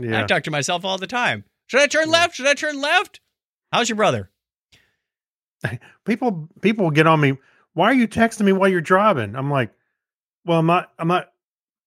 I 0.00 0.24
talk 0.24 0.44
to 0.44 0.50
myself 0.50 0.84
all 0.84 0.98
the 0.98 1.06
time. 1.06 1.44
Should 1.66 1.80
I 1.80 1.86
turn 1.86 2.06
Yeah. 2.06 2.12
left? 2.12 2.34
Should 2.36 2.46
I 2.46 2.54
turn 2.54 2.80
left? 2.80 3.20
How's 3.72 3.88
your 3.88 3.96
brother? 3.96 4.30
people 6.04 6.48
people 6.60 6.90
get 6.90 7.06
on 7.06 7.20
me 7.20 7.36
why 7.74 7.86
are 7.90 7.94
you 7.94 8.06
texting 8.06 8.42
me 8.42 8.52
while 8.52 8.68
you're 8.68 8.80
driving 8.80 9.34
i'm 9.34 9.50
like 9.50 9.72
well 10.44 10.60
i'm 10.60 10.66
not 10.66 10.92
i'm 11.00 11.08
not 11.08 11.32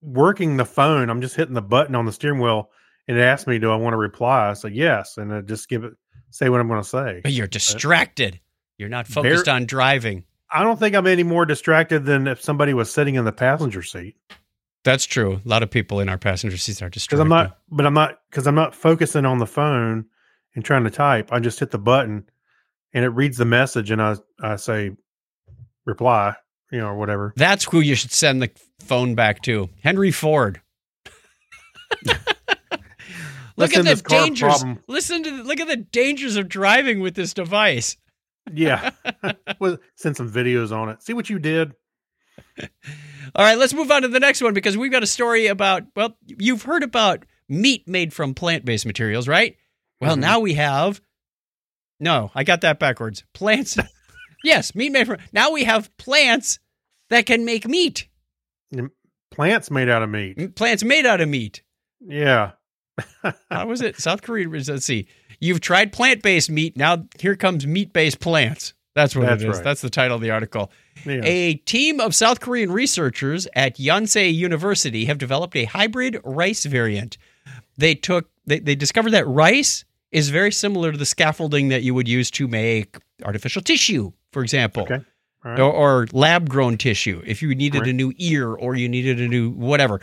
working 0.01 0.57
the 0.57 0.65
phone 0.65 1.09
i'm 1.09 1.21
just 1.21 1.37
hitting 1.37 1.53
the 1.53 1.61
button 1.61 1.95
on 1.95 2.05
the 2.05 2.11
steering 2.11 2.41
wheel 2.41 2.69
and 3.07 3.17
it 3.17 3.21
asks 3.21 3.47
me 3.47 3.59
do 3.59 3.71
i 3.71 3.75
want 3.77 3.93
to 3.93 3.97
reply 3.97 4.49
i 4.49 4.53
say 4.53 4.69
yes 4.69 5.17
and 5.17 5.33
I 5.33 5.39
just 5.39 5.69
give 5.69 5.85
it 5.85 5.93
say 6.31 6.49
what 6.49 6.59
i'm 6.59 6.67
going 6.67 6.81
to 6.81 6.87
say 6.87 7.21
But 7.23 7.31
you're 7.31 7.45
uh, 7.45 7.49
distracted. 7.49 8.39
You're 8.77 8.89
not 8.89 9.07
focused 9.07 9.47
on 9.47 9.65
driving. 9.67 10.25
I 10.51 10.63
don't 10.63 10.79
think 10.79 10.95
i'm 10.95 11.07
any 11.07 11.23
more 11.23 11.45
distracted 11.45 12.05
than 12.05 12.27
if 12.27 12.41
somebody 12.41 12.73
was 12.73 12.91
sitting 12.91 13.15
in 13.15 13.25
the 13.25 13.31
passenger 13.31 13.81
seat 13.81 14.15
That's 14.83 15.05
true. 15.05 15.39
A 15.45 15.47
lot 15.47 15.61
of 15.63 15.69
people 15.69 15.99
in 15.99 16.09
our 16.09 16.17
passenger 16.17 16.57
seats 16.57 16.81
are 16.81 16.89
distracted. 16.89 17.21
i'm 17.21 17.29
not 17.29 17.57
but 17.69 17.85
i'm 17.85 17.93
not 17.93 18.19
because 18.29 18.47
i'm 18.47 18.55
not 18.55 18.73
focusing 18.75 19.25
on 19.25 19.37
the 19.39 19.45
phone 19.47 20.05
and 20.55 20.65
trying 20.65 20.83
to 20.83 20.89
type 20.89 21.31
i 21.31 21.39
just 21.39 21.59
hit 21.59 21.71
the 21.71 21.77
button 21.79 22.25
and 22.93 23.05
it 23.05 23.09
reads 23.09 23.37
the 23.37 23.45
message 23.45 23.91
and 23.91 24.01
i 24.01 24.15
i 24.41 24.55
say 24.55 24.91
reply 25.85 26.35
you 26.71 26.79
know 26.79 26.87
or 26.87 26.97
whatever 26.97 27.33
That's 27.35 27.65
who 27.65 27.79
you 27.79 27.95
should 27.95 28.11
send 28.11 28.41
the 28.41 28.49
phone 28.79 29.13
back 29.15 29.41
to. 29.43 29.69
Henry 29.83 30.11
Ford. 30.11 30.61
look 33.57 33.75
at 33.75 33.83
the 33.85 34.01
dangers. 34.07 34.39
problem. 34.59 34.79
Listen 34.87 35.23
to 35.23 35.43
look 35.43 35.59
at 35.59 35.67
the 35.67 35.75
dangers 35.77 36.35
of 36.35 36.47
driving 36.47 36.99
with 36.99 37.15
this 37.15 37.33
device. 37.33 37.97
Yeah. 38.51 38.91
well, 39.59 39.77
send 39.95 40.15
some 40.17 40.31
videos 40.31 40.71
on 40.71 40.89
it. 40.89 41.03
See 41.03 41.13
what 41.13 41.29
you 41.29 41.39
did. 41.39 41.73
All 43.35 43.45
right, 43.45 43.57
let's 43.57 43.73
move 43.73 43.91
on 43.91 44.01
to 44.01 44.07
the 44.07 44.19
next 44.19 44.41
one 44.41 44.53
because 44.53 44.77
we've 44.77 44.91
got 44.91 45.03
a 45.03 45.07
story 45.07 45.47
about 45.47 45.83
well, 45.95 46.17
you've 46.25 46.63
heard 46.63 46.83
about 46.83 47.25
meat 47.49 47.87
made 47.87 48.13
from 48.13 48.33
plant-based 48.33 48.85
materials, 48.85 49.27
right? 49.27 49.57
Well, 49.99 50.15
Mhm. 50.15 50.19
now 50.21 50.39
we 50.39 50.53
have 50.55 51.01
No, 51.99 52.31
I 52.33 52.43
got 52.43 52.61
that 52.61 52.79
backwards. 52.79 53.23
Plants. 53.33 53.77
yes, 54.43 54.73
meat 54.73 54.91
made 54.91 55.05
from 55.07 55.17
Now 55.31 55.51
we 55.51 55.65
have 55.65 55.95
plants 55.97 56.57
that 57.09 57.25
can 57.27 57.45
make 57.45 57.67
meat. 57.67 58.07
Plants 59.31 59.69
made 59.71 59.87
out 59.89 60.01
of 60.01 60.09
meat. 60.09 60.55
Plants 60.55 60.83
made 60.83 61.05
out 61.05 61.21
of 61.21 61.29
meat. 61.29 61.61
Yeah. 62.01 62.51
How 63.49 63.67
was 63.67 63.81
it? 63.81 63.97
South 63.97 64.21
Korea. 64.21 64.47
Let's 64.49 64.85
see. 64.85 65.07
You've 65.41 65.59
tried 65.59 65.91
plant 65.91 66.21
based 66.21 66.49
meat. 66.49 66.77
Now 66.77 67.03
here 67.19 67.35
comes 67.35 67.67
meat 67.67 67.91
based 67.91 68.19
plants. 68.21 68.73
That's 68.95 69.15
what 69.15 69.25
That's 69.25 69.43
it 69.43 69.49
is. 69.49 69.55
right. 69.57 69.63
That's 69.63 69.81
the 69.81 69.89
title 69.89 70.15
of 70.15 70.21
the 70.21 70.31
article. 70.31 70.71
Yeah. 71.05 71.21
A 71.23 71.55
team 71.55 71.99
of 71.99 72.13
South 72.13 72.39
Korean 72.41 72.71
researchers 72.71 73.47
at 73.55 73.77
Yonsei 73.77 74.33
University 74.33 75.05
have 75.05 75.17
developed 75.17 75.55
a 75.55 75.63
hybrid 75.65 76.19
rice 76.23 76.65
variant. 76.65 77.17
They 77.77 77.95
took 77.95 78.29
they, 78.45 78.59
they 78.59 78.75
discovered 78.75 79.11
that 79.11 79.27
rice 79.27 79.83
is 80.11 80.29
very 80.29 80.51
similar 80.51 80.91
to 80.91 80.97
the 80.97 81.05
scaffolding 81.05 81.69
that 81.69 81.83
you 81.83 81.93
would 81.93 82.07
use 82.07 82.29
to 82.31 82.47
make 82.47 82.97
artificial 83.23 83.61
tissue, 83.61 84.11
for 84.33 84.43
example 84.43 84.83
Okay. 84.83 84.99
Right. 85.43 85.59
or, 85.59 85.71
or 85.71 86.07
lab 86.11 86.49
grown 86.49 86.77
tissue 86.77 87.23
if 87.25 87.41
you 87.41 87.55
needed 87.55 87.87
a 87.87 87.93
new 87.93 88.13
ear 88.17 88.49
or 88.53 88.75
you 88.75 88.87
needed 88.87 89.19
a 89.19 89.27
new 89.27 89.49
whatever 89.49 89.99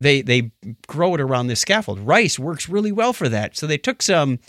they 0.00 0.20
they 0.22 0.50
grow 0.88 1.14
it 1.14 1.20
around 1.20 1.46
this 1.46 1.60
scaffold 1.60 2.00
rice 2.00 2.40
works 2.40 2.68
really 2.68 2.90
well 2.90 3.12
for 3.12 3.28
that 3.28 3.56
so 3.56 3.68
they 3.68 3.78
took 3.78 4.02
some 4.02 4.40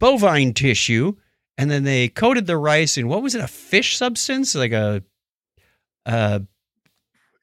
bovine 0.00 0.52
tissue 0.54 1.14
and 1.58 1.70
then 1.70 1.84
they 1.84 2.08
coated 2.08 2.46
the 2.46 2.56
rice 2.56 2.96
in 2.98 3.08
what 3.08 3.22
was 3.22 3.34
it 3.34 3.40
a 3.40 3.48
fish 3.48 3.96
substance? 3.96 4.54
Like 4.54 4.72
a 4.72 5.02
uh 6.04 6.40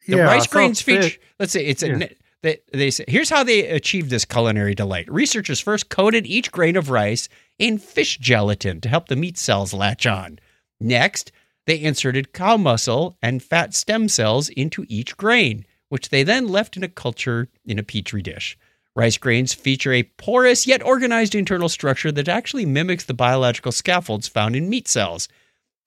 the 0.08 0.18
Yeah, 0.18 0.24
rice 0.24 0.48
grains 0.48 0.82
fish. 0.82 1.14
feature 1.14 1.20
let's 1.40 1.52
say 1.54 1.66
it's 1.66 1.84
a 1.84 1.88
Yeah. 1.90 2.08
they, 2.42 2.58
they 2.72 2.92
say 2.92 3.06
here's 3.08 3.30
how 3.30 3.44
they 3.44 3.68
achieved 3.68 4.10
this 4.10 4.26
culinary 4.26 4.76
delight. 4.76 5.12
Researchers 5.12 5.60
first 5.60 5.90
coated 5.90 6.26
each 6.28 6.52
grain 6.52 6.76
of 6.76 6.90
rice 6.90 7.30
in 7.60 7.78
fish 7.78 8.18
gelatin 8.18 8.82
to 8.82 8.90
help 8.90 9.08
the 9.08 9.16
meat 9.16 9.38
cells 9.38 9.74
latch 9.74 10.06
on. 10.06 10.40
Next 10.80 11.32
they 11.66 11.80
inserted 11.82 12.34
cow 12.34 12.58
muscle 12.58 13.18
and 13.22 13.42
fat 13.42 13.74
stem 13.74 14.10
cells 14.10 14.50
into 14.50 14.86
each 14.90 15.16
grain 15.18 15.66
which 15.90 16.10
they 16.10 16.24
then 16.24 16.48
left 16.48 16.76
in 16.76 16.84
a 16.84 16.88
culture 16.90 17.50
in 17.66 17.78
a 17.80 17.84
petri 17.84 18.22
dish 18.22 18.58
rice 18.96 19.18
grains 19.18 19.54
feature 19.54 19.94
a 19.94 20.04
porous 20.04 20.68
yet 20.68 20.84
organized 20.84 21.36
internal 21.36 21.70
structure 21.70 22.12
that 22.12 22.28
actually 22.28 22.66
mimics 22.66 23.06
the 23.06 23.14
biological 23.14 23.72
scaffolds 23.72 24.28
found 24.28 24.56
in 24.56 24.70
meat 24.70 24.88
cells 24.88 25.28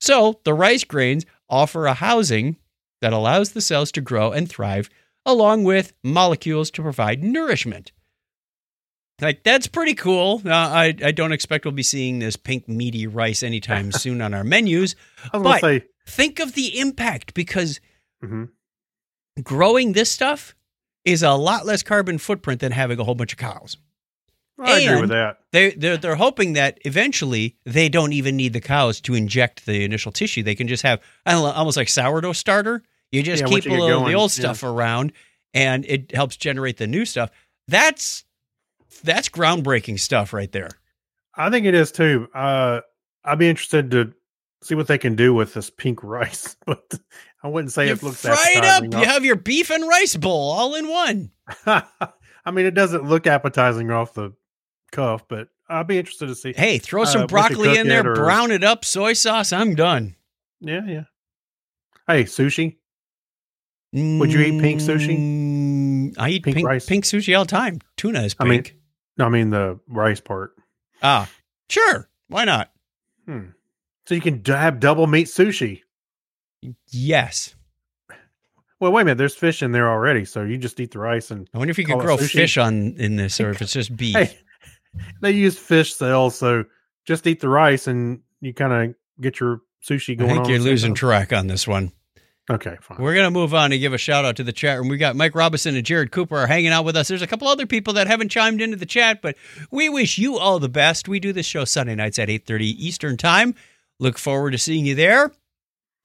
so 0.01 0.41
the 0.45 0.55
rice 0.55 0.85
grains 0.85 1.25
offer 1.49 1.87
a 1.87 1.95
housing 1.95 2.57
that 3.01 3.13
allows 3.13 3.53
the 3.53 3.61
cells 3.61 3.93
to 3.93 4.01
grow 4.01 4.33
and 4.33 4.49
thrive 4.49 4.91
along 5.25 5.65
with 5.65 5.93
molecules 6.03 6.71
to 6.71 6.83
provide 6.83 7.23
nourishment. 7.23 7.93
Like 9.21 9.43
that's 9.43 9.67
pretty 9.67 9.95
cool. 9.95 10.43
Uh, 10.45 10.51
I 10.51 10.95
I 11.03 11.11
don't 11.11 11.33
expect 11.33 11.65
we'll 11.65 11.73
be 11.73 11.83
seeing 11.83 12.19
this 12.19 12.37
pink 12.37 12.69
meaty 12.69 13.07
rice 13.07 13.43
anytime 13.43 13.91
soon 13.93 14.21
on 14.21 14.35
our 14.35 14.45
menus. 14.45 14.95
But- 15.33 15.61
say, 15.61 15.85
Think 16.09 16.39
of 16.39 16.55
the 16.55 16.79
impact 16.79 17.35
because 17.35 17.81
mhm. 18.23 18.51
growing 19.43 19.93
this 19.93 20.09
stuff 20.09 20.55
is 21.07 21.23
a 21.23 21.33
lot 21.33 21.65
less 21.65 21.83
carbon 21.83 22.19
footprint 22.19 22.61
than 22.61 22.73
having 22.73 22.99
a 23.01 23.05
whole 23.05 23.15
bunch 23.15 23.33
of 23.33 23.39
cows. 23.39 23.79
I 24.59 24.81
agree 24.81 25.01
with 25.03 25.11
that. 25.11 25.39
They 25.53 25.71
they're, 25.71 25.97
they're 25.99 26.17
hoping 26.17 26.55
that 26.55 26.79
eventually 26.85 27.57
they 27.65 27.89
don't 27.91 28.13
even 28.13 28.37
need 28.37 28.53
the 28.55 28.61
cows 28.61 29.01
to 29.03 29.15
inject 29.15 29.67
the 29.67 29.85
initial 29.85 30.13
tissue. 30.13 30.43
They 30.43 30.55
can 30.55 30.67
just 30.67 30.83
have 30.83 31.01
I 31.25 31.33
don't 31.33 31.43
know, 31.43 31.53
almost 31.53 31.77
like 31.77 31.89
sourdough 31.89 32.33
starter. 32.33 32.83
You 33.13 33.23
just 33.23 33.43
Yeah, 33.43 33.49
keep 33.49 33.67
a 33.67 33.69
little 33.69 34.03
of 34.03 34.09
the 34.09 34.15
old 34.15 34.37
yeah. 34.37 34.43
stuff 34.43 34.63
around, 34.63 35.13
and 35.55 35.85
it 35.87 36.15
helps 36.15 36.37
generate 36.37 36.79
the 36.79 36.87
new 36.87 37.05
stuff. 37.05 37.31
That's 37.69 38.25
that's 39.05 39.29
groundbreaking 39.29 40.01
stuff 40.01 40.33
right 40.33 40.51
there. 40.51 40.71
I 41.35 41.51
think 41.51 41.67
it 41.67 41.75
is 41.75 41.93
too. 41.93 42.29
Uh, 42.35 42.81
I'd 43.25 43.39
be 43.39 43.49
interested 43.51 43.91
to 43.91 44.15
see 44.67 44.75
what 44.75 44.87
they 44.89 44.99
can 44.99 45.15
do 45.17 45.33
with 45.35 45.55
this 45.55 45.71
pink 45.71 46.03
rice, 46.03 46.57
but 46.67 46.95
I 47.43 47.49
wouldn't 47.49 47.73
say 47.73 47.87
you 47.87 47.93
it 47.93 48.03
looks 48.03 48.23
fry 48.23 48.45
it 48.57 48.65
up. 48.65 48.85
You 48.85 49.07
have 49.07 49.25
your 49.25 49.37
beef 49.37 49.71
and 49.71 49.87
rice 49.87 50.17
bowl 50.17 50.51
all 50.53 50.75
in 50.75 50.89
one. 50.89 51.31
I 51.67 52.51
mean, 52.53 52.67
it 52.67 52.75
doesn't 52.75 53.05
look 53.05 53.27
appetizing 53.27 53.91
off 53.91 54.15
the 54.15 54.33
cuff, 54.93 55.25
but 55.29 55.49
I'd 55.69 55.87
be 55.87 55.99
interested 55.99 56.27
to 56.27 56.35
see. 56.35 56.53
Hey, 56.55 56.79
throw 56.79 57.03
Uh, 57.03 57.07
some 57.07 57.21
could 57.23 57.31
broccoli 57.31 57.77
in 57.77 57.89
there, 57.89 58.09
or- 58.09 58.15
brown 58.15 58.51
it 58.51 58.63
up, 58.65 58.85
soy 58.85 59.13
sauce. 59.15 59.53
I'm 59.53 59.75
done. 59.75 60.15
Yeah, 60.61 60.85
yeah. 60.87 61.05
Hey, 62.07 62.25
sushi. 62.25 62.77
Would 63.93 64.33
you 64.33 64.41
eat 64.41 64.61
pink 64.61 64.81
sushi? 64.81 65.17
Mm, 65.19 66.15
I 66.19 66.29
eat 66.31 66.43
Pink 66.45 66.57
pink, 66.57 66.69
rice? 66.69 66.85
pink 66.87 67.05
sushi 67.05 67.37
all 67.37 67.45
the 67.45 67.51
time. 67.51 67.81
Tuna 67.97 68.23
is 68.23 68.37
I 68.39 68.45
mean- 68.45 68.63
pink. 68.63 68.77
No, 69.19 69.25
I 69.25 69.29
mean 69.31 69.49
the 69.51 69.81
rice 69.89 70.21
part. 70.21 70.53
ah, 71.03 71.29
sure. 71.71 72.09
Why 72.29 72.45
not? 72.45 72.71
Hmm. 73.25 73.47
So 74.07 74.15
you 74.15 74.21
can 74.21 74.39
d- 74.39 74.53
have 74.53 74.81
double 74.81 75.07
meat 75.07 75.27
sushi. 75.27 75.83
Yes. 76.91 77.55
Well, 78.79 78.93
wait 78.93 79.03
a 79.03 79.05
minute. 79.07 79.19
There's 79.19 79.35
fish 79.35 79.63
in 79.63 79.73
there 79.73 79.91
already, 79.91 80.25
so 80.25 80.43
you 80.43 80.59
just 80.59 80.79
eat 80.81 80.91
the 80.93 80.99
rice 80.99 81.31
and 81.31 81.49
I 81.55 81.59
wonder 81.59 81.71
if 81.71 81.79
you 81.79 81.85
can 81.85 81.99
grow 81.99 82.17
sushi? 82.17 82.33
fish 82.33 82.59
on 82.59 82.95
in 82.99 83.17
this, 83.17 83.41
or 83.41 83.51
if 83.51 83.63
it's 83.63 83.73
just 83.73 83.97
beef. 83.97 84.15
hey, 84.15 84.39
they 85.23 85.31
use 85.33 85.59
fish 85.59 85.95
cells, 85.95 86.37
so 86.37 86.65
just 87.07 87.27
eat 87.27 87.41
the 87.41 87.49
rice 87.49 87.87
and 87.87 88.21
you 88.41 88.53
kind 88.53 88.73
of 88.91 88.95
get 89.21 89.41
your 89.41 89.61
sushi 89.83 90.17
going. 90.17 90.31
I 90.31 90.35
going. 90.35 90.37
think 90.37 90.45
on 90.45 90.51
you're 90.51 90.57
at 90.57 90.59
the 90.59 90.65
same 90.65 90.71
losing 90.71 90.91
time. 90.91 90.95
track 90.97 91.33
on 91.33 91.47
this 91.47 91.67
one. 91.67 91.93
Okay, 92.49 92.77
fine. 92.81 92.99
We're 93.01 93.15
gonna 93.15 93.31
move 93.31 93.55
on 93.55 93.73
and 93.73 93.81
give 93.81 93.93
a 93.93 93.99
shout 93.99 94.25
out 94.25 94.37
to 94.37 94.45
the 94.45 94.53
chat 94.53 94.79
room. 94.79 94.89
We 94.89 94.99
got 94.99 95.17
Mike 95.17 95.35
Robinson 95.35 95.75
and 95.75 95.85
Jared 95.85 96.13
Cooper 96.13 96.37
are 96.37 96.47
hanging 96.47 96.71
out 96.71 96.85
with 96.85 96.97
us. 96.97 97.09
There's 97.09 97.23
a 97.23 97.27
couple 97.27 97.49
other 97.49 97.67
people 97.67 97.95
that 97.95 98.07
haven't 98.07 98.29
chimed 98.29 98.61
into 98.61 98.77
the 98.77 98.87
chat, 98.87 99.21
but 99.21 99.37
we 99.73 99.89
wish 99.89 100.17
you 100.19 100.39
all 100.39 100.59
the 100.61 100.69
best. 100.69 101.09
We 101.09 101.19
do 101.19 101.33
this 101.33 101.47
show 101.47 101.65
Sunday 101.65 101.95
nights 101.97 102.19
at 102.21 102.29
8:30 102.29 102.67
Eastern 102.79 103.17
Time. 103.17 103.55
Look 103.99 104.19
forward 104.19 104.51
to 104.53 104.59
seeing 104.59 104.85
you 104.87 104.95
there. 104.95 105.33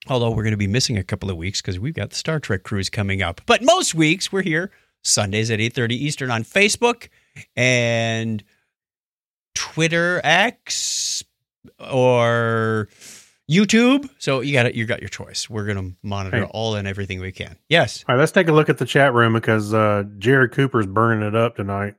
Although 0.08 0.30
we're 0.30 0.42
going 0.42 0.50
to 0.52 0.56
be 0.56 0.66
missing 0.66 0.98
a 0.98 1.04
couple 1.04 1.30
of 1.30 1.36
weeks 1.36 1.60
because 1.60 1.78
we've 1.78 1.94
got 1.94 2.10
the 2.10 2.16
Star 2.16 2.40
Trek 2.40 2.64
cruise 2.64 2.90
coming 2.90 3.22
up. 3.22 3.40
But 3.46 3.62
most 3.62 3.94
weeks 3.94 4.32
we're 4.32 4.42
here 4.42 4.72
Sundays 5.02 5.50
at 5.50 5.60
8:30 5.60 5.92
Eastern 5.92 6.30
on 6.30 6.42
Facebook 6.42 7.08
and 7.56 8.42
Twitter 9.54 10.20
X 10.24 11.22
or 11.78 12.88
YouTube. 13.50 14.08
So 14.18 14.40
you 14.40 14.52
got 14.52 14.66
it. 14.66 14.74
You 14.74 14.86
got 14.86 15.00
your 15.00 15.08
choice. 15.08 15.48
We're 15.48 15.66
going 15.66 15.90
to 15.90 15.96
monitor 16.02 16.38
Hey. 16.38 16.50
all 16.50 16.74
and 16.74 16.88
everything 16.88 17.20
we 17.20 17.30
can. 17.32 17.56
Yes. 17.68 18.04
All 18.08 18.14
right, 18.14 18.20
let's 18.20 18.32
take 18.32 18.48
a 18.48 18.52
look 18.52 18.68
at 18.68 18.78
the 18.78 18.86
chat 18.86 19.12
room 19.12 19.34
because 19.34 19.72
uh, 19.74 20.04
Jared 20.18 20.52
Cooper's 20.52 20.86
burning 20.86 21.26
it 21.26 21.34
up 21.36 21.56
tonight. 21.56 21.94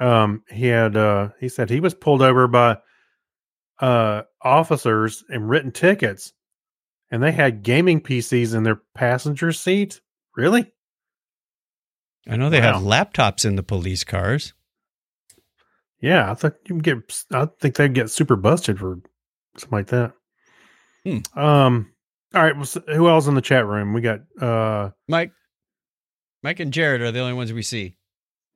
Um, 0.00 0.42
he 0.50 0.66
had 0.66 0.96
uh, 0.96 1.28
he 1.40 1.48
said 1.48 1.70
he 1.70 1.80
was 1.80 1.94
pulled 1.94 2.22
over 2.22 2.46
by 2.48 2.78
uh, 3.80 4.22
officers 4.42 5.24
and 5.28 5.48
written 5.48 5.72
tickets, 5.72 6.32
and 7.10 7.22
they 7.22 7.32
had 7.32 7.62
gaming 7.62 8.00
PCs 8.00 8.54
in 8.54 8.62
their 8.62 8.80
passenger 8.94 9.52
seat. 9.52 10.00
Really? 10.36 10.72
I 12.28 12.36
know 12.36 12.50
they 12.50 12.60
have 12.60 12.76
laptops 12.82 13.44
in 13.44 13.56
the 13.56 13.62
police 13.62 14.04
cars. 14.04 14.52
Yeah, 16.00 16.30
I 16.30 16.34
thought 16.34 16.54
you 16.68 16.80
get. 16.80 16.98
I 17.32 17.48
think 17.60 17.76
they'd 17.76 17.94
get 17.94 18.10
super 18.10 18.36
busted 18.36 18.78
for 18.78 18.98
something 19.56 19.76
like 19.78 19.86
that. 19.88 20.12
Hmm. 21.04 21.18
Um. 21.38 21.92
All 22.34 22.42
right. 22.42 22.54
Well, 22.54 22.66
so 22.66 22.82
who 22.86 23.08
else 23.08 23.26
in 23.26 23.34
the 23.34 23.40
chat 23.40 23.66
room? 23.66 23.94
We 23.94 24.00
got. 24.02 24.20
uh 24.40 24.90
Mike, 25.08 25.32
Mike 26.42 26.60
and 26.60 26.72
Jared 26.72 27.00
are 27.00 27.10
the 27.10 27.20
only 27.20 27.32
ones 27.32 27.52
we 27.52 27.62
see. 27.62 27.96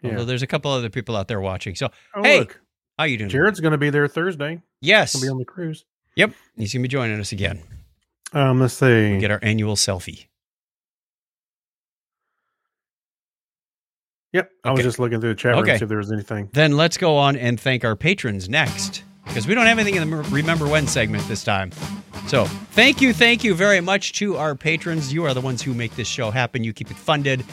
Although 0.05 0.18
Yeah. 0.18 0.25
there's 0.25 0.43
a 0.43 0.47
couple 0.47 0.70
other 0.70 0.91
people 0.91 1.16
out 1.16 1.27
there 1.29 1.41
watching. 1.41 1.75
So 1.75 1.89
Oh, 2.14 2.23
hey, 2.23 2.41
look, 2.41 2.61
how 2.99 3.05
you 3.05 3.16
doing? 3.18 3.30
Jared's 3.30 3.61
going 3.61 3.72
to 3.72 3.78
be 3.78 3.90
there 3.90 4.07
Thursday. 4.09 4.61
Yes. 4.80 5.12
He'll 5.12 5.22
be 5.22 5.28
on 5.28 5.38
the 5.38 5.45
cruise. 5.45 5.84
Yep. 6.16 6.32
He's 6.57 6.72
gonna 6.74 6.82
be 6.82 6.88
joining 6.88 7.18
us 7.20 7.32
again. 7.32 7.62
Um. 8.34 8.61
Let's 8.61 8.74
see. 8.74 9.12
We 9.14 9.18
Get 9.18 9.30
our 9.30 9.38
annual 9.43 9.76
selfie. 9.76 10.26
Yep. 14.34 14.51
I 14.64 14.70
was 14.72 14.82
just 14.82 14.99
looking 14.99 15.20
through 15.20 15.30
the 15.30 15.34
chat 15.40 15.53
room 15.53 15.62
Okay. 15.62 15.72
to 15.72 15.78
see 15.78 15.82
if 15.84 15.88
there 15.88 15.99
was 15.99 16.12
anything. 16.12 16.49
Then 16.53 16.76
let's 16.76 16.97
go 16.97 17.16
on 17.16 17.36
and 17.36 17.59
thank 17.61 17.84
our 17.84 17.97
patrons 17.97 18.49
next. 18.49 19.05
Because 19.26 19.47
we 19.47 19.55
don't 19.55 19.66
have 19.66 19.78
anything 19.78 20.01
in 20.01 20.11
the 20.11 20.16
Remember 20.30 20.66
When 20.66 20.86
segment 20.86 21.26
this 21.28 21.45
time. 21.45 21.70
So 22.26 22.45
thank 22.72 23.01
you, 23.01 23.12
thank 23.12 23.45
you 23.45 23.55
very 23.55 23.80
much 23.80 24.14
to 24.14 24.36
our 24.36 24.55
patrons. 24.55 25.12
You 25.12 25.24
are 25.24 25.34
the 25.34 25.40
ones 25.40 25.62
who 25.62 25.74
make 25.74 25.95
this 25.97 26.09
show 26.09 26.30
happen. 26.30 26.64
You 26.64 26.72
keep 26.72 26.90
it 26.90 26.97
funded, 26.97 27.45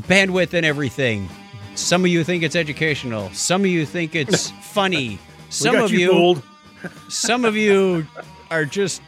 bandwidth, 0.00 0.54
and 0.54 0.66
everything. 0.66 1.28
Some 1.74 2.04
of 2.04 2.08
you 2.08 2.22
think 2.24 2.42
it's 2.42 2.56
educational. 2.56 3.30
Some 3.30 3.62
of 3.62 3.66
you 3.66 3.84
think 3.84 4.14
it's 4.14 4.50
funny. 4.62 5.18
Some 5.50 5.76
of 5.76 5.92
you, 5.92 6.12
you, 6.12 6.42
some 7.08 7.44
of 7.44 7.56
you 7.56 8.06
are 8.50 8.64
just 8.64 9.02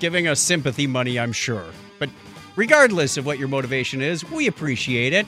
giving 0.00 0.26
us 0.26 0.40
sympathy 0.40 0.86
money, 0.86 1.18
I'm 1.18 1.32
sure. 1.32 1.64
But 1.98 2.10
regardless 2.56 3.16
of 3.16 3.26
what 3.26 3.38
your 3.38 3.48
motivation 3.48 4.00
is, 4.00 4.28
we 4.30 4.46
appreciate 4.46 5.12
it. 5.12 5.26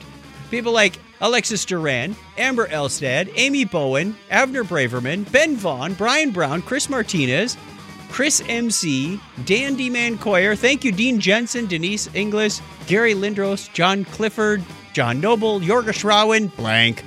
People 0.51 0.73
like 0.73 0.99
Alexis 1.21 1.65
Duran, 1.65 2.15
Amber 2.37 2.67
Elstad, 2.67 3.31
Amy 3.35 3.65
Bowen, 3.65 4.15
Avner 4.29 4.63
Braverman, 4.63 5.31
Ben 5.31 5.55
Vaughn, 5.55 5.93
Brian 5.93 6.31
Brown, 6.31 6.61
Chris 6.61 6.89
Martinez, 6.89 7.57
Chris 8.09 8.43
MC, 8.47 9.19
Dan 9.45 9.75
D. 9.75 9.89
Mancoyer, 9.89 10.57
thank 10.57 10.83
you, 10.83 10.91
Dean 10.91 11.19
Jensen, 11.19 11.65
Denise 11.65 12.13
Inglis, 12.13 12.61
Gary 12.85 13.15
Lindros, 13.15 13.71
John 13.73 14.05
Clifford, 14.05 14.63
John 14.93 15.19
Noble, 15.19 15.59
Yorga 15.59 15.89
Schrauen, 15.91 16.55
blank. 16.55 17.03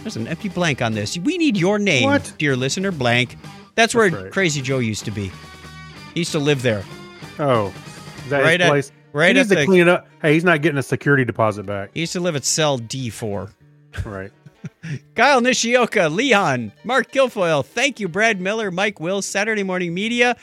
There's 0.00 0.16
an 0.16 0.26
empty 0.28 0.48
blank 0.48 0.82
on 0.82 0.92
this. 0.92 1.16
We 1.18 1.38
need 1.38 1.56
your 1.56 1.78
name, 1.78 2.04
What? 2.04 2.32
dear 2.38 2.56
listener, 2.56 2.90
blank. 2.92 3.36
That's 3.74 3.94
where 3.94 4.10
That's 4.10 4.22
right. 4.24 4.32
Crazy 4.32 4.60
Joe 4.60 4.78
used 4.78 5.04
to 5.04 5.10
be. 5.10 5.30
He 6.14 6.20
used 6.20 6.32
to 6.32 6.38
live 6.38 6.62
there. 6.62 6.82
Oh, 7.38 7.72
is 8.24 8.30
that 8.30 8.42
Right 8.42 8.60
at- 8.60 8.68
place? 8.68 8.90
right 9.12 9.28
he 9.28 9.34
needs 9.40 9.50
at 9.52 9.54
to 9.54 9.60
the- 9.60 9.66
clean 9.66 9.82
it 9.82 9.88
up. 9.88 10.08
Hey, 10.20 10.34
he's 10.34 10.44
not 10.44 10.62
getting 10.62 10.78
a 10.78 10.82
security 10.82 11.24
deposit 11.24 11.64
back. 11.64 11.90
He 11.94 12.00
used 12.00 12.12
to 12.14 12.20
live 12.20 12.34
at 12.36 12.44
cell 12.44 12.78
D4. 12.78 13.50
Right. 14.04 14.32
Kyle 15.14 15.40
Nishioka, 15.40 16.08
Leon, 16.08 16.72
Mark 16.82 17.12
Guilfoyle, 17.12 17.64
thank 17.64 18.00
you, 18.00 18.08
Brad 18.08 18.40
Miller, 18.40 18.70
Mike 18.72 18.98
Wills, 18.98 19.26
Saturday 19.26 19.62
Morning 19.62 19.94
Media, 19.94 20.36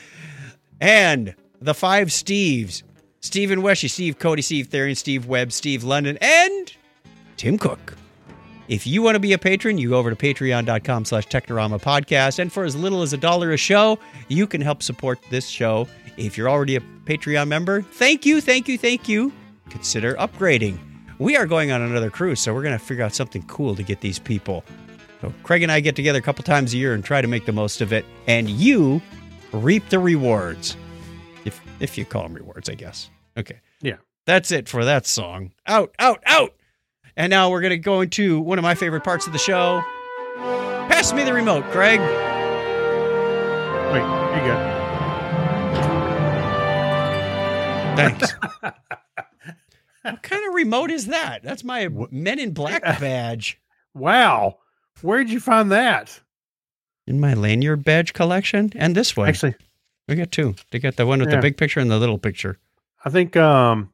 and 0.80 1.34
the 1.60 1.74
five 1.74 2.08
Steves 2.08 2.82
Stephen 3.20 3.60
Weshy, 3.60 3.90
Steve 3.90 4.18
Cody, 4.18 4.40
Steve 4.42 4.68
Therian, 4.68 4.96
Steve 4.96 5.26
Webb, 5.26 5.50
Steve 5.52 5.82
London, 5.84 6.16
and 6.20 6.72
Tim 7.36 7.58
Cook. 7.58 7.96
If 8.68 8.86
you 8.86 9.00
want 9.00 9.14
to 9.14 9.20
be 9.20 9.32
a 9.32 9.38
patron, 9.38 9.78
you 9.78 9.90
go 9.90 9.98
over 9.98 10.10
to 10.10 10.16
patreon.com 10.16 11.04
slash 11.04 11.28
Technorama 11.28 11.80
Podcast. 11.80 12.40
And 12.40 12.52
for 12.52 12.64
as 12.64 12.74
little 12.74 13.02
as 13.02 13.12
a 13.12 13.16
dollar 13.16 13.52
a 13.52 13.56
show, 13.56 13.98
you 14.28 14.46
can 14.46 14.60
help 14.60 14.82
support 14.82 15.20
this 15.30 15.46
show. 15.46 15.86
If 16.16 16.36
you're 16.36 16.48
already 16.48 16.76
a 16.76 16.80
Patreon 16.80 17.46
member, 17.46 17.82
thank 17.82 18.26
you, 18.26 18.40
thank 18.40 18.66
you, 18.66 18.76
thank 18.76 19.08
you. 19.08 19.32
Consider 19.70 20.14
upgrading. 20.14 20.78
We 21.18 21.36
are 21.36 21.46
going 21.46 21.70
on 21.70 21.80
another 21.80 22.10
cruise, 22.10 22.40
so 22.40 22.52
we're 22.52 22.62
going 22.62 22.78
to 22.78 22.84
figure 22.84 23.04
out 23.04 23.14
something 23.14 23.42
cool 23.44 23.76
to 23.76 23.82
get 23.82 24.00
these 24.00 24.18
people. 24.18 24.64
So 25.20 25.32
Craig 25.44 25.62
and 25.62 25.72
I 25.72 25.80
get 25.80 25.96
together 25.96 26.18
a 26.18 26.22
couple 26.22 26.42
times 26.44 26.74
a 26.74 26.76
year 26.76 26.92
and 26.92 27.04
try 27.04 27.20
to 27.20 27.28
make 27.28 27.46
the 27.46 27.52
most 27.52 27.80
of 27.80 27.92
it, 27.92 28.04
and 28.26 28.50
you 28.50 29.00
reap 29.52 29.88
the 29.88 29.98
rewards. 29.98 30.76
If 31.44 31.60
if 31.80 31.96
you 31.96 32.04
call 32.04 32.24
them 32.24 32.34
rewards, 32.34 32.68
I 32.68 32.74
guess. 32.74 33.08
Okay. 33.38 33.60
Yeah. 33.80 33.96
That's 34.26 34.50
it 34.50 34.68
for 34.68 34.84
that 34.84 35.06
song. 35.06 35.52
Out, 35.66 35.94
out, 35.98 36.22
out. 36.26 36.52
And 37.16 37.30
now 37.30 37.50
we're 37.50 37.60
going 37.62 37.70
to 37.70 37.78
go 37.78 38.00
into 38.02 38.40
one 38.40 38.58
of 38.58 38.62
my 38.62 38.74
favorite 38.74 39.02
parts 39.04 39.26
of 39.26 39.32
the 39.32 39.38
show. 39.38 39.82
Pass 40.88 41.12
me 41.12 41.22
the 41.24 41.32
remote, 41.32 41.64
Craig. 41.70 41.98
Wait, 43.90 44.00
you 44.02 44.46
got. 44.46 44.76
Thanks. 47.96 48.34
what 50.02 50.22
kind 50.22 50.46
of 50.48 50.54
remote 50.54 50.90
is 50.90 51.06
that? 51.06 51.42
That's 51.42 51.64
my 51.64 51.88
Men 52.10 52.38
in 52.38 52.52
Black 52.52 52.82
badge. 53.00 53.58
Wow. 53.94 54.58
Where'd 55.00 55.30
you 55.30 55.40
find 55.40 55.72
that? 55.72 56.20
In 57.06 57.18
my 57.20 57.32
lanyard 57.34 57.84
badge 57.84 58.12
collection, 58.12 58.72
and 58.76 58.94
this 58.94 59.16
one. 59.16 59.28
Actually, 59.28 59.54
we 60.08 60.16
got 60.16 60.32
two. 60.32 60.54
They 60.70 60.78
got 60.78 60.96
the 60.96 61.06
one 61.06 61.20
with 61.20 61.30
Yeah. 61.30 61.36
the 61.36 61.42
big 61.42 61.56
picture 61.56 61.80
and 61.80 61.90
the 61.90 61.98
little 61.98 62.18
picture. 62.18 62.58
I 63.04 63.10
think 63.10 63.36
um, 63.36 63.92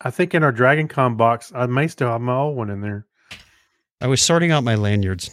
I 0.00 0.10
think 0.10 0.34
in 0.34 0.42
our 0.42 0.52
Dragon 0.52 0.88
Con 0.88 1.16
box, 1.16 1.52
I 1.54 1.66
may 1.66 1.86
still 1.88 2.08
have 2.10 2.20
my 2.20 2.34
old 2.34 2.56
one 2.56 2.70
in 2.70 2.80
there. 2.80 3.06
I 4.00 4.06
was 4.06 4.22
sorting 4.22 4.50
out 4.50 4.64
my 4.64 4.74
lanyards. 4.76 5.30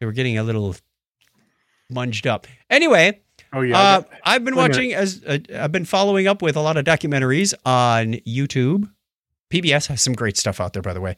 They 0.00 0.06
were 0.06 0.12
getting 0.12 0.38
a 0.38 0.42
little 0.44 0.76
munged 1.92 2.26
up. 2.26 2.46
Anyway, 2.70 3.20
Oh 3.52 3.60
yeah. 3.62 3.78
Uh, 3.80 4.02
I've 4.24 4.44
been 4.44 4.56
watching 4.56 4.94
as 4.94 5.22
uh, 5.26 5.38
I've 5.56 5.70
been 5.72 5.84
following 5.84 6.26
up 6.26 6.42
with 6.42 6.56
a 6.56 6.60
lot 6.60 6.76
of 6.76 6.84
documentaries 6.84 7.54
on 7.64 8.14
YouTube. 8.26 8.90
PBS 9.52 9.86
has 9.88 10.02
some 10.02 10.12
great 10.12 10.36
stuff 10.36 10.60
out 10.60 10.72
there, 10.72 10.82
by 10.82 10.92
the 10.92 11.00
way. 11.00 11.16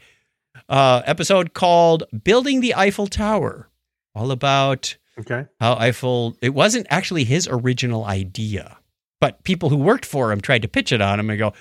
uh, 0.69 1.03
episode 1.07 1.55
called 1.55 2.05
"Building 2.25 2.61
the 2.61 2.75
Eiffel 2.75 3.07
Tower," 3.07 3.71
all 4.15 4.31
about 4.31 4.97
Okay. 5.19 5.47
how 5.61 5.75
Eiffel. 5.77 6.37
It 6.43 6.51
wasn't 6.55 6.87
actually 6.91 7.25
his 7.25 7.49
original 7.51 8.05
idea, 8.05 8.79
but 9.21 9.43
people 9.45 9.69
who 9.69 9.77
worked 9.77 10.05
for 10.05 10.33
him 10.33 10.41
tried 10.41 10.63
to 10.63 10.69
pitch 10.69 10.93
it 10.93 11.01
on 11.01 11.21
him 11.21 11.31
and 11.31 11.39
go, 11.39 11.53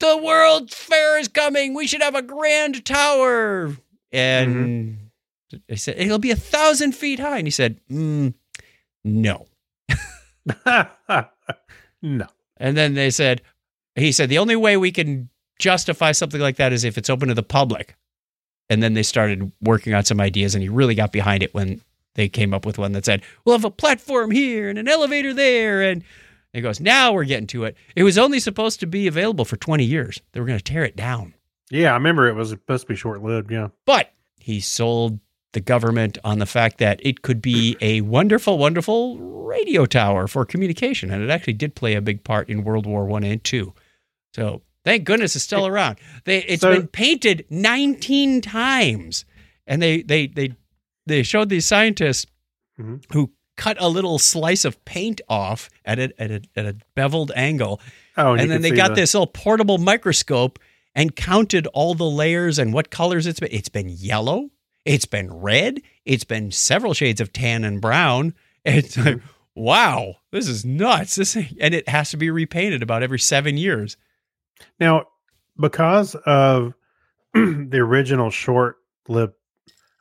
"The 0.00 0.16
World's 0.16 0.74
Fair 0.74 1.18
is 1.18 1.28
coming. 1.28 1.74
We 1.74 1.86
should 1.86 2.02
have 2.02 2.14
a 2.14 2.22
grand 2.22 2.84
tower." 2.84 3.76
And 4.12 5.10
they 5.68 5.76
said 5.76 5.96
it'll 5.98 6.18
be 6.18 6.30
a 6.30 6.36
thousand 6.36 6.92
feet 6.92 7.20
high, 7.20 7.38
and 7.38 7.46
he 7.46 7.52
said, 7.52 7.80
mm, 7.90 8.34
"No." 9.04 9.46
no. 12.02 12.26
And 12.56 12.76
then 12.76 12.94
they 12.94 13.10
said, 13.10 13.42
he 13.94 14.12
said, 14.12 14.28
the 14.28 14.38
only 14.38 14.56
way 14.56 14.76
we 14.76 14.92
can 14.92 15.28
justify 15.58 16.12
something 16.12 16.40
like 16.40 16.56
that 16.56 16.72
is 16.72 16.84
if 16.84 16.96
it's 16.98 17.10
open 17.10 17.28
to 17.28 17.34
the 17.34 17.42
public. 17.42 17.96
And 18.70 18.82
then 18.82 18.94
they 18.94 19.02
started 19.02 19.52
working 19.60 19.94
on 19.94 20.04
some 20.04 20.20
ideas, 20.20 20.54
and 20.54 20.62
he 20.62 20.68
really 20.68 20.94
got 20.94 21.12
behind 21.12 21.42
it 21.42 21.52
when 21.52 21.82
they 22.14 22.28
came 22.28 22.54
up 22.54 22.64
with 22.64 22.78
one 22.78 22.92
that 22.92 23.04
said, 23.04 23.22
we'll 23.44 23.56
have 23.56 23.64
a 23.64 23.70
platform 23.70 24.30
here 24.30 24.70
and 24.70 24.78
an 24.78 24.88
elevator 24.88 25.34
there. 25.34 25.82
And 25.82 26.04
he 26.52 26.60
goes, 26.60 26.80
now 26.80 27.12
we're 27.12 27.24
getting 27.24 27.46
to 27.48 27.64
it. 27.64 27.76
It 27.96 28.02
was 28.02 28.18
only 28.18 28.38
supposed 28.40 28.80
to 28.80 28.86
be 28.86 29.06
available 29.06 29.44
for 29.44 29.56
20 29.56 29.84
years. 29.84 30.20
They 30.32 30.40
were 30.40 30.46
going 30.46 30.58
to 30.58 30.64
tear 30.64 30.84
it 30.84 30.96
down. 30.96 31.34
Yeah, 31.70 31.90
I 31.92 31.94
remember 31.94 32.28
it 32.28 32.34
was 32.34 32.50
supposed 32.50 32.82
to 32.82 32.88
be 32.88 32.96
short 32.96 33.22
lived. 33.22 33.50
Yeah. 33.50 33.68
But 33.86 34.12
he 34.38 34.60
sold 34.60 35.18
the 35.52 35.60
government 35.60 36.18
on 36.24 36.38
the 36.38 36.46
fact 36.46 36.78
that 36.78 37.00
it 37.02 37.22
could 37.22 37.40
be 37.42 37.76
a 37.80 38.00
wonderful, 38.02 38.58
wonderful 38.58 39.18
radio 39.18 39.86
tower 39.86 40.26
for 40.26 40.44
communication, 40.44 41.10
and 41.10 41.22
it 41.22 41.30
actually 41.30 41.52
did 41.54 41.74
play 41.74 41.94
a 41.94 42.00
big 42.02 42.24
part 42.24 42.48
in 42.48 42.64
World 42.64 42.86
War 42.86 43.04
One 43.06 43.22
and 43.24 43.42
Two. 43.44 43.74
So 44.34 44.62
thank 44.84 45.04
goodness 45.04 45.36
it's 45.36 45.44
still 45.44 45.66
around. 45.66 45.98
They 46.24 46.38
it's 46.44 46.62
So- 46.62 46.74
been 46.74 46.86
painted 46.88 47.44
19 47.50 48.40
times, 48.40 49.24
and 49.66 49.80
they 49.82 50.02
they 50.02 50.26
they 50.26 50.54
they 51.06 51.22
showed 51.22 51.48
these 51.50 51.66
scientists 51.66 52.26
Mhm. 52.80 53.02
who 53.12 53.30
cut 53.62 53.76
a 53.80 53.88
little 53.88 54.18
slice 54.18 54.64
of 54.64 54.82
paint 54.84 55.20
off 55.28 55.68
at 55.84 55.98
a 55.98 56.12
at 56.20 56.30
a, 56.30 56.42
at 56.56 56.66
a 56.66 56.76
beveled 56.94 57.30
angle 57.36 57.80
Oh, 58.16 58.32
and, 58.32 58.42
you 58.42 58.48
then 58.48 58.62
they 58.62 58.70
got 58.72 58.88
the- 58.90 58.94
this 58.96 59.14
little 59.14 59.26
portable 59.26 59.78
microscope 59.78 60.58
and 60.94 61.16
counted 61.16 61.66
all 61.68 61.94
the 61.94 62.04
layers 62.04 62.58
and 62.58 62.74
what 62.74 62.90
colors 62.90 63.26
it's 63.26 63.40
been. 63.40 63.48
It's 63.52 63.70
been 63.70 63.88
yellow, 63.88 64.50
it's 64.84 65.06
been 65.06 65.32
red, 65.32 65.80
it's 66.04 66.24
been 66.24 66.50
several 66.50 66.92
shades 66.92 67.20
of 67.20 67.32
tan 67.32 67.64
and 67.64 67.80
brown. 67.80 68.34
It's 68.64 68.96
like, 68.96 69.20
wow, 69.54 70.16
this 70.30 70.46
is 70.48 70.64
nuts. 70.64 71.14
This 71.16 71.34
and 71.36 71.74
it 71.74 71.88
has 71.88 72.10
to 72.10 72.16
be 72.16 72.30
repainted 72.30 72.82
about 72.82 73.02
every 73.02 73.18
seven 73.18 73.56
years. 73.56 73.96
Now, 74.78 75.06
because 75.58 76.14
of 76.14 76.74
the 77.34 77.78
original 77.78 78.30
short 78.30 78.76
lived, 79.08 79.34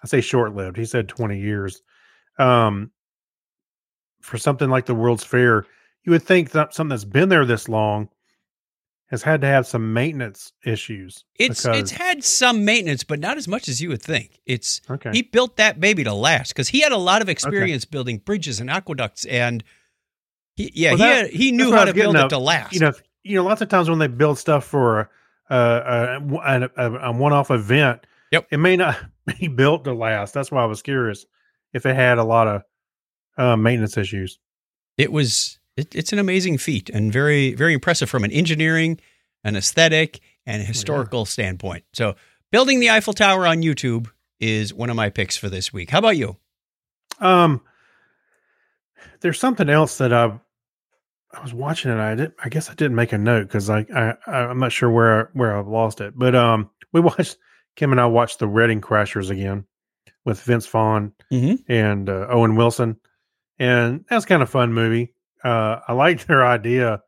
I 0.04 0.08
say 0.08 0.22
short 0.22 0.54
lived, 0.56 0.78
he 0.78 0.86
said 0.86 1.08
20 1.08 1.40
years. 1.40 1.82
Um, 2.38 2.92
for 4.22 4.38
something 4.38 4.70
like 4.70 4.86
the 4.86 4.96
World's 4.96 5.24
Fair, 5.24 5.66
you 6.04 6.12
would 6.12 6.24
think 6.24 6.52
that 6.52 6.74
something 6.74 6.90
that's 6.90 7.06
been 7.06 7.30
there 7.30 7.46
this 7.46 7.68
long 7.70 8.10
has 9.10 9.22
had 9.22 9.42
to 9.42 9.48
have 9.48 9.68
some 9.68 9.94
maintenance 9.94 10.54
issues. 10.66 11.26
It's 11.36 11.66
it's 11.66 11.92
had 11.92 12.24
some 12.24 12.64
maintenance, 12.64 13.04
but 13.04 13.20
not 13.20 13.38
as 13.38 13.48
much 13.48 13.68
as 13.68 13.82
you 13.82 13.90
would 13.90 14.02
think. 14.02 14.40
It's 14.46 14.80
okay. 14.90 15.12
he 15.12 15.22
built 15.22 15.58
that 15.58 15.80
baby 15.82 16.04
to 16.06 16.14
last 16.14 16.50
because 16.50 16.70
he 16.70 16.80
had 16.80 16.94
a 16.94 16.98
lot 16.98 17.22
of 17.22 17.28
experience 17.28 17.84
building 17.86 18.20
bridges 18.20 18.60
and 18.60 18.70
aqueducts 18.70 19.26
and. 19.26 19.64
He, 20.56 20.72
yeah, 20.76 20.92
Well, 20.92 20.98
he, 20.98 21.04
had, 21.04 21.28
he 21.28 21.52
knew 21.54 21.72
how 21.72 21.86
to 21.86 21.94
build 21.94 22.16
it 22.16 22.30
to 22.30 22.38
last. 22.38 22.74
you 22.74 22.82
know, 22.82 22.92
you 23.24 23.36
know, 23.36 23.44
lots 23.44 23.62
of 23.62 23.70
times 23.70 23.90
when 23.90 24.00
they 24.00 24.08
build 24.08 24.38
stuff 24.38 24.66
for 24.66 25.10
a, 25.50 25.56
a, 25.56 26.20
a, 26.20 26.70
a, 26.76 26.94
a 27.10 27.12
one-off 27.14 27.52
event, 27.52 28.06
Yep. 28.32 28.48
it 28.52 28.58
may 28.58 28.76
not 28.76 28.98
be 29.40 29.48
built 29.48 29.86
to 29.86 29.94
last. 29.94 30.34
That's 30.34 30.52
why 30.52 30.62
I 30.62 30.66
was 30.66 30.82
curious 30.82 31.26
if 31.74 31.86
it 31.86 31.96
had 31.96 32.18
a 32.18 32.24
lot 32.24 32.48
of 32.48 32.64
uh, 33.38 33.56
maintenance 33.56 33.98
issues. 33.98 34.40
it 34.98 35.12
was 35.12 35.60
it, 35.78 35.94
it's 35.96 36.12
an 36.14 36.20
amazing 36.20 36.58
feat 36.58 36.90
and 36.90 37.12
very 37.14 37.54
very 37.54 37.74
impressive 37.74 38.10
from 38.10 38.24
an 38.24 38.32
engineering 38.32 39.00
an 39.44 39.56
aesthetic 39.56 40.20
and 40.46 40.62
historical 40.62 41.26
standpoint 41.26 41.84
so 41.94 42.16
building 42.52 42.80
the 42.80 42.90
eiffel 42.90 43.14
tower 43.14 43.48
on 43.48 43.62
youtube 43.62 44.08
is 44.40 44.74
one 44.74 44.90
of 44.90 44.96
my 44.96 45.10
picks 45.10 45.38
for 45.38 45.50
this 45.50 45.72
week 45.72 45.90
how 45.92 46.00
about 46.00 46.18
you 46.18 46.36
Um, 47.20 47.62
there's 49.22 49.40
something 49.40 49.70
else 49.70 49.98
that 50.00 50.12
I 50.14 50.40
I 51.34 51.42
was 51.42 51.54
watching 51.54 51.92
and 51.92 52.02
I 52.02 52.16
did. 52.16 52.34
I 52.44 52.50
guess 52.50 52.70
I 52.70 52.74
didn't 52.74 52.96
make 52.96 53.14
a 53.14 53.18
note 53.18 53.44
because 53.48 53.70
I, 53.70 53.86
I 53.96 54.16
I'm 54.32 54.60
not 54.60 54.72
sure 54.74 54.90
where 54.92 55.30
where 55.34 55.56
I've 55.58 55.68
lost 55.68 56.02
it. 56.02 56.14
But 56.18 56.36
um, 56.36 56.70
we 56.92 57.00
watched 57.10 57.38
Kim 57.78 57.92
and 57.92 58.02
I 58.02 58.06
watched 58.08 58.40
the 58.40 58.48
Wedding 58.50 58.82
Crashers 58.82 59.30
again 59.30 59.66
with 60.26 60.42
Vince 60.42 60.68
Vaughn 60.68 61.14
Mhm. 61.32 61.64
and 61.70 62.10
uh, 62.10 62.28
Owen 62.30 62.56
Wilson, 62.58 62.98
and 63.62 64.06
that's 64.10 64.26
kind 64.26 64.42
of 64.42 64.50
fun 64.50 64.74
movie. 64.74 65.14
Uh, 65.44 65.80
I 65.88 65.94
liked 65.94 66.28
their 66.28 66.46
idea, 66.46 67.02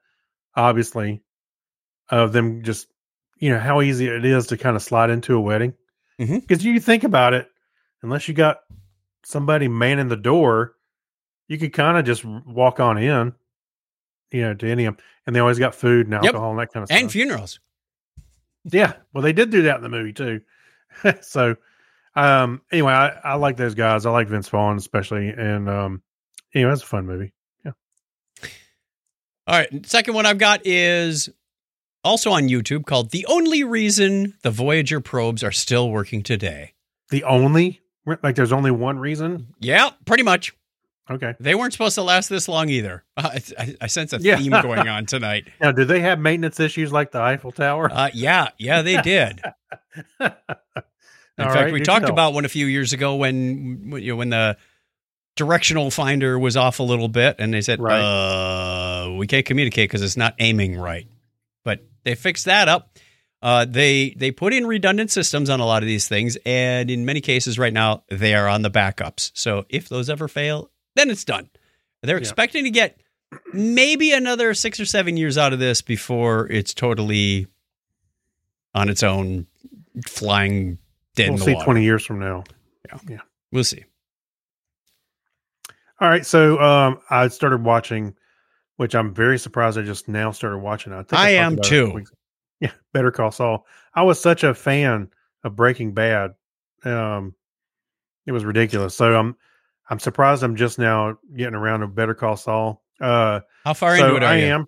obviously, 0.55 1.23
of 2.09 2.31
them 2.33 2.63
just 2.63 2.87
you 3.37 3.49
know 3.49 3.59
how 3.59 3.81
easy 3.81 4.07
it 4.07 4.23
is 4.23 4.47
to 4.47 4.57
kind 4.57 4.75
of 4.75 4.81
slide 4.83 5.09
into 5.09 5.35
a 5.35 5.41
wedding 5.41 5.73
because 6.17 6.63
you 6.63 6.79
think 6.79 7.03
about 7.03 7.33
it, 7.33 7.47
unless 8.01 8.27
you 8.27 8.33
got 8.33 8.59
somebody 9.23 9.67
manning 9.67 10.07
the 10.07 10.15
door, 10.15 10.75
you 11.47 11.57
could 11.57 11.73
kind 11.73 11.97
of 11.97 12.05
just 12.05 12.23
walk 12.23 12.79
on 12.79 12.97
in, 12.97 13.33
you 14.31 14.41
know, 14.41 14.53
to 14.53 14.67
any 14.69 14.85
of 14.85 14.95
them. 14.95 15.03
And 15.25 15.35
they 15.35 15.39
always 15.39 15.59
got 15.59 15.75
food 15.75 16.05
and 16.07 16.13
Yep. 16.13 16.23
alcohol 16.25 16.51
and 16.51 16.59
that 16.59 16.71
kind 16.71 16.83
of 16.83 16.89
and 16.91 16.97
stuff. 16.97 17.01
And 17.01 17.11
funerals 17.11 17.59
yeah. 18.71 18.93
Well, 19.13 19.23
they 19.23 19.33
did 19.33 19.49
do 19.49 19.63
that 19.63 19.77
in 19.77 19.83
the 19.83 19.89
movie 19.89 20.13
too. 20.13 20.41
so, 21.21 21.55
um, 22.15 22.61
anyway, 22.71 22.93
I, 22.93 23.09
I 23.23 23.33
like 23.35 23.57
those 23.57 23.75
guys. 23.75 24.05
I 24.05 24.11
like 24.11 24.27
Vince 24.27 24.49
Vaughn 24.49 24.77
especially. 24.77 25.29
And, 25.29 25.67
um, 25.67 26.01
anyway, 26.53 26.71
it's 26.73 26.83
a 26.83 26.85
fun 26.85 27.05
movie. 27.05 27.33
Yeah. 27.65 27.71
All 29.47 29.57
right 29.59 29.85
second 29.85 30.13
one 30.13 30.25
i've 30.25 30.37
got 30.37 30.61
is 30.65 31.29
also 32.03 32.31
on 32.31 32.43
youtube 32.43 32.85
called 32.85 33.11
the 33.11 33.25
only 33.27 33.63
reason 33.63 34.35
the 34.41 34.51
voyager 34.51 34.99
probes 35.01 35.43
are 35.43 35.51
still 35.51 35.89
working 35.89 36.23
today 36.23 36.73
The 37.09 37.23
only, 37.25 37.81
like, 38.23 38.35
there's 38.35 38.51
only 38.53 38.71
one 38.71 38.97
reason. 38.99 39.47
yeah 39.59 39.89
pretty 40.05 40.23
much 40.23 40.53
Okay. 41.11 41.33
they 41.41 41.53
weren't 41.55 41.73
supposed 41.73 41.95
to 41.95 42.01
last 42.03 42.29
this 42.29 42.47
long 42.47 42.69
either 42.69 43.03
i, 43.17 43.41
I, 43.59 43.75
I 43.81 43.87
sense 43.87 44.13
a 44.13 44.19
Yeah. 44.21 44.37
theme 44.37 44.51
going 44.51 44.87
on 44.87 45.05
tonight 45.05 45.47
Now, 45.61 45.73
do 45.73 45.83
they 45.83 45.99
have 45.99 46.19
maintenance 46.19 46.59
issues 46.61 46.93
like 46.93 47.11
the 47.11 47.19
Eiffel 47.19 47.51
Tower? 47.51 47.89
uh, 47.91 48.09
yeah 48.13 48.49
yeah 48.57 48.81
they 48.81 49.01
did 49.01 49.41
In 51.35 51.45
All 51.45 51.51
fact, 51.51 51.63
right, 51.65 51.73
we 51.73 51.81
talked 51.81 52.07
about 52.09 52.33
one 52.35 52.45
a 52.45 52.49
few 52.49 52.67
years 52.67 52.93
ago 52.93 53.15
when 53.15 53.89
when, 53.89 54.03
you 54.03 54.11
know, 54.11 54.17
when 54.17 54.29
the 54.29 54.55
directional 55.35 55.89
finder 55.91 56.37
was 56.37 56.55
off 56.57 56.79
a 56.79 56.83
little 56.83 57.07
bit, 57.07 57.35
and 57.39 57.53
they 57.53 57.61
said, 57.61 57.79
Right. 57.79 57.99
"Uh, 58.01 59.13
we 59.13 59.27
can't 59.27 59.45
communicate 59.45 59.89
because 59.89 60.01
it's 60.01 60.17
not 60.17 60.35
aiming 60.39 60.77
right." 60.77 61.07
But 61.63 61.85
they 62.03 62.15
fixed 62.15 62.45
that 62.45 62.67
up. 62.67 62.97
Uh, 63.41 63.65
they 63.65 64.11
they 64.17 64.31
put 64.31 64.53
in 64.53 64.65
redundant 64.65 65.11
systems 65.11 65.49
on 65.49 65.59
a 65.59 65.65
lot 65.65 65.83
of 65.83 65.87
these 65.87 66.07
things, 66.07 66.37
and 66.45 66.89
in 66.89 67.03
many 67.05 67.19
cases, 67.21 67.59
right 67.59 67.73
now 67.73 68.03
they 68.09 68.33
are 68.35 68.47
on 68.47 68.61
the 68.61 68.71
backups. 68.71 69.31
So 69.33 69.65
if 69.69 69.89
those 69.89 70.09
ever 70.09 70.27
fail, 70.27 70.71
then 70.95 71.09
it's 71.09 71.25
done. 71.25 71.49
They're 72.03 72.15
Yeah. 72.17 72.21
expecting 72.21 72.63
to 72.63 72.69
get 72.69 72.99
maybe 73.51 74.11
another 74.13 74.53
six 74.53 74.79
or 74.79 74.85
seven 74.85 75.17
years 75.17 75.37
out 75.37 75.51
of 75.53 75.59
this 75.59 75.81
before 75.81 76.47
it's 76.51 76.73
totally 76.73 77.47
on 78.75 78.89
its 78.89 79.03
own, 79.03 79.47
flying 80.07 80.77
dead 81.15 81.29
We'll 81.29 81.37
see 81.39 81.53
water. 81.53 81.65
20 81.65 81.83
years 81.83 82.05
from 82.05 82.19
now. 82.19 82.43
Yeah, 82.89 82.99
yeah, 83.09 83.21
we'll 83.51 83.63
see. 83.63 83.83
All 86.01 86.09
right, 86.09 86.25
so 86.25 86.59
um, 86.59 86.99
I 87.09 87.27
started 87.27 87.63
watching, 87.63 88.15
which 88.77 88.95
I'm 88.95 89.13
very 89.13 89.37
surprised 89.39 89.77
I 89.77 89.83
just 89.83 90.07
now 90.07 90.31
started 90.31 90.57
watching. 90.59 90.91
I, 90.93 91.03
think 91.03 91.13
I 91.13 91.35
talked 91.35 91.57
am 91.57 91.57
too. 91.61 92.03
Yeah, 92.59 92.71
Better 92.93 93.11
Call 93.11 93.31
Saul. 93.31 93.65
I 93.93 94.03
was 94.03 94.21
such 94.21 94.43
a 94.45 94.53
fan 94.53 95.09
of 95.43 95.55
Breaking 95.55 95.93
Bad. 95.93 96.31
Um, 96.85 97.35
it 98.25 98.31
was 98.31 98.45
ridiculous. 98.45 98.95
So 98.95 99.13
I'm 99.13 99.35
I'm 99.89 99.99
surprised 99.99 100.43
I'm 100.43 100.55
just 100.55 100.79
now 100.79 101.17
getting 101.35 101.55
around 101.55 101.81
to 101.81 101.87
Better 101.87 102.13
Call 102.13 102.37
Saul. 102.37 102.81
Uh, 103.01 103.41
How 103.65 103.73
far 103.73 103.97
so 103.97 104.05
into 104.05 104.17
it 104.17 104.23
are 104.23 104.29
I 104.29 104.37
you? 104.37 104.45
am. 104.45 104.67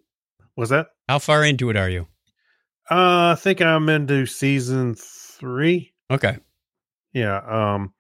Was 0.58 0.70
that? 0.70 0.88
How 1.08 1.20
far 1.20 1.46
into 1.46 1.70
it 1.70 1.78
are 1.78 1.90
you? 1.90 2.08
Uh, 2.92 3.32
I 3.32 3.36
think 3.40 3.62
I'm 3.62 3.88
into 3.88 4.26
season 4.26 4.96
three. 4.96 5.94
Okay. 6.12 6.38
Yeah. 7.14 7.38
Um, 7.48 7.94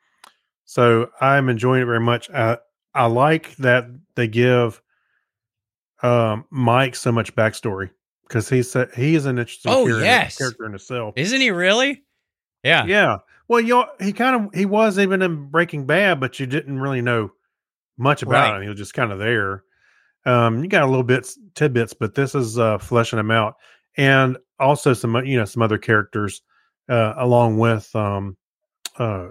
so 0.65 1.09
I'm 1.21 1.47
enjoying 1.49 1.83
it 1.83 1.85
very 1.85 2.01
much. 2.01 2.29
I 2.29 2.57
I 2.95 3.05
like 3.07 3.55
that 3.57 3.85
they 4.15 4.27
give 4.27 4.81
um 6.01 6.45
Mike 6.49 6.95
so 6.95 7.11
much 7.11 7.35
backstory 7.35 7.89
because 8.27 8.49
he's 8.49 8.75
a, 8.75 8.87
he 8.95 9.15
is 9.15 9.25
an 9.25 9.37
interesting 9.37 9.71
Oh, 9.71 9.85
character, 9.85 10.03
yes. 10.03 10.37
character 10.37 10.65
in 10.65 10.71
himself. 10.71 11.13
Isn't 11.17 11.41
he 11.41 11.51
really? 11.51 12.03
Yeah. 12.63 12.85
Yeah. 12.85 13.17
Well, 13.47 13.61
you 13.61 13.75
know, 13.75 13.87
he 13.99 14.11
kind 14.13 14.35
of 14.47 14.53
he 14.55 14.65
was 14.65 14.97
even 14.97 15.21
in 15.21 15.49
Breaking 15.49 15.85
Bad, 15.85 16.19
but 16.19 16.39
you 16.39 16.47
didn't 16.47 16.79
really 16.79 17.01
know 17.01 17.31
much 17.97 18.23
about 18.23 18.49
Right. 18.51 18.55
him. 18.57 18.63
He 18.63 18.69
was 18.69 18.77
just 18.77 18.93
kind 18.93 19.11
of 19.11 19.19
there. 19.19 19.63
Um, 20.25 20.63
you 20.63 20.69
got 20.69 20.81
a 20.83 20.87
little 20.87 21.03
bits 21.03 21.37
tidbits, 21.53 21.93
but 21.93 22.15
this 22.15 22.33
is 22.33 22.57
uh 22.57 22.79
fleshing 22.79 23.19
him 23.19 23.29
out, 23.29 23.55
and 23.95 24.37
also 24.59 24.93
some 24.93 25.15
you 25.25 25.37
know 25.37 25.45
some 25.45 25.61
other 25.61 25.77
characters 25.77 26.41
uh, 26.89 27.13
along 27.17 27.57
with 27.59 27.95
um, 27.95 28.35
uh, 28.97 29.27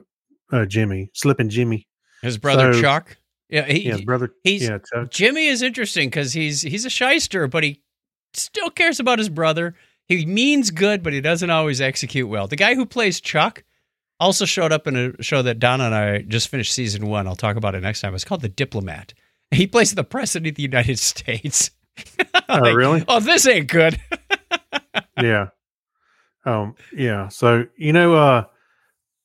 uh, 0.52 0.64
Jimmy, 0.66 1.10
Slipping 1.14 1.48
Jimmy. 1.48 1.88
His 2.22 2.38
brother 2.38 2.72
So- 2.72 2.80
Chuck. 2.80 3.16
Yeah, 3.54 3.66
he, 3.66 3.88
Yeah, 3.88 3.98
brother. 4.04 4.34
he's 4.42 4.62
yeah, 4.64 4.78
Chuck. 4.78 5.10
Jimmy 5.12 5.46
is 5.46 5.62
interesting 5.62 6.08
because 6.08 6.32
he's 6.32 6.60
he's 6.62 6.84
a 6.84 6.90
shyster, 6.90 7.46
but 7.46 7.62
he 7.62 7.80
still 8.32 8.68
cares 8.68 8.98
about 8.98 9.18
his 9.20 9.28
brother. 9.28 9.76
He 10.08 10.26
means 10.26 10.72
good, 10.72 11.04
but 11.04 11.12
he 11.12 11.20
doesn't 11.20 11.50
always 11.50 11.80
execute 11.80 12.28
well. 12.28 12.48
The 12.48 12.56
guy 12.56 12.74
who 12.74 12.84
plays 12.84 13.20
Chuck 13.20 13.62
also 14.18 14.44
showed 14.44 14.72
up 14.72 14.88
in 14.88 14.96
a 14.96 15.22
show 15.22 15.40
that 15.42 15.60
Donna 15.60 15.84
and 15.84 15.94
I 15.94 16.22
just 16.22 16.48
finished 16.48 16.72
season 16.72 17.06
one. 17.06 17.28
I'll 17.28 17.36
talk 17.36 17.54
about 17.56 17.76
it 17.76 17.80
next 17.82 18.00
time. 18.00 18.12
It's 18.14 18.24
called 18.24 18.40
The 18.42 18.48
Diplomat. 18.48 19.14
He 19.52 19.68
plays 19.68 19.94
the 19.94 20.02
president 20.02 20.48
of 20.50 20.54
the 20.56 20.62
United 20.62 20.98
States. 21.12 21.70
Oh, 22.48 22.56
Like, 22.58 22.74
really? 22.74 23.04
Oh, 23.06 23.20
this 23.20 23.46
ain't 23.46 23.68
good. 23.68 24.00
yeah. 25.22 25.50
Um. 26.44 26.74
Yeah. 26.92 27.28
So 27.28 27.66
you 27.76 27.92
know, 27.92 28.14
uh, 28.14 28.44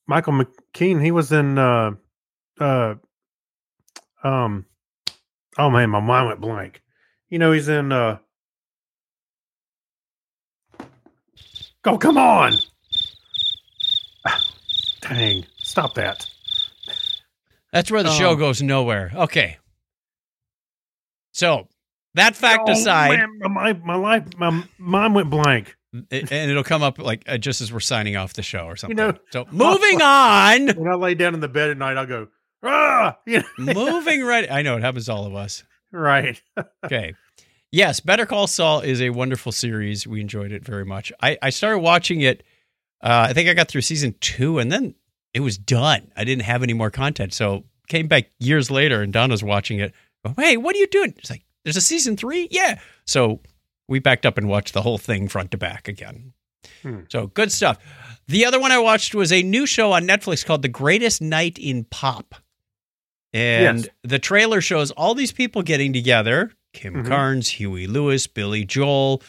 Michael 0.06 0.34
McKean. 0.34 1.02
He 1.02 1.10
was 1.10 1.32
in. 1.32 1.58
Uh, 1.58 1.92
uh, 2.60 2.94
um. 4.24 4.66
Oh 5.58 5.68
man, 5.70 5.90
my 5.90 6.00
mind 6.00 6.28
went 6.28 6.40
blank. 6.40 6.82
You 7.28 7.38
know, 7.38 7.52
he's 7.52 7.68
in. 7.68 7.92
uh 7.92 8.18
Oh, 11.84 11.96
come 11.96 12.18
on! 12.18 12.54
Dang! 15.00 15.44
Stop 15.58 15.94
that. 15.94 16.26
That's 17.72 17.90
where 17.90 18.02
the 18.02 18.10
show 18.12 18.32
Um, 18.32 18.38
goes 18.38 18.60
nowhere. 18.60 19.10
Okay. 19.14 19.56
So 21.32 21.68
that 22.14 22.36
fact 22.36 22.64
Oh, 22.68 22.72
aside, 22.72 23.18
man, 23.18 23.38
my 23.52 23.72
my 23.72 23.94
life, 23.94 24.24
my 24.36 24.64
mind 24.78 25.14
went 25.14 25.30
blank. 25.30 25.76
it- 26.10 26.30
and 26.30 26.50
it'll 26.50 26.64
come 26.64 26.82
up 26.82 26.98
like 26.98 27.22
uh, 27.26 27.38
just 27.38 27.60
as 27.60 27.72
we're 27.72 27.80
signing 27.80 28.16
off 28.16 28.34
the 28.34 28.42
show 28.42 28.64
or 28.66 28.76
something. 28.76 28.98
You 28.98 29.04
know- 29.12 29.18
so 29.30 29.46
moving 29.50 30.02
on. 30.02 30.68
When 30.76 30.88
I 30.88 30.94
lay 30.96 31.14
down 31.14 31.34
in 31.34 31.40
the 31.40 31.48
bed 31.48 31.70
at 31.70 31.78
night, 31.78 31.96
I'll 31.96 32.06
go 32.06 32.28
ah. 32.62 33.18
You 33.26 33.42
know, 33.58 33.74
moving 33.74 34.22
right. 34.22 34.50
I 34.50 34.62
know 34.62 34.76
it 34.76 34.82
happens 34.82 35.06
to 35.06 35.12
all 35.12 35.26
of 35.26 35.34
us. 35.34 35.64
right. 35.92 36.40
Okay. 36.84 37.14
Yes, 37.72 38.00
Better 38.00 38.26
Call 38.26 38.48
Saul 38.48 38.80
is 38.80 39.00
a 39.00 39.10
wonderful 39.10 39.52
series. 39.52 40.04
We 40.04 40.20
enjoyed 40.20 40.50
it 40.50 40.64
very 40.64 40.84
much. 40.84 41.12
I, 41.22 41.38
I 41.40 41.50
started 41.50 41.78
watching 41.78 42.20
it. 42.20 42.42
Uh, 43.00 43.26
I 43.28 43.32
think 43.32 43.48
I 43.48 43.54
got 43.54 43.68
through 43.68 43.82
season 43.82 44.16
two, 44.20 44.58
and 44.58 44.72
then 44.72 44.96
it 45.34 45.40
was 45.40 45.56
done. 45.56 46.10
I 46.16 46.24
didn't 46.24 46.42
have 46.42 46.64
any 46.64 46.72
more 46.72 46.90
content, 46.90 47.32
so 47.32 47.64
came 47.86 48.08
back 48.08 48.30
years 48.40 48.72
later, 48.72 49.02
and 49.02 49.12
Donna's 49.12 49.44
watching 49.44 49.78
it. 49.78 49.92
Go, 50.26 50.34
hey, 50.36 50.56
what 50.56 50.74
are 50.74 50.80
you 50.80 50.88
doing? 50.88 51.14
It's 51.18 51.30
like 51.30 51.44
there's 51.64 51.76
a 51.76 51.80
season 51.80 52.16
three. 52.16 52.48
Yeah. 52.50 52.80
So 53.06 53.40
we 53.88 54.00
backed 54.00 54.26
up 54.26 54.36
and 54.36 54.48
watched 54.48 54.74
the 54.74 54.82
whole 54.82 54.98
thing 54.98 55.28
front 55.28 55.52
to 55.52 55.56
back 55.56 55.86
again. 55.86 56.32
Hmm. 56.82 57.00
So 57.08 57.28
good 57.28 57.52
stuff. 57.52 57.78
The 58.26 58.44
other 58.44 58.60
one 58.60 58.72
I 58.72 58.78
watched 58.78 59.14
was 59.14 59.32
a 59.32 59.42
new 59.42 59.66
show 59.66 59.92
on 59.92 60.06
Netflix 60.06 60.44
called 60.44 60.62
The 60.62 60.68
Greatest 60.68 61.20
Night 61.22 61.58
in 61.58 61.84
Pop. 61.84 62.34
And 63.32 63.78
Yes. 63.84 63.88
the 64.02 64.18
trailer 64.18 64.60
shows 64.60 64.90
all 64.92 65.14
these 65.14 65.32
people 65.32 65.62
getting 65.62 65.92
together 65.92 66.52
Kim 66.72 66.94
Mhm. 66.94 67.06
Carnes, 67.08 67.48
Huey 67.50 67.86
Lewis, 67.86 68.26
Billy 68.26 68.64
Joel, 68.64 69.22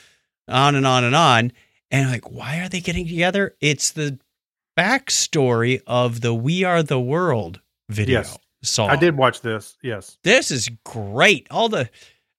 on 0.47 0.75
and 0.75 0.85
on 0.85 1.03
and 1.03 1.15
on. 1.15 1.51
And 1.89 2.09
like, 2.09 2.29
why 2.31 2.59
are 2.59 2.69
they 2.69 2.81
getting 2.81 3.07
together? 3.07 3.55
It's 3.61 3.91
the 3.91 4.19
backstory 4.77 5.81
of 5.87 6.21
the 6.21 6.33
We 6.33 6.63
Are 6.63 6.83
the 6.83 6.99
World 6.99 7.59
video 7.89 8.19
Yes. 8.21 8.37
song. 8.63 8.89
I 8.89 8.95
did 8.95 9.17
watch 9.17 9.41
this. 9.41 9.77
Yes. 9.83 10.17
This 10.23 10.51
is 10.51 10.69
great. 10.83 11.47
All 11.51 11.69
the 11.69 11.89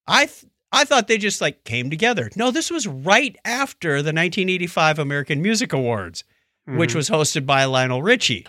I 0.06 0.26
th- 0.26 0.46
I 0.72 0.84
thought 0.84 1.06
they 1.06 1.18
just 1.18 1.40
like 1.40 1.64
came 1.64 1.90
together. 1.90 2.30
No, 2.34 2.50
this 2.50 2.70
was 2.70 2.86
right 2.86 3.36
after 3.44 4.02
the 4.02 4.12
1985 4.12 4.98
American 4.98 5.42
Music 5.42 5.72
Awards, 5.72 6.24
which 6.66 6.92
Mhm. 6.92 6.96
was 6.96 7.10
hosted 7.10 7.44
by 7.46 7.64
Lionel 7.66 8.02
Richie. 8.02 8.46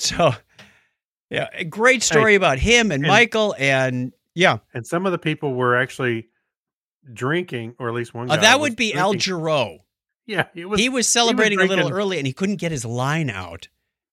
So, 0.00 0.34
yeah, 1.30 1.48
a 1.52 1.64
great 1.64 2.02
story 2.02 2.34
about 2.34 2.58
him 2.58 2.90
and, 2.92 3.02
and- 3.04 3.08
Michael 3.08 3.54
and 3.58 4.12
yeah, 4.34 4.58
and 4.72 4.86
some 4.86 5.04
of 5.06 5.12
the 5.12 5.18
people 5.18 5.54
were 5.54 5.76
actually 5.76 6.28
drinking, 7.12 7.74
or 7.78 7.88
at 7.88 7.94
least 7.94 8.14
one. 8.14 8.30
uh, 8.30 8.36
that 8.36 8.60
would 8.60 8.76
be 8.76 8.94
Al 8.94 9.12
drinking. 9.12 9.34
Jarreau. 9.34 9.78
Yeah, 10.26 10.44
it 10.54 10.66
was. 10.66 10.78
he 10.78 10.88
was 10.88 11.08
celebrating 11.08 11.58
a 11.58 11.64
little 11.64 11.90
early 11.90 12.18
and 12.18 12.26
he 12.26 12.32
couldn't 12.32 12.56
get 12.56 12.70
his 12.70 12.84
line 12.84 13.30
out. 13.30 13.68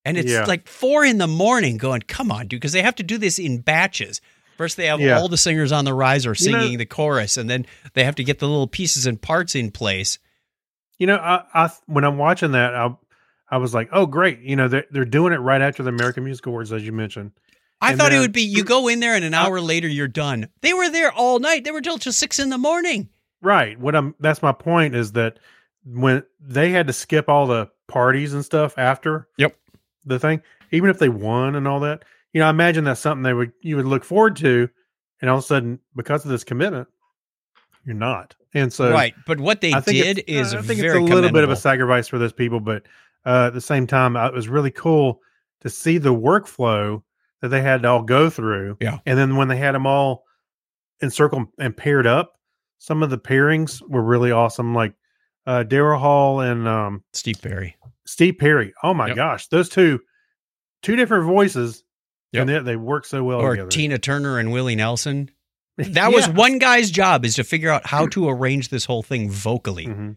And 0.06 0.18
it's 0.18 0.32
Yeah. 0.32 0.46
like 0.46 0.68
four 0.68 1.04
in 1.04 1.18
the 1.18 1.28
morning 1.28 1.78
going, 1.78 2.02
come 2.02 2.32
on, 2.32 2.48
dude, 2.48 2.60
because 2.62 2.72
they 2.72 2.82
have 2.84 2.96
to 2.96 3.04
do 3.04 3.18
this 3.18 3.38
in 3.40 3.60
batches. 3.60 4.22
First, 4.58 4.78
they 4.78 4.86
have 4.86 5.02
Yeah. 5.02 5.18
all 5.20 5.28
the 5.28 5.38
singers 5.38 5.72
on 5.74 5.84
the 5.84 5.94
riser 5.94 6.34
You 6.38 6.52
know- 6.52 6.62
singing 6.62 6.78
the 6.78 6.86
chorus, 6.86 7.36
and 7.38 7.50
then 7.50 7.66
they 7.94 8.04
have 8.06 8.16
to 8.16 8.24
get 8.24 8.40
the 8.40 8.48
little 8.48 8.68
pieces 8.68 9.06
and 9.06 9.22
parts 9.22 9.56
in 9.56 9.72
place. 9.72 10.18
You 11.00 11.08
know, 11.08 11.18
I, 11.18 11.44
I 11.54 11.70
when 11.88 12.06
I'm 12.06 12.18
watching 12.18 12.52
that, 12.54 12.74
I 12.74 12.96
I 13.56 13.58
was 13.58 13.74
like, 13.74 13.88
oh 13.94 14.06
great, 14.06 14.42
you 14.42 14.58
know, 14.58 14.68
they're 14.68 14.84
they're 14.92 15.06
doing 15.06 15.32
it 15.32 15.38
right 15.38 15.62
after 15.62 15.82
the 15.82 15.88
American 15.88 16.26
Music 16.26 16.46
Awards, 16.46 16.74
as 16.74 16.86
you 16.86 16.92
mentioned. 16.92 17.32
I 17.80 17.92
And 17.92 18.00
thought 18.00 18.12
it 18.12 18.20
would 18.20 18.34
be 18.34 18.42
you 18.42 18.66
go 18.66 18.90
in 18.90 19.00
there 19.00 19.16
and 19.16 19.24
an 19.24 19.34
hour 19.34 19.62
later 19.62 19.88
you're 19.88 20.10
done. 20.10 20.50
They 20.60 20.74
were 20.74 20.90
there 20.90 21.10
all 21.14 21.40
night. 21.40 21.64
They 21.64 21.72
were 21.72 21.80
till 21.80 21.98
till 21.98 22.12
six 22.12 22.38
in 22.38 22.50
the 22.50 22.58
morning. 22.58 23.08
Right. 23.42 23.80
What 23.80 23.96
I'm 23.96 24.14
that's 24.20 24.42
my 24.42 24.52
point 24.52 24.94
is 24.94 25.14
that 25.14 25.40
when 25.86 26.24
they 26.42 26.72
had 26.72 26.88
to 26.88 26.94
skip 26.94 27.30
all 27.30 27.48
the 27.48 27.70
parties 27.88 28.34
and 28.34 28.44
stuff 28.44 28.78
after 28.78 29.30
Yep. 29.38 29.56
the 30.04 30.20
thing, 30.20 30.42
even 30.72 30.90
if 30.90 31.00
they 31.00 31.08
won 31.08 31.56
and 31.56 31.66
all 31.66 31.80
that, 31.80 32.04
you 32.34 32.40
know, 32.40 32.48
I 32.48 32.50
imagine 32.50 32.84
that's 32.84 33.00
something 33.00 33.24
they 33.24 33.34
would 33.34 33.54
you 33.62 33.78
would 33.78 33.86
look 33.86 34.04
forward 34.04 34.36
to, 34.38 34.70
and 35.22 35.30
all 35.30 35.38
of 35.38 35.46
a 35.46 35.48
sudden, 35.48 35.80
because 35.96 36.26
of 36.26 36.32
this 36.32 36.44
commitment, 36.44 36.90
you're 37.86 37.96
not. 37.96 38.36
And 38.54 38.72
so 38.74 38.92
right. 38.92 39.14
But 39.26 39.40
what 39.40 39.62
they 39.62 39.72
did 39.86 40.24
is 40.28 40.54
uh, 40.54 40.58
I 40.58 40.62
think 40.62 40.82
it's 40.82 40.94
a 40.94 41.00
little 41.00 41.32
bit 41.32 41.46
of 41.46 41.50
a 41.52 41.56
sacrifice 41.56 42.10
for 42.10 42.18
those 42.18 42.34
people, 42.34 42.60
but 42.60 42.84
uh, 43.26 43.46
at 43.48 43.54
the 43.54 43.62
same 43.62 43.88
time, 43.88 44.16
it 44.16 44.34
was 44.34 44.48
really 44.50 44.72
cool 44.72 45.20
to 45.62 45.70
see 45.70 45.98
the 45.98 46.14
workflow 46.14 47.02
that 47.42 47.50
they 47.50 47.62
had 47.62 47.82
to 47.84 47.90
all 47.90 48.04
go 48.04 48.30
through. 48.30 48.78
Yeah. 48.82 49.00
and 49.06 49.18
then 49.18 49.36
when 49.36 49.48
they 49.48 49.58
had 49.58 49.74
them 49.76 49.86
all 49.88 50.24
encircled 51.02 51.48
and 51.60 51.76
paired 51.76 52.08
up, 52.08 52.34
some 52.80 53.04
of 53.04 53.10
the 53.10 53.18
pairings 53.18 53.82
were 53.88 54.04
really 54.04 54.32
awesome. 54.32 54.74
Like 54.76 54.94
uh, 55.46 55.64
Daryl 55.68 56.00
Hall 56.00 56.40
and 56.42 56.68
um, 56.68 57.04
Steve 57.14 57.42
Perry. 57.42 57.76
Steve 58.06 58.38
Perry. 58.38 58.74
Oh 58.84 58.94
my 58.94 59.08
Yep. 59.08 59.16
gosh, 59.16 59.48
those 59.48 59.70
two, 59.70 60.00
two 60.82 60.96
different 60.96 61.26
voices, 61.26 61.84
Yep. 62.32 62.42
and 62.42 62.50
they, 62.50 62.60
they 62.72 62.76
work 62.76 63.06
so 63.06 63.24
well 63.24 63.40
or 63.40 63.52
together. 63.52 63.70
Tina 63.70 63.98
Turner 63.98 64.40
and 64.40 64.52
Willie 64.52 64.76
Nelson. 64.76 65.30
That 65.78 66.14
was 66.14 66.30
one 66.30 66.58
guy's 66.58 66.90
job 66.90 67.26
is 67.26 67.36
to 67.36 67.44
figure 67.44 67.70
out 67.70 67.86
how 67.86 68.08
to 68.10 68.30
arrange 68.30 68.70
this 68.70 68.86
whole 68.86 69.04
thing 69.04 69.30
vocally. 69.30 69.86
Mhm. 69.88 70.16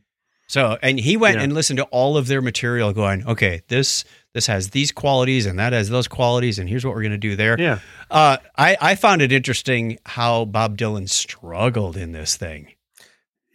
So, 0.49 0.79
and 0.83 0.99
he 0.99 1.17
went 1.17 1.37
Yeah. 1.37 1.43
and 1.45 1.53
listened 1.53 1.77
to 1.77 1.85
all 1.85 2.17
of 2.17 2.27
their 2.27 2.41
material, 2.41 2.93
going, 2.93 3.25
"Okay, 3.27 3.61
this 3.69 4.05
this 4.35 4.47
has 4.47 4.71
these 4.71 4.91
qualities 4.93 5.45
and 5.47 5.59
that 5.59 5.73
has 5.75 5.89
those 5.91 6.09
qualities, 6.09 6.59
and 6.59 6.69
here's 6.69 6.85
what 6.87 6.95
we're 6.95 7.03
going 7.03 7.13
to 7.13 7.19
do 7.19 7.37
there." 7.37 7.57
Yeah, 7.61 7.79
Uh, 8.11 8.39
I 8.57 8.77
I 8.81 8.95
found 8.95 9.21
it 9.23 9.31
interesting 9.31 9.99
how 10.07 10.47
Bob 10.47 10.79
Dylan 10.79 11.09
struggled 11.09 11.97
in 11.97 12.13
this 12.13 12.37
thing. 12.37 12.73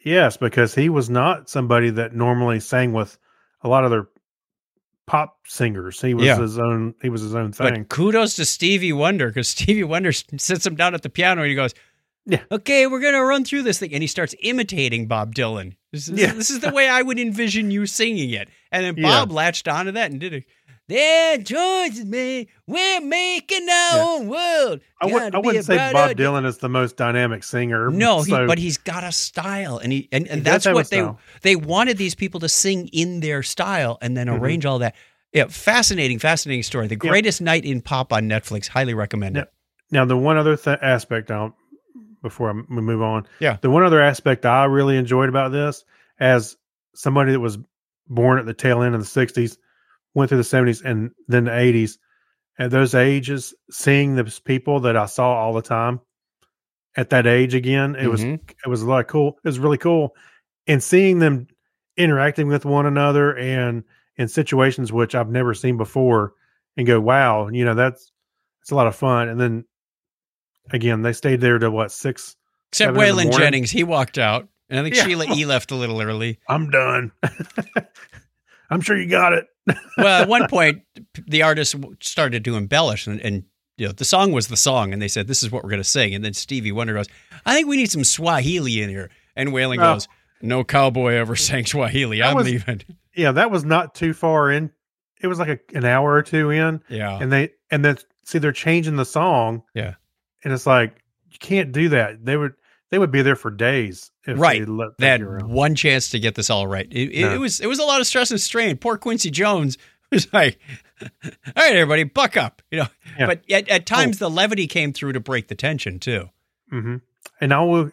Yes, 0.06 0.38
because 0.38 0.76
he 0.76 0.90
was 0.90 1.10
not 1.10 1.50
somebody 1.50 1.90
that 1.92 2.14
normally 2.16 2.60
sang 2.60 2.94
with 2.94 3.18
a 3.62 3.68
lot 3.70 3.86
of 3.86 3.92
their 3.92 4.08
pop 5.08 5.38
singers. 5.48 6.00
He 6.02 6.14
was 6.14 6.26
Yeah. 6.26 6.40
his 6.40 6.60
own. 6.60 6.94
He 7.02 7.10
was 7.10 7.22
his 7.22 7.34
own 7.36 7.52
thing. 7.54 7.74
But 7.84 7.90
kudos 7.90 8.36
to 8.36 8.46
Stevie 8.46 8.94
Wonder 8.94 9.28
because 9.28 9.48
Stevie 9.58 9.84
Wonder 9.84 10.12
sits 10.12 10.66
him 10.66 10.76
down 10.76 10.94
at 10.94 11.02
the 11.02 11.10
piano 11.10 11.42
and 11.42 11.50
he 11.50 11.56
goes, 11.56 11.74
Yeah. 12.26 12.40
okay, 12.52 12.88
we're 12.88 13.02
gonna 13.02 13.24
run 13.24 13.44
through 13.44 13.64
this 13.64 13.80
thing," 13.80 13.94
and 13.94 14.02
he 14.02 14.08
starts 14.08 14.34
imitating 14.42 15.08
Bob 15.08 15.36
Dylan. 15.36 15.76
This 15.92 16.08
is, 16.08 16.20
Yeah. 16.20 16.34
this 16.34 16.50
is 16.50 16.60
the 16.62 16.72
way 16.72 16.88
I 16.88 17.02
would 17.02 17.20
envision 17.20 17.70
you 17.70 17.86
singing 17.86 18.30
it. 18.32 18.48
And 18.72 18.86
then 18.86 18.96
Yeah. 18.98 19.10
Bob 19.10 19.32
latched 19.32 19.68
onto 19.68 19.92
that 19.92 20.12
and 20.12 20.20
did 20.20 20.34
it. 20.34 20.46
There 20.90 21.38
joins 21.38 22.04
me. 22.06 22.50
We're 22.68 23.00
making 23.02 23.64
our 23.70 23.96
Yeah. 23.98 24.06
own 24.10 24.28
world. 24.28 24.82
I, 25.02 25.06
would, 25.06 25.34
I 25.36 25.38
wouldn't 25.40 25.66
say 25.66 25.78
Bob 25.78 26.16
day." 26.16 26.24
Dylan 26.24 26.46
is 26.46 26.58
the 26.58 26.68
most 26.70 26.98
dynamic 26.98 27.44
singer. 27.44 27.90
No, 27.90 28.22
he, 28.24 28.32
but 28.32 28.58
he's 28.58 28.78
got 28.78 29.04
a 29.04 29.12
style, 29.12 29.78
and 29.78 29.92
he 29.94 30.10
and, 30.12 30.28
and 30.28 30.40
He 30.40 30.44
that's 30.44 30.66
what 30.66 30.90
they 30.90 31.08
they 31.42 31.56
wanted 31.56 31.98
these 31.98 32.16
people 32.16 32.40
to 32.42 32.50
sing 32.50 32.90
in 32.92 33.20
their 33.22 33.44
style 33.44 33.98
and 34.02 34.16
then 34.18 34.28
Mhm. 34.28 34.40
arrange 34.40 34.66
all 34.66 34.80
that. 34.80 34.96
Yeah, 35.34 35.46
fascinating, 35.50 36.20
fascinating 36.20 36.64
story. 36.64 36.88
The 36.88 36.96
Yeah. 37.02 37.10
greatest 37.10 37.42
night 37.42 37.66
in 37.66 37.82
pop 37.82 38.12
on 38.14 38.28
Netflix. 38.30 38.68
Highly 38.68 38.94
recommend 38.94 39.38
it. 39.38 39.50
now 39.92 40.06
the 40.06 40.18
one 40.18 40.38
other 40.38 40.58
th- 40.58 40.80
aspect. 40.82 41.30
I'll, 41.32 41.56
before 42.24 42.52
we 42.54 42.82
move 42.82 43.04
on, 43.04 43.28
Yeah. 43.40 43.58
the 43.62 43.70
one 43.70 43.84
other 43.84 44.02
aspect 44.02 44.46
I 44.48 44.64
really 44.66 44.98
enjoyed 44.98 45.30
about 45.30 45.52
this, 45.52 45.86
as 46.20 46.58
somebody 46.96 47.32
that 47.32 47.40
was 47.40 47.60
born 48.08 48.40
at 48.40 48.48
the 48.48 48.54
tail 48.56 48.82
end 48.82 48.96
of 48.96 49.02
the 49.02 49.08
'60s, 49.08 49.58
went 50.16 50.30
through 50.30 50.40
the 50.40 50.44
'70s 50.44 50.82
and 50.84 51.12
then 51.28 51.44
the 51.46 51.52
'80s, 51.52 52.00
at 52.58 52.72
those 52.72 52.96
ages, 52.96 53.54
seeing 53.70 54.16
those 54.16 54.40
people 54.40 54.80
that 54.80 54.98
I 54.98 55.06
saw 55.06 55.34
all 55.36 55.54
the 55.54 55.62
time 55.62 56.00
at 56.96 57.10
that 57.12 57.26
age 57.28 57.54
again, 57.56 57.96
it 57.96 58.08
was 58.08 58.24
Mhm. 58.24 58.40
it 58.66 58.68
was 58.70 58.82
a 58.82 58.88
lot 58.90 59.02
of 59.02 59.08
cool. 59.08 59.38
It 59.44 59.48
was 59.48 59.60
really 59.60 59.78
cool, 59.78 60.16
and 60.68 60.82
seeing 60.82 61.20
them 61.20 61.48
interacting 61.98 62.48
with 62.48 62.66
one 62.66 62.86
another 62.88 63.36
and 63.38 63.84
in 64.18 64.28
situations 64.28 64.92
which 64.94 65.14
I've 65.16 65.30
never 65.30 65.54
seen 65.56 65.76
before, 65.78 66.34
and 66.78 66.86
go, 66.88 67.00
wow, 67.00 67.48
you 67.50 67.66
know 67.66 67.74
that's 67.76 68.12
it's 68.62 68.72
a 68.72 68.76
lot 68.76 68.88
of 68.88 68.96
fun. 68.96 69.28
And 69.28 69.40
then 69.42 69.66
again, 70.72 71.02
they 71.02 71.14
stayed 71.14 71.42
there 71.42 71.60
to 71.60 71.70
what 71.72 71.92
six? 71.92 72.36
Except 72.72 72.94
Waylon. 72.98 73.36
Jennings, 73.38 73.70
he 73.72 73.84
walked 73.84 74.18
out, 74.18 74.48
and 74.70 74.80
I 74.80 74.84
think 74.84 74.96
Yeah. 74.96 75.04
Sheila 75.06 75.26
E 75.36 75.46
left 75.46 75.72
a 75.72 75.76
little 75.76 76.02
early. 76.02 76.40
I'm 76.48 76.70
done. 76.72 77.12
I'm 78.70 78.82
sure 78.82 78.98
you 79.00 79.08
got 79.10 79.34
it. 79.34 79.46
well, 79.98 80.24
at 80.24 80.28
one 80.28 80.48
point, 80.48 80.82
the 81.28 81.44
artist 81.44 81.76
started 82.02 82.44
to 82.46 82.56
embellish, 82.56 83.08
and, 83.08 83.22
and 83.22 83.44
you 83.78 83.86
know 83.88 83.92
the 83.94 84.06
song 84.06 84.32
was 84.32 84.48
the 84.48 84.58
song, 84.58 84.92
and 84.94 85.02
they 85.02 85.08
said, 85.08 85.28
"This 85.28 85.44
is 85.44 85.52
what 85.52 85.64
we're 85.64 85.70
going 85.70 85.80
to 85.82 85.88
sing." 85.88 86.14
And 86.16 86.24
then 86.26 86.34
Stevie 86.34 86.72
Wonder 86.72 86.94
goes, 86.96 87.08
"I 87.46 87.54
think 87.56 87.68
we 87.68 87.78
need 87.78 87.92
some 87.92 88.04
Swahili 88.04 88.82
in 88.82 88.90
here," 88.90 89.10
and 89.36 89.50
Oh. 89.54 89.76
goes, 89.78 90.08
"No 90.42 90.64
cowboy 90.64 91.14
ever 91.14 91.36
sang 91.38 91.66
Swahili. 91.66 92.20
That 92.20 92.32
I'm 92.32 92.36
was- 92.38 92.46
leaving." 92.46 92.82
Yeah, 93.16 93.32
that 93.34 93.52
was 93.52 93.64
not 93.64 93.94
too 93.94 94.14
far 94.14 94.50
in. 94.52 94.72
It 95.22 95.28
was 95.28 95.38
like 95.38 95.48
a, 95.50 95.78
an 95.78 95.86
hour 95.86 96.12
or 96.14 96.24
two 96.24 96.50
in, 96.50 96.82
Yeah, 96.90 97.20
and 97.22 97.32
they 97.32 97.52
and 97.70 97.86
then 97.86 97.98
see 98.26 98.40
they're 98.40 98.52
changing 98.52 98.96
the 98.96 99.06
song. 99.06 99.62
Yeah. 99.76 99.94
And 100.44 100.54
it's 100.54 100.66
like 100.66 100.96
you 101.32 101.38
can't 101.40 101.72
do 101.72 101.90
that. 101.90 102.24
They 102.24 102.38
would 102.38 102.54
they 102.92 103.00
would 103.00 103.12
be 103.12 103.22
there 103.24 103.36
for 103.36 103.50
days. 103.52 104.12
If 104.26 104.40
Right. 104.40 104.66
They 104.66 104.72
let 104.72 104.90
they 105.00 105.08
that 105.08 105.20
had 105.22 105.44
one 105.44 105.76
chance 105.76 106.10
to 106.10 106.20
get 106.20 106.36
this 106.36 106.50
all 106.50 106.68
right. 106.68 106.88
It, 106.92 107.10
it, 107.12 107.22
No. 107.22 107.34
it 107.34 107.40
was 107.40 107.60
it 107.60 107.68
was 107.68 107.80
a 107.80 107.84
lot 107.84 108.02
of 108.02 108.08
stress 108.08 108.32
and 108.32 108.40
strain. 108.40 108.78
Poor 108.78 108.98
Quincy 108.98 109.32
Jones 109.32 109.78
was 110.12 110.32
like, 110.32 110.60
"All 111.02 111.10
right, 111.58 111.76
everybody, 111.76 112.04
buck 112.04 112.38
up," 112.38 112.62
you 112.72 112.80
know. 112.80 112.88
Yeah. 113.18 113.24
Oh. 113.26 113.28
But 113.28 113.52
at, 113.52 113.68
at 113.70 113.86
times, 113.86 114.20
the 114.20 114.30
levity 114.30 114.68
came 114.68 114.94
through 114.94 115.14
to 115.14 115.20
break 115.20 115.48
the 115.48 115.56
tension 115.56 116.00
too. 116.00 116.30
hmm 116.70 116.98
And 117.42 117.54
I 117.54 117.62
will, 117.62 117.90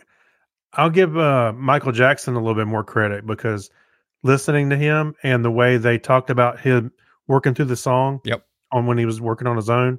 I'll 0.75 0.91
give 0.91 1.17
uh, 1.17 1.53
Michael 1.55 1.93
Jackson 1.93 2.35
a 2.35 2.39
little 2.39 2.55
bit 2.55 2.67
more 2.67 2.85
credit 2.85 3.27
because 3.27 3.71
listening 4.23 4.69
to 4.71 4.77
him 4.77 5.15
and 5.23 5.43
the 5.45 5.51
way 5.51 5.79
they 5.79 5.99
talked 5.99 6.29
about 6.31 6.61
him 6.61 6.93
working 7.27 7.55
through 7.55 7.65
the 7.67 7.77
song. 7.77 8.21
Yep. 8.25 8.45
On 8.73 8.87
when 8.87 8.99
he 8.99 9.07
was 9.07 9.21
working 9.21 9.49
on 9.49 9.57
his 9.57 9.69
own, 9.71 9.99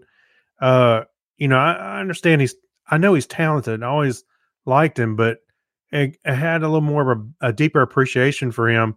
uh, 0.62 1.02
you 1.38 1.48
know, 1.48 1.58
I, 1.58 1.74
I 1.74 2.00
understand 2.00 2.42
he's, 2.42 2.56
I 2.90 2.98
know 2.98 3.14
he's 3.14 3.28
talented. 3.28 3.84
I 3.84 3.88
always 3.88 4.24
liked 4.66 5.00
him, 5.00 5.16
but 5.16 5.40
I, 5.94 6.14
I 6.26 6.34
had 6.34 6.62
a 6.64 6.68
little 6.68 6.82
more 6.82 7.12
of 7.12 7.20
a, 7.42 7.48
a 7.48 7.54
deeper 7.54 7.82
appreciation 7.82 8.52
for 8.52 8.70
him, 8.70 8.96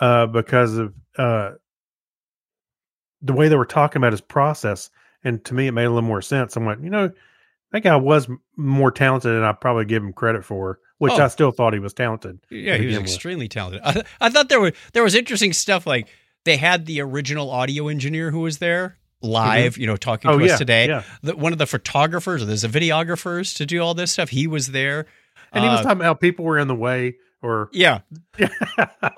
uh, 0.00 0.26
because 0.26 0.76
of 0.78 0.94
uh, 1.16 1.52
the 3.22 3.32
way 3.32 3.48
they 3.48 3.56
were 3.56 3.66
talking 3.66 4.00
about 4.00 4.12
his 4.12 4.20
process. 4.20 4.90
And 5.24 5.44
to 5.46 5.54
me, 5.54 5.66
it 5.66 5.72
made 5.72 5.84
a 5.86 5.90
little 5.90 6.02
more 6.08 6.22
sense. 6.22 6.56
I'm 6.56 6.64
like, 6.64 6.78
you 6.82 6.90
know, 6.90 7.10
that 7.72 7.82
guy 7.82 7.96
was 7.96 8.28
more 8.56 8.90
talented 8.90 9.32
than 9.34 9.42
I 9.42 9.52
probably 9.52 9.84
give 9.84 10.02
him 10.02 10.12
credit 10.12 10.44
for, 10.44 10.78
which 10.98 11.12
Oh. 11.14 11.24
I 11.24 11.28
still 11.28 11.50
thought 11.50 11.72
he 11.72 11.80
was 11.80 11.92
talented. 11.92 12.38
Yeah, 12.50 12.76
he 12.76 12.86
was 12.86 12.94
begin 12.94 13.02
with. 13.02 13.10
extremely 13.12 13.48
talented. 13.48 13.82
I, 13.84 14.02
I 14.20 14.30
thought 14.30 14.48
there 14.48 14.60
were 14.60 14.72
there 14.92 15.02
was 15.02 15.14
interesting 15.14 15.52
stuff 15.52 15.86
like 15.86 16.08
they 16.44 16.56
had 16.56 16.86
the 16.86 17.00
original 17.00 17.50
audio 17.50 17.88
engineer 17.88 18.30
who 18.30 18.40
was 18.40 18.58
there 18.58 18.96
live, 19.22 19.76
you 19.78 19.86
know, 19.86 19.96
talking 19.96 20.30
Oh 20.30 20.38
to 20.38 20.44
yeah, 20.46 20.52
us 20.52 20.58
today. 20.58 20.88
yeah. 20.88 21.02
The, 21.22 21.36
one 21.36 21.52
of 21.52 21.58
the 21.58 21.66
photographers 21.66 22.42
or 22.42 22.46
there's 22.46 22.64
a 22.64 22.68
videographers 22.68 23.56
to 23.56 23.66
do 23.66 23.80
all 23.80 23.94
this 23.94 24.12
stuff. 24.12 24.28
He 24.30 24.46
was 24.46 24.68
there. 24.68 25.06
And 25.52 25.64
he 25.64 25.70
was 25.70 25.80
Uh, 25.80 25.82
talking 25.82 25.98
about 25.98 26.04
how 26.04 26.14
people 26.14 26.44
were 26.44 26.58
in 26.58 26.68
the 26.68 26.74
way, 26.74 27.16
or 27.42 27.68
Yeah. 27.72 28.00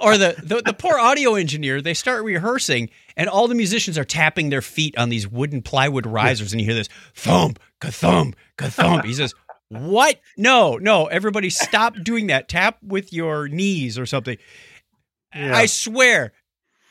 or 0.01 0.17
the, 0.17 0.35
the 0.43 0.63
the 0.65 0.73
poor 0.73 0.99
audio 0.99 1.35
engineer, 1.35 1.81
they 1.83 1.95
start 1.95 2.25
rehearsing 2.25 2.89
and 3.17 3.29
all 3.29 3.49
the 3.49 3.55
musicians 3.55 3.99
are 3.99 4.05
tapping 4.05 4.51
their 4.51 4.63
feet 4.63 4.97
on 4.97 5.09
these 5.09 5.27
wooden 5.27 5.61
plywood 5.63 6.07
risers 6.07 6.53
and 6.53 6.61
you 6.61 6.67
hear 6.67 6.75
this 6.75 6.89
thump, 7.15 7.59
ka-thump, 7.81 8.37
ka-thump. 8.57 9.05
He 9.05 9.13
says, 9.15 9.35
What? 9.69 10.21
No, 10.37 10.77
no, 10.77 11.07
everybody 11.07 11.51
stop 11.51 11.95
doing 12.03 12.29
that. 12.29 12.49
Tap 12.49 12.79
with 12.83 13.13
your 13.13 13.49
knees 13.49 13.99
or 13.99 14.07
something. 14.07 14.37
Yeah. 15.35 15.57
I 15.57 15.67
swear, 15.67 16.33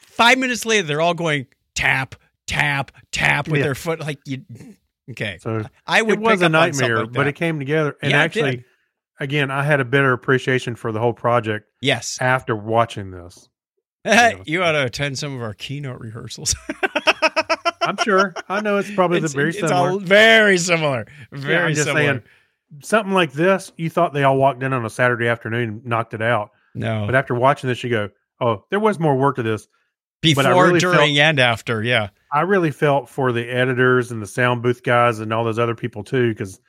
five 0.01 0.38
minutes 0.38 0.66
later, 0.66 0.88
they're 0.88 1.01
all 1.01 1.14
going 1.14 1.47
tap, 1.76 2.16
tap, 2.50 2.91
tap 3.12 3.47
with 3.47 3.60
Yeah. 3.60 3.64
their 3.66 3.76
foot. 3.76 4.00
Like 4.00 4.20
you 4.26 4.43
okay. 5.12 5.38
so 5.39 5.64
I 5.88 6.02
would 6.02 6.16
it 6.16 6.20
was 6.20 6.41
a 6.41 6.45
up 6.45 6.54
on 6.54 6.74
something 6.74 6.80
nightmare, 6.82 7.04
like 7.06 7.14
but 7.14 7.28
it 7.28 7.34
came 7.34 7.60
together. 7.60 7.95
And 8.02 8.12
Yeah, 8.12 8.22
actually, 8.22 8.66
again, 9.20 9.52
I 9.52 9.64
had 9.64 9.80
a 9.80 9.86
better 9.86 10.12
appreciation 10.14 10.76
for 10.76 10.91
the 10.91 11.00
whole 11.00 11.14
project 11.14 11.68
yes. 11.82 12.18
after 12.20 12.56
watching 12.56 13.12
this. 13.12 13.47
You 14.45 14.64
ought 14.64 14.72
to 14.72 14.86
attend 14.86 15.20
some 15.20 15.36
of 15.36 15.41
our 15.41 15.54
keynote 15.54 16.00
rehearsals. 16.00 16.56
I'm 17.82 17.97
sure. 17.97 18.34
I 18.47 18.62
know 18.62 18.78
it's 18.78 18.91
probably 18.91 19.20
it's, 19.20 19.34
the 19.34 19.38
very 19.38 19.50
it's 19.50 19.60
similar. 19.60 19.89
all 19.91 20.00
very 20.00 20.58
similar. 20.58 21.06
Yeah, 21.32 21.39
Very 21.39 21.74
just 21.74 21.86
similar. 21.86 22.06
saying, 22.06 22.22
something 22.82 23.14
like 23.14 23.32
this, 23.34 23.72
you 23.78 23.89
thought 23.89 24.14
they 24.14 24.24
all 24.24 24.38
walked 24.38 24.64
in 24.64 24.74
on 24.74 24.86
a 24.86 24.89
Saturday 24.89 25.28
afternoon 25.28 25.70
and 25.70 25.86
knocked 25.86 26.14
it 26.14 26.22
out. 26.22 26.52
no, 26.76 27.06
But 27.06 27.16
after 27.16 27.36
watching 27.36 27.68
this, 27.68 27.84
you 27.84 27.89
go, 27.89 28.10
oh, 28.41 28.64
there 28.70 28.80
was 28.80 29.00
more 29.00 29.16
work 29.18 29.36
to 29.38 29.43
this. 29.43 29.68
Before, 30.22 30.65
really 30.67 30.80
during, 30.80 31.17
and 31.20 31.39
after. 31.39 31.84
Yeah, 31.84 32.09
I 32.32 32.41
really 32.41 32.72
felt 32.72 33.09
for 33.09 33.32
the 33.32 33.47
editors 33.47 34.11
and 34.11 34.22
the 34.22 34.28
sound 34.28 34.61
booth 34.63 34.84
guys 34.84 35.20
and 35.20 35.34
all 35.34 35.43
those 35.43 35.59
other 35.59 35.76
people 35.76 36.03
too, 36.03 36.30
because 36.30 36.59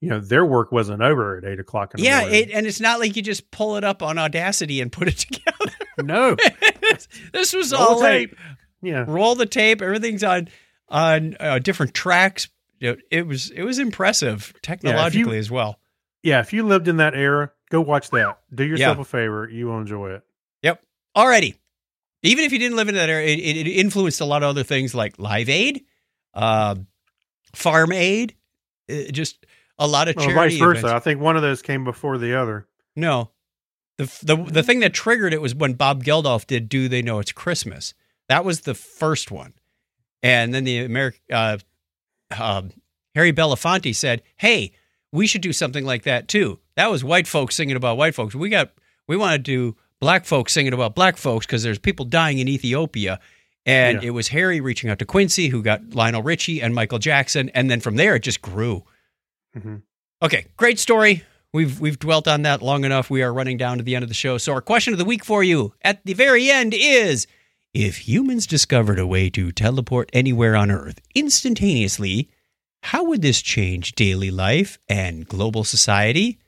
you 0.00 0.08
know 0.10 0.20
their 0.20 0.44
work 0.44 0.70
wasn't 0.72 1.02
over 1.02 1.38
at 1.38 1.44
eight 1.44 1.58
o'clock 1.60 1.94
in 1.94 2.00
the 2.00 2.06
yeah. 2.06 2.20
morning. 2.20 2.34
It, 2.42 2.50
and 2.52 2.66
it's 2.66 2.80
not 2.80 2.98
like 3.00 3.16
you 3.16 3.22
just 3.22 3.50
pull 3.50 3.76
it 3.76 3.84
up 3.84 4.02
on 4.02 4.18
Audacity 4.18 4.80
and 4.80 4.92
put 4.92 5.08
it 5.08 5.18
together. 5.18 5.72
no, 6.02 6.36
this 7.32 7.52
was 7.54 7.72
Roll 7.72 7.82
all 7.82 8.00
tape. 8.00 8.30
like 8.30 8.38
yeah, 8.82 9.04
roll 9.08 9.34
the 9.34 9.46
tape. 9.46 9.82
Everything's 9.82 10.22
on 10.24 10.48
on 10.88 11.36
uh, 11.40 11.58
different 11.58 11.94
tracks. 11.94 12.48
You 12.80 12.92
know, 12.92 12.96
It 13.10 13.26
was 13.26 13.50
it 13.50 13.62
was 13.64 13.78
impressive 13.80 14.54
technologically 14.62 15.38
as 15.38 15.50
well. 15.50 15.80
yeah. 16.22 16.38
If 16.40 16.52
you 16.52 16.64
lived 16.64 16.86
in 16.86 16.98
that 16.98 17.14
era, 17.14 17.50
go 17.70 17.80
watch 17.80 18.10
that. 18.10 18.38
Do 18.54 18.64
yourself 18.64 18.98
Yeah. 18.98 19.02
a 19.02 19.04
favor. 19.04 19.48
You 19.50 19.66
will 19.66 19.78
enjoy 19.80 20.10
it. 20.12 20.22
Yep. 20.62 20.80
Alrighty. 21.16 21.56
Even 22.22 22.44
if 22.44 22.52
you 22.52 22.58
didn't 22.58 22.76
live 22.76 22.88
in 22.88 22.94
that 22.96 23.08
area, 23.08 23.28
it, 23.28 23.38
it, 23.38 23.66
influenced 23.68 24.20
a 24.20 24.24
lot 24.24 24.42
of 24.42 24.48
other 24.48 24.64
things 24.64 24.94
like 24.94 25.18
Live 25.18 25.48
Aid, 25.48 25.84
uh, 26.34 26.74
Farm 27.54 27.92
Aid, 27.92 28.34
uh, 28.90 29.10
just 29.12 29.46
a 29.78 29.86
lot 29.86 30.08
of 30.08 30.16
Well, 30.16 30.26
charity 30.26 30.56
vice 30.56 30.58
versa. 30.58 30.78
events. 30.80 30.92
I 30.94 30.98
think 30.98 31.20
one 31.20 31.36
of 31.36 31.42
those 31.42 31.62
came 31.62 31.84
before 31.84 32.18
the 32.18 32.38
other. 32.38 32.66
No, 32.96 33.30
the 33.98 34.04
the 34.22 34.36
the 34.36 34.62
thing 34.62 34.80
that 34.80 34.92
triggered 34.92 35.32
it 35.32 35.40
was 35.40 35.54
when 35.54 35.74
Bob 35.74 36.02
Geldof 36.02 36.46
did 36.46 36.68
"Do 36.68 36.88
They 36.88 37.02
Know 37.02 37.20
It's 37.20 37.32
Christmas." 37.32 37.94
That 38.28 38.44
was 38.44 38.62
the 38.62 38.74
first 38.74 39.30
one, 39.30 39.54
and 40.22 40.52
then 40.52 40.64
the 40.64 40.84
American 40.84 41.20
uh, 41.32 41.58
um, 42.36 42.72
Harry 43.14 43.32
Belafonte 43.32 43.94
said, 43.94 44.22
"Hey, 44.36 44.72
we 45.12 45.26
should 45.26 45.40
do 45.40 45.52
something 45.52 45.84
like 45.84 46.02
that 46.02 46.26
too." 46.26 46.58
That 46.76 46.90
was 46.90 47.04
white 47.04 47.26
folks 47.26 47.54
singing 47.54 47.76
about 47.76 47.96
white 47.96 48.14
folks. 48.14 48.34
We 48.34 48.48
got 48.48 48.72
we 49.06 49.16
want 49.16 49.32
to 49.32 49.38
do 49.38 49.76
black 50.00 50.24
folks 50.24 50.52
singing 50.52 50.72
about 50.72 50.94
black 50.94 51.16
folks 51.16 51.46
because 51.46 51.62
there's 51.62 51.78
people 51.78 52.04
dying 52.04 52.38
in 52.38 52.48
Ethiopia. 52.48 53.20
And 53.66 54.02
Yeah. 54.02 54.08
it 54.08 54.10
was 54.12 54.28
Harry 54.28 54.60
reaching 54.60 54.88
out 54.88 54.98
to 55.00 55.04
Quincy, 55.04 55.48
who 55.48 55.62
got 55.62 55.94
Lionel 55.94 56.22
Richie 56.22 56.62
and 56.62 56.74
Michael 56.74 56.98
Jackson, 56.98 57.50
and 57.50 57.70
then 57.70 57.80
from 57.80 57.96
there 57.96 58.14
it 58.16 58.22
just 58.22 58.40
grew. 58.40 58.84
Mhm. 59.56 59.82
Okay, 60.22 60.46
great 60.56 60.78
story. 60.78 61.24
We've 61.52 61.80
we've 61.80 61.98
dwelt 61.98 62.28
on 62.28 62.42
that 62.42 62.62
long 62.62 62.84
enough. 62.84 63.10
We 63.10 63.22
are 63.22 63.32
running 63.32 63.56
down 63.56 63.78
to 63.78 63.84
the 63.84 63.94
end 63.94 64.02
of 64.02 64.08
the 64.08 64.14
show. 64.14 64.38
So 64.38 64.52
our 64.52 64.60
question 64.60 64.92
of 64.92 64.98
the 64.98 65.04
week 65.04 65.24
for 65.24 65.42
you 65.42 65.74
at 65.82 66.04
the 66.04 66.12
very 66.14 66.50
end 66.50 66.74
is 66.76 67.26
if 67.74 68.08
humans 68.08 68.46
discovered 68.46 68.98
a 68.98 69.06
way 69.06 69.28
to 69.30 69.52
teleport 69.52 70.10
anywhere 70.12 70.56
on 70.56 70.70
Earth 70.70 71.00
instantaneously, 71.14 72.28
how 72.84 73.04
would 73.04 73.22
this 73.22 73.42
change 73.42 73.92
daily 73.94 74.30
life 74.30 74.78
and 74.88 75.26
global 75.28 75.64
society? 75.64 76.38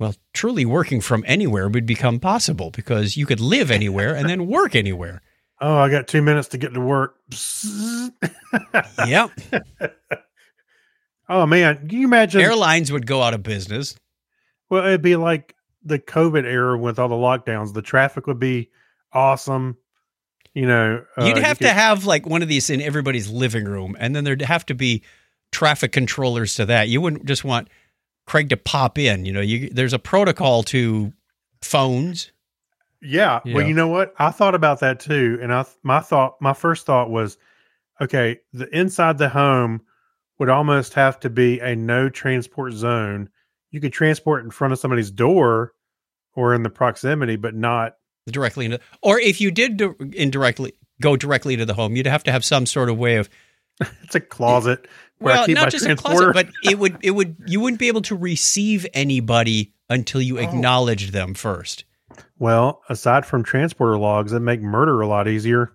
Well, 0.00 0.14
truly 0.32 0.64
working 0.64 1.00
from 1.00 1.24
anywhere 1.26 1.68
would 1.68 1.86
become 1.86 2.18
possible 2.20 2.70
because 2.70 3.16
you 3.16 3.26
could 3.26 3.40
live 3.40 3.70
anywhere 3.70 4.14
and 4.14 4.28
then 4.28 4.46
work 4.46 4.74
anywhere. 4.74 5.22
Oh, 5.60 5.78
I 5.78 5.88
got 5.88 6.08
two 6.08 6.20
minutes 6.20 6.48
to 6.48 6.58
get 6.58 6.74
to 6.74 6.80
work. 6.80 7.14
Yep. 9.06 9.30
oh 11.28 11.46
man, 11.46 11.88
can 11.88 11.98
you 11.98 12.06
imagine? 12.06 12.40
Airlines 12.40 12.90
would 12.92 13.06
go 13.06 13.22
out 13.22 13.34
of 13.34 13.42
business. 13.42 13.96
Well, 14.68 14.84
it'd 14.84 15.00
be 15.00 15.16
like 15.16 15.54
the 15.84 15.98
COVID 15.98 16.44
era 16.44 16.76
with 16.76 16.98
all 16.98 17.08
the 17.08 17.14
lockdowns. 17.14 17.72
The 17.72 17.82
traffic 17.82 18.26
would 18.26 18.40
be 18.40 18.70
awesome. 19.12 19.76
You 20.54 20.66
know, 20.66 21.04
uh, 21.16 21.24
You'd 21.24 21.36
you 21.36 21.42
have 21.42 21.58
could- 21.58 21.66
to 21.66 21.72
have 21.72 22.04
like 22.04 22.26
one 22.26 22.42
of 22.42 22.48
these 22.48 22.68
in 22.68 22.80
everybody's 22.82 23.30
living 23.30 23.64
room, 23.64 23.96
and 23.98 24.14
then 24.14 24.24
there'd 24.24 24.42
have 24.42 24.66
to 24.66 24.74
be 24.74 25.02
traffic 25.52 25.92
controllers 25.92 26.54
to 26.56 26.66
that. 26.66 26.88
You 26.88 27.00
wouldn't 27.00 27.26
just 27.26 27.44
want 27.44 27.68
Craig 28.26 28.48
to 28.50 28.56
pop 28.56 28.98
in. 28.98 29.24
You 29.24 29.32
know, 29.32 29.40
you 29.40 29.70
there's 29.70 29.92
a 29.92 29.98
protocol 29.98 30.62
to 30.64 31.12
phones. 31.62 32.32
Yeah. 33.02 33.40
Yeah. 33.44 33.56
Well, 33.56 33.66
you 33.66 33.74
know 33.74 33.88
what? 33.88 34.14
I 34.18 34.30
thought 34.30 34.54
about 34.54 34.80
that 34.80 35.00
too, 35.00 35.38
and 35.42 35.52
I 35.52 35.64
my 35.82 36.00
thought, 36.00 36.40
my 36.40 36.52
first 36.54 36.86
thought 36.86 37.10
was, 37.10 37.36
okay, 38.00 38.40
the 38.52 38.68
inside 38.76 39.18
the 39.18 39.28
home 39.28 39.82
would 40.38 40.48
almost 40.48 40.94
have 40.94 41.20
to 41.20 41.30
be 41.30 41.60
a 41.60 41.76
no 41.76 42.08
transport 42.08 42.72
zone. 42.72 43.28
You 43.70 43.80
could 43.80 43.92
transport 43.92 44.44
in 44.44 44.50
front 44.50 44.72
of 44.72 44.78
somebody's 44.78 45.10
door 45.10 45.72
or 46.34 46.54
in 46.54 46.62
the 46.62 46.70
proximity, 46.70 47.36
but 47.36 47.54
not. 47.54 47.96
directly 48.30 48.64
into 48.64 48.80
or 49.02 49.20
if 49.20 49.40
you 49.40 49.50
did 49.50 49.76
di- 49.76 49.90
indirectly 50.14 50.72
go 51.02 51.14
directly 51.16 51.56
to 51.56 51.66
the 51.66 51.74
home 51.74 51.94
you'd 51.94 52.06
have 52.06 52.24
to 52.24 52.32
have 52.32 52.42
some 52.42 52.64
sort 52.64 52.88
of 52.88 52.96
way 52.96 53.16
of 53.16 53.28
It's 54.04 54.14
a 54.14 54.20
closet 54.20 54.88
where 55.24 55.34
I 55.34 55.36
well 55.38 55.46
keep 55.46 55.56
my 55.56 55.62
not 55.62 55.70
just 55.72 55.84
a 55.84 55.88
transporter. 55.96 56.32
closet 56.32 56.34
but 56.62 56.70
it 56.70 56.78
would 56.78 56.98
it 57.02 57.10
would 57.12 57.36
you 57.46 57.60
wouldn't 57.60 57.80
be 57.80 57.88
able 57.88 58.02
to 58.02 58.14
receive 58.16 58.86
anybody 58.94 59.72
until 59.90 60.20
you 60.22 60.38
Oh. 60.38 60.42
acknowledged 60.42 61.12
them 61.12 61.34
first 61.34 61.84
well, 62.38 62.82
aside 62.88 63.26
from 63.26 63.42
transporter 63.42 63.98
logs, 63.98 64.30
that 64.32 64.40
make 64.40 64.60
murder 64.60 65.00
a 65.00 65.06
lot 65.08 65.26
easier. 65.26 65.72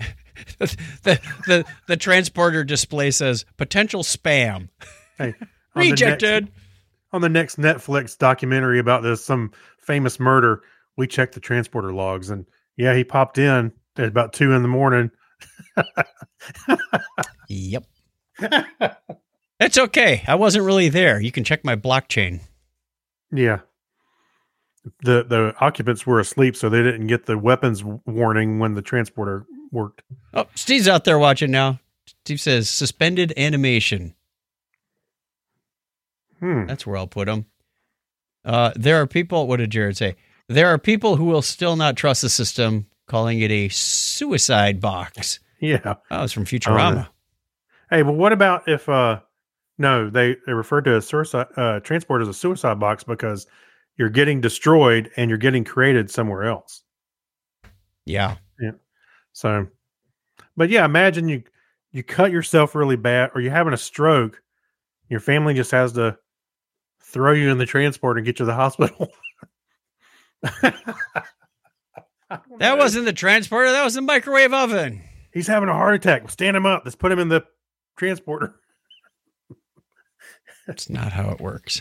the, 0.58 1.20
the 1.46 1.64
the 1.88 1.96
transporter 1.96 2.64
display 2.64 3.10
says 3.10 3.44
potential 3.58 4.02
spam 4.02 4.68
Hey, 5.18 5.34
on 5.34 5.34
the 5.74 5.88
next- 5.88 5.90
rejected 5.90 6.52
on 7.12 7.20
the 7.20 7.28
next 7.28 7.58
Netflix 7.58 8.16
documentary 8.16 8.78
about 8.78 9.02
this 9.02 9.22
some 9.24 9.52
famous 9.78 10.18
murder, 10.18 10.62
we 10.96 11.06
checked 11.06 11.34
the 11.34 11.40
transporter 11.40 11.92
logs 11.92 12.30
and 12.30 12.46
Yeah, 12.78 12.94
he 12.94 13.04
popped 13.04 13.36
in 13.36 13.72
at 13.98 14.08
about 14.08 14.32
two 14.32 14.52
in 14.52 14.62
the 14.62 14.68
morning. 14.68 15.10
Yep. 17.48 17.84
It's 19.62 19.78
okay. 19.78 20.24
I 20.26 20.34
wasn't 20.34 20.64
really 20.64 20.88
there. 20.88 21.20
You 21.20 21.30
can 21.30 21.44
check 21.44 21.64
my 21.64 21.76
blockchain. 21.76 22.40
Yeah. 23.32 23.60
The 25.04 25.22
the 25.22 25.54
occupants 25.60 26.04
were 26.04 26.18
asleep, 26.18 26.56
so 26.56 26.68
they 26.68 26.82
didn't 26.82 27.06
get 27.06 27.26
the 27.26 27.38
weapons 27.38 27.84
warning 27.84 28.58
when 28.58 28.74
the 28.74 28.82
transporter 28.82 29.46
worked. 29.70 30.02
Oh, 30.34 30.46
Steve's 30.56 30.88
out 30.88 31.04
there 31.04 31.16
watching 31.16 31.52
now. 31.52 31.78
Steve 32.24 32.40
says 32.40 32.68
suspended 32.68 33.32
animation. 33.36 34.14
Hmm. 36.40 36.66
That's 36.66 36.84
where 36.84 36.96
I'll 36.96 37.06
put 37.06 37.28
him. 37.28 37.46
Uh, 38.44 38.72
there 38.74 39.00
are 39.00 39.06
people. 39.06 39.46
What 39.46 39.58
did 39.58 39.70
Jared 39.70 39.96
say? 39.96 40.16
There 40.48 40.66
are 40.66 40.78
people 40.78 41.14
who 41.14 41.26
will 41.26 41.42
still 41.42 41.76
not 41.76 41.96
trust 41.96 42.22
the 42.22 42.28
system, 42.28 42.86
calling 43.06 43.40
it 43.40 43.52
a 43.52 43.68
suicide 43.68 44.80
box. 44.80 45.38
Yeah. 45.62 45.94
Oh, 46.10 46.24
it's 46.24 46.32
from 46.32 46.44
Futurama. 46.44 47.06
Hey, 47.92 48.00
but 48.00 48.14
what 48.14 48.32
about 48.32 48.66
if 48.66 48.88
uh 48.88 49.20
no, 49.76 50.08
they 50.08 50.36
they 50.46 50.54
referred 50.54 50.86
to 50.86 50.96
a 50.96 51.02
suicide 51.02 51.46
uh 51.58 51.80
transport 51.80 52.22
as 52.22 52.28
a 52.28 52.32
suicide 52.34 52.80
box 52.80 53.04
because 53.04 53.46
you're 53.98 54.08
getting 54.08 54.40
destroyed 54.40 55.10
and 55.18 55.28
you're 55.28 55.36
getting 55.36 55.62
created 55.62 56.10
somewhere 56.10 56.44
else. 56.44 56.82
yeah. 58.06 58.36
Yeah. 58.58 58.70
So 59.34 59.66
but 60.56 60.70
yeah, 60.70 60.86
imagine 60.86 61.28
you 61.28 61.42
you 61.90 62.02
cut 62.02 62.32
yourself 62.32 62.74
really 62.74 62.96
bad 62.96 63.30
or 63.34 63.42
you're 63.42 63.52
having 63.52 63.74
a 63.74 63.78
stroke, 63.78 64.40
your 65.10 65.20
family 65.20 65.52
just 65.52 65.70
has 65.72 65.92
to 65.92 66.16
throw 67.02 67.32
you 67.32 67.50
in 67.50 67.58
the 67.58 67.66
transport 67.66 68.16
and 68.16 68.24
get 68.24 68.38
you 68.38 68.44
to 68.44 68.44
the 68.46 68.54
hospital. 68.54 69.08
That 72.58 72.78
wasn't 72.78 73.04
the 73.04 73.12
transporter. 73.12 73.70
That 73.70 73.84
was 73.84 73.92
the 73.92 74.00
microwave 74.00 74.54
oven. 74.54 75.02
He's 75.34 75.46
having 75.46 75.68
a 75.68 75.74
heart 75.74 75.94
attack. 75.94 76.30
Stand 76.30 76.56
him 76.56 76.64
up. 76.64 76.82
Let's 76.86 76.96
put 76.96 77.12
him 77.12 77.18
in 77.18 77.28
the 77.28 77.44
transporter. 77.96 78.54
That's 80.66 80.88
not 80.88 81.12
how 81.12 81.30
it 81.30 81.40
works. 81.40 81.80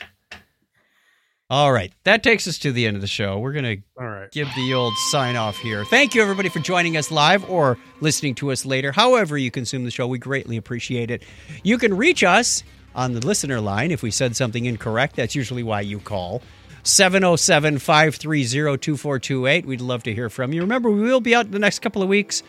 All 1.50 1.74
right. 1.74 1.92
That 2.06 2.24
takes 2.24 2.48
us 2.48 2.58
to 2.60 2.72
the 2.72 2.88
end 2.88 2.96
of 2.96 3.02
the 3.02 3.08
show. 3.08 3.38
We're 3.40 3.52
going 3.52 3.66
to 3.66 3.84
All 4.00 4.08
right. 4.08 4.32
give 4.32 4.48
the 4.56 4.74
old 4.74 4.94
sign 5.12 5.36
off 5.36 5.58
here. 5.58 5.84
Thank 5.84 6.16
you, 6.16 6.22
everybody, 6.22 6.48
for 6.48 6.60
joining 6.60 6.96
us 6.96 7.12
live 7.12 7.48
or 7.50 7.78
listening 8.00 8.36
to 8.36 8.52
us 8.54 8.66
later. 8.66 8.94
However, 8.94 9.38
you 9.38 9.52
consume 9.52 9.84
the 9.84 9.92
show, 9.92 10.08
we 10.08 10.18
greatly 10.18 10.56
appreciate 10.56 11.12
it. 11.12 11.24
You 11.64 11.78
can 11.78 11.98
reach 11.98 12.24
us 12.24 12.64
on 12.96 13.12
the 13.14 13.20
listener 13.20 13.60
line 13.60 13.92
if 13.92 14.02
we 14.02 14.12
said 14.12 14.38
something 14.38 14.64
incorrect. 14.64 15.18
That's 15.18 15.36
usually 15.36 15.62
why 15.64 15.82
you 15.82 16.00
call. 16.00 16.42
707 16.84 17.80
530 17.80 18.78
2428. 18.78 19.66
We'd 19.66 19.82
love 19.82 20.04
to 20.04 20.14
hear 20.14 20.30
from 20.30 20.54
you. 20.54 20.62
Remember, 20.62 20.90
we 20.90 21.02
will 21.02 21.20
be 21.22 21.36
out 21.36 21.52
the 21.52 21.60
next 21.60 21.80
couple 21.80 22.02
of 22.02 22.08
weeks 22.08 22.44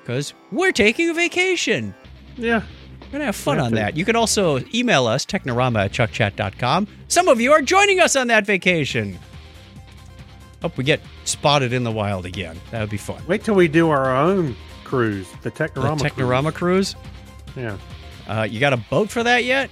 because 0.00 0.32
we're 0.50 0.72
taking 0.72 1.10
a 1.10 1.14
vacation. 1.14 1.94
Yeah. 2.38 2.62
We're 3.06 3.12
going 3.12 3.20
to 3.20 3.26
have 3.26 3.36
fun 3.36 3.60
on 3.60 3.72
that. 3.74 3.96
You 3.96 4.04
can 4.04 4.16
also 4.16 4.60
email 4.74 5.06
us, 5.06 5.24
technorama 5.24 5.84
at 5.86 5.92
chuckchat.com. 5.92 6.88
Some 7.08 7.28
of 7.28 7.40
you 7.40 7.52
are 7.52 7.62
joining 7.62 8.00
us 8.00 8.16
on 8.16 8.26
that 8.28 8.44
vacation. 8.44 9.18
Hope 10.60 10.76
we 10.76 10.84
get 10.84 11.00
spotted 11.24 11.72
in 11.72 11.84
the 11.84 11.92
wild 11.92 12.26
again. 12.26 12.58
That 12.72 12.80
would 12.80 12.90
be 12.90 12.96
fun. 12.96 13.22
Wait 13.28 13.44
till 13.44 13.54
we 13.54 13.68
do 13.68 13.90
our 13.90 14.14
own 14.16 14.56
cruise, 14.84 15.28
the 15.42 15.50
Technorama, 15.50 15.98
The 15.98 16.10
Technorama. 16.10 16.10
Technorama 16.10 16.54
cruise. 16.54 16.94
Cruise. 16.94 17.56
Yeah. 17.56 17.78
Uh, 18.26 18.42
you 18.42 18.58
got 18.58 18.72
a 18.72 18.76
boat 18.76 19.08
for 19.10 19.22
that 19.22 19.44
yet? 19.44 19.70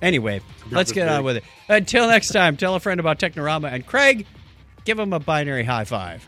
Anyway, 0.00 0.40
Not 0.66 0.72
let's 0.72 0.90
this 0.90 0.94
get 0.94 1.08
on 1.08 1.24
with 1.24 1.38
it. 1.38 1.44
Until 1.68 2.08
next 2.08 2.28
time, 2.28 2.56
tell 2.56 2.74
a 2.76 2.80
friend 2.80 3.00
about 3.00 3.18
Technorama 3.18 3.72
and 3.72 3.84
Craig, 3.86 4.26
give 4.84 4.98
him 4.98 5.12
a 5.12 5.18
binary 5.20 5.64
high 5.64 5.84
five. 5.84 6.26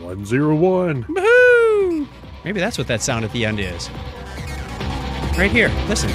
101. 0.00 1.04
Woohoo! 1.04 2.08
Maybe 2.44 2.60
that's 2.60 2.78
what 2.78 2.86
that 2.86 3.02
sound 3.02 3.24
at 3.24 3.32
the 3.32 3.44
end 3.44 3.60
is. 3.60 3.88
Right 5.36 5.50
here. 5.50 5.68
Listen. 5.86 6.08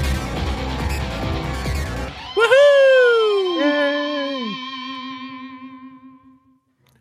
Woohoo! 2.36 3.62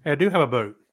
Hey, 0.05 0.13
I 0.13 0.15
do 0.17 0.29
have 0.29 0.43
a 0.43 0.47
boat. 0.47 0.81